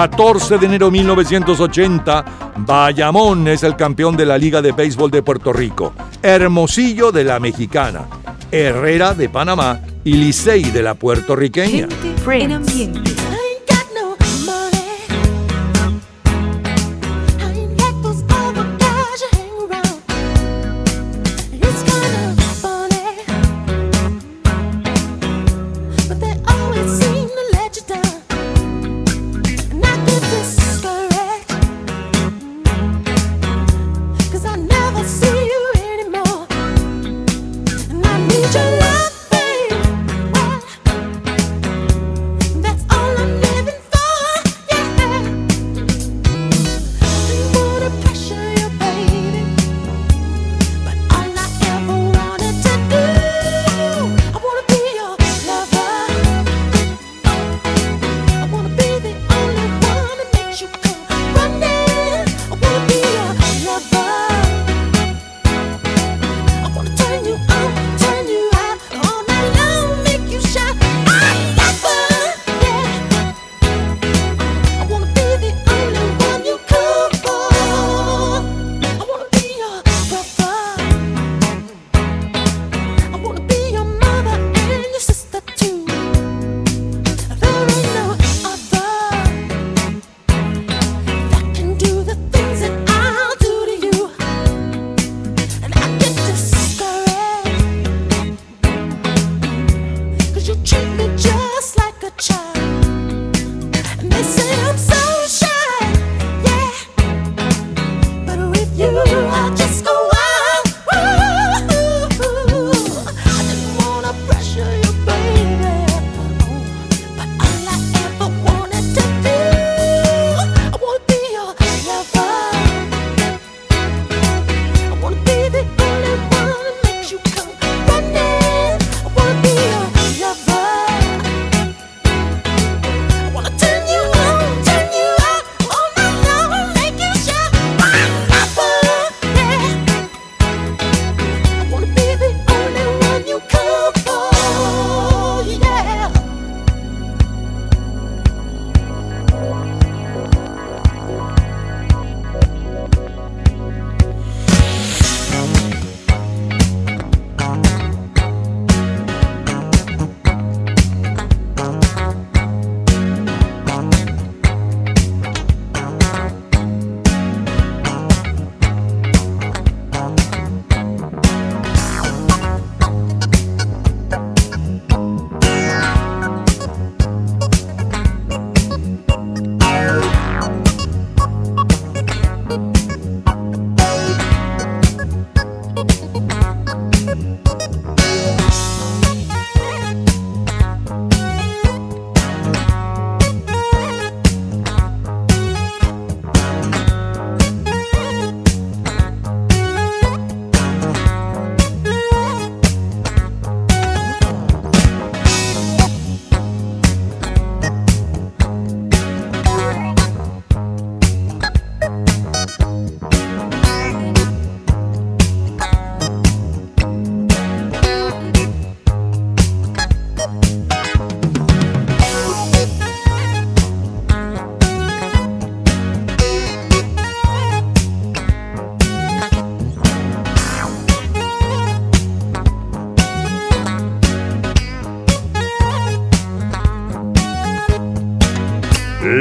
[0.00, 2.24] 14 de enero de 1980,
[2.56, 7.38] Bayamón es el campeón de la Liga de Béisbol de Puerto Rico, Hermosillo de la
[7.38, 8.06] Mexicana,
[8.50, 11.86] Herrera de Panamá y Licey de la puertorriqueña.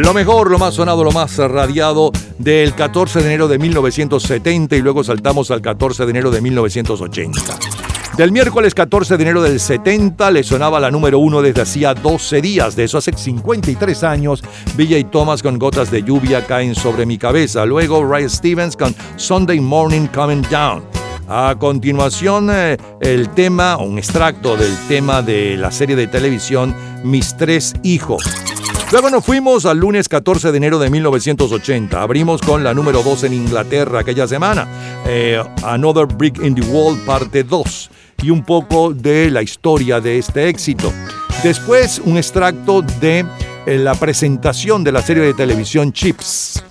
[0.10, 4.82] Lo mejor, lo más sonado, lo más radiado del 14 de enero de 1970 y
[4.82, 7.40] luego saltamos al 14 de enero de 1980.
[8.18, 12.42] Del miércoles 14 de enero del 70 le sonaba la número uno desde hacía 12
[12.42, 14.42] días, de eso hace 53 años.
[14.76, 17.64] BJ Thomas con Gotas de Lluvia caen sobre mi cabeza.
[17.68, 20.82] Luego Ray Stevens con Sunday Morning Coming Down.
[21.28, 26.74] A continuación, eh, el tema, un extracto del tema de la serie de televisión
[27.04, 28.24] Mis tres hijos.
[28.92, 32.02] Luego nos fuimos al lunes 14 de enero de 1980.
[32.02, 34.68] Abrimos con la número 2 en Inglaterra aquella semana.
[35.06, 37.92] eh, Another Brick in the Wall, parte 2.
[38.24, 40.92] Y un poco de la historia de este éxito.
[41.44, 43.26] Después, un extracto de
[43.68, 46.64] eh, la presentación de la serie de televisión Chips.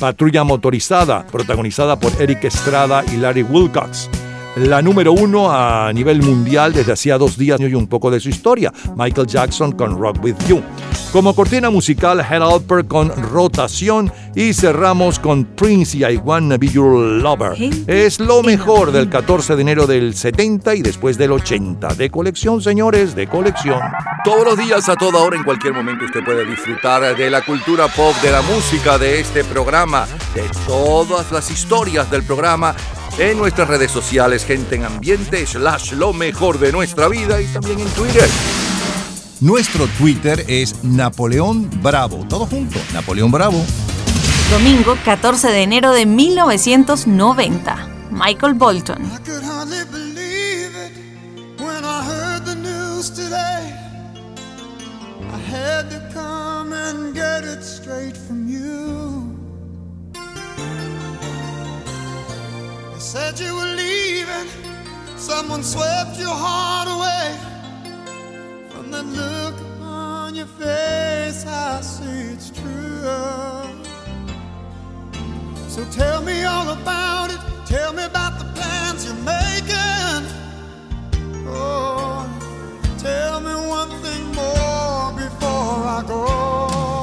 [0.00, 4.08] Patrulla motorizada, protagonizada por Eric Estrada y Larry Wilcox.
[4.56, 8.30] La número uno a nivel mundial desde hacía dos días y un poco de su
[8.30, 10.62] historia, Michael Jackson con Rock With You.
[11.12, 16.68] Como cortina musical, Head Alper con Rotación y cerramos con Prince y I Wanna Be
[16.68, 17.52] Your Lover.
[17.86, 21.94] Es lo mejor del 14 de enero del 70 y después del 80.
[21.94, 23.80] De colección, señores, de colección.
[24.24, 27.88] Todos los días, a toda hora, en cualquier momento, usted puede disfrutar de la cultura
[27.88, 32.74] pop, de la música, de este programa, de todas las historias del programa
[33.18, 37.80] en nuestras redes sociales, gente en ambiente, slash lo mejor de nuestra vida y también
[37.80, 38.28] en Twitter.
[39.40, 42.26] Nuestro Twitter es Napoleón Bravo.
[42.28, 43.64] Todo junto, Napoleón Bravo.
[44.50, 47.88] Domingo 14 de enero de 1990.
[48.10, 49.02] Michael Bolton.
[55.46, 59.36] had to come and get it straight from you.
[62.96, 64.48] They said you were leaving,
[65.18, 67.36] someone swept your heart away.
[68.70, 73.02] From the look on your face, I see it's true.
[75.68, 77.40] So tell me all about it.
[77.66, 80.24] Tell me about the plans you're making.
[81.48, 82.24] Oh,
[82.96, 86.95] tell me one thing more before I go.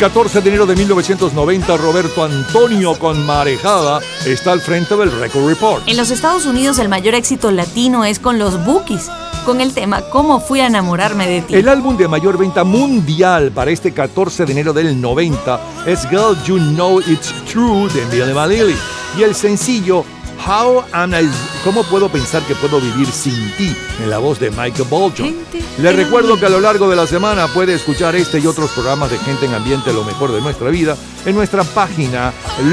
[0.00, 5.86] 14 de enero de 1990, Roberto Antonio con Marejada está al frente del Record Report.
[5.86, 9.10] En los Estados Unidos el mayor éxito latino es con los Bookies,
[9.44, 11.54] con el tema ¿Cómo fui a enamorarme de ti?
[11.54, 16.34] El álbum de mayor venta mundial para este 14 de enero del 90 es Girl
[16.46, 18.76] You Know It's True de Billy Vanilli
[19.18, 20.06] y el sencillo
[20.46, 21.28] How Am I,
[21.64, 23.74] ¿Cómo puedo pensar que puedo vivir sin ti?
[24.02, 25.34] en la voz de Michael Bolton.
[25.78, 29.10] Les recuerdo que a lo largo de la semana puede escuchar este y otros programas
[29.10, 30.96] de Gente en Ambiente Lo Mejor de Nuestra Vida
[31.26, 32.32] en nuestra página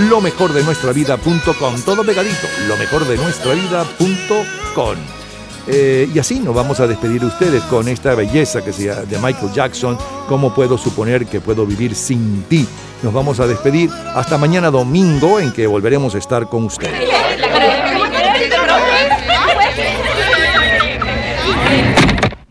[0.09, 1.81] lo mejor de nuestra vida.com.
[1.85, 4.95] Todo pegadito, lo mejor de nuestra vida.com.
[5.69, 9.17] Eh, y así nos vamos a despedir de ustedes con esta belleza que sea de
[9.17, 9.97] Michael Jackson.
[10.29, 12.65] ¿Cómo puedo suponer que puedo vivir sin ti?
[13.03, 17.16] Nos vamos a despedir hasta mañana domingo en que volveremos a estar con ustedes.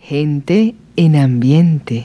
[0.08, 2.04] Gente en ambiente.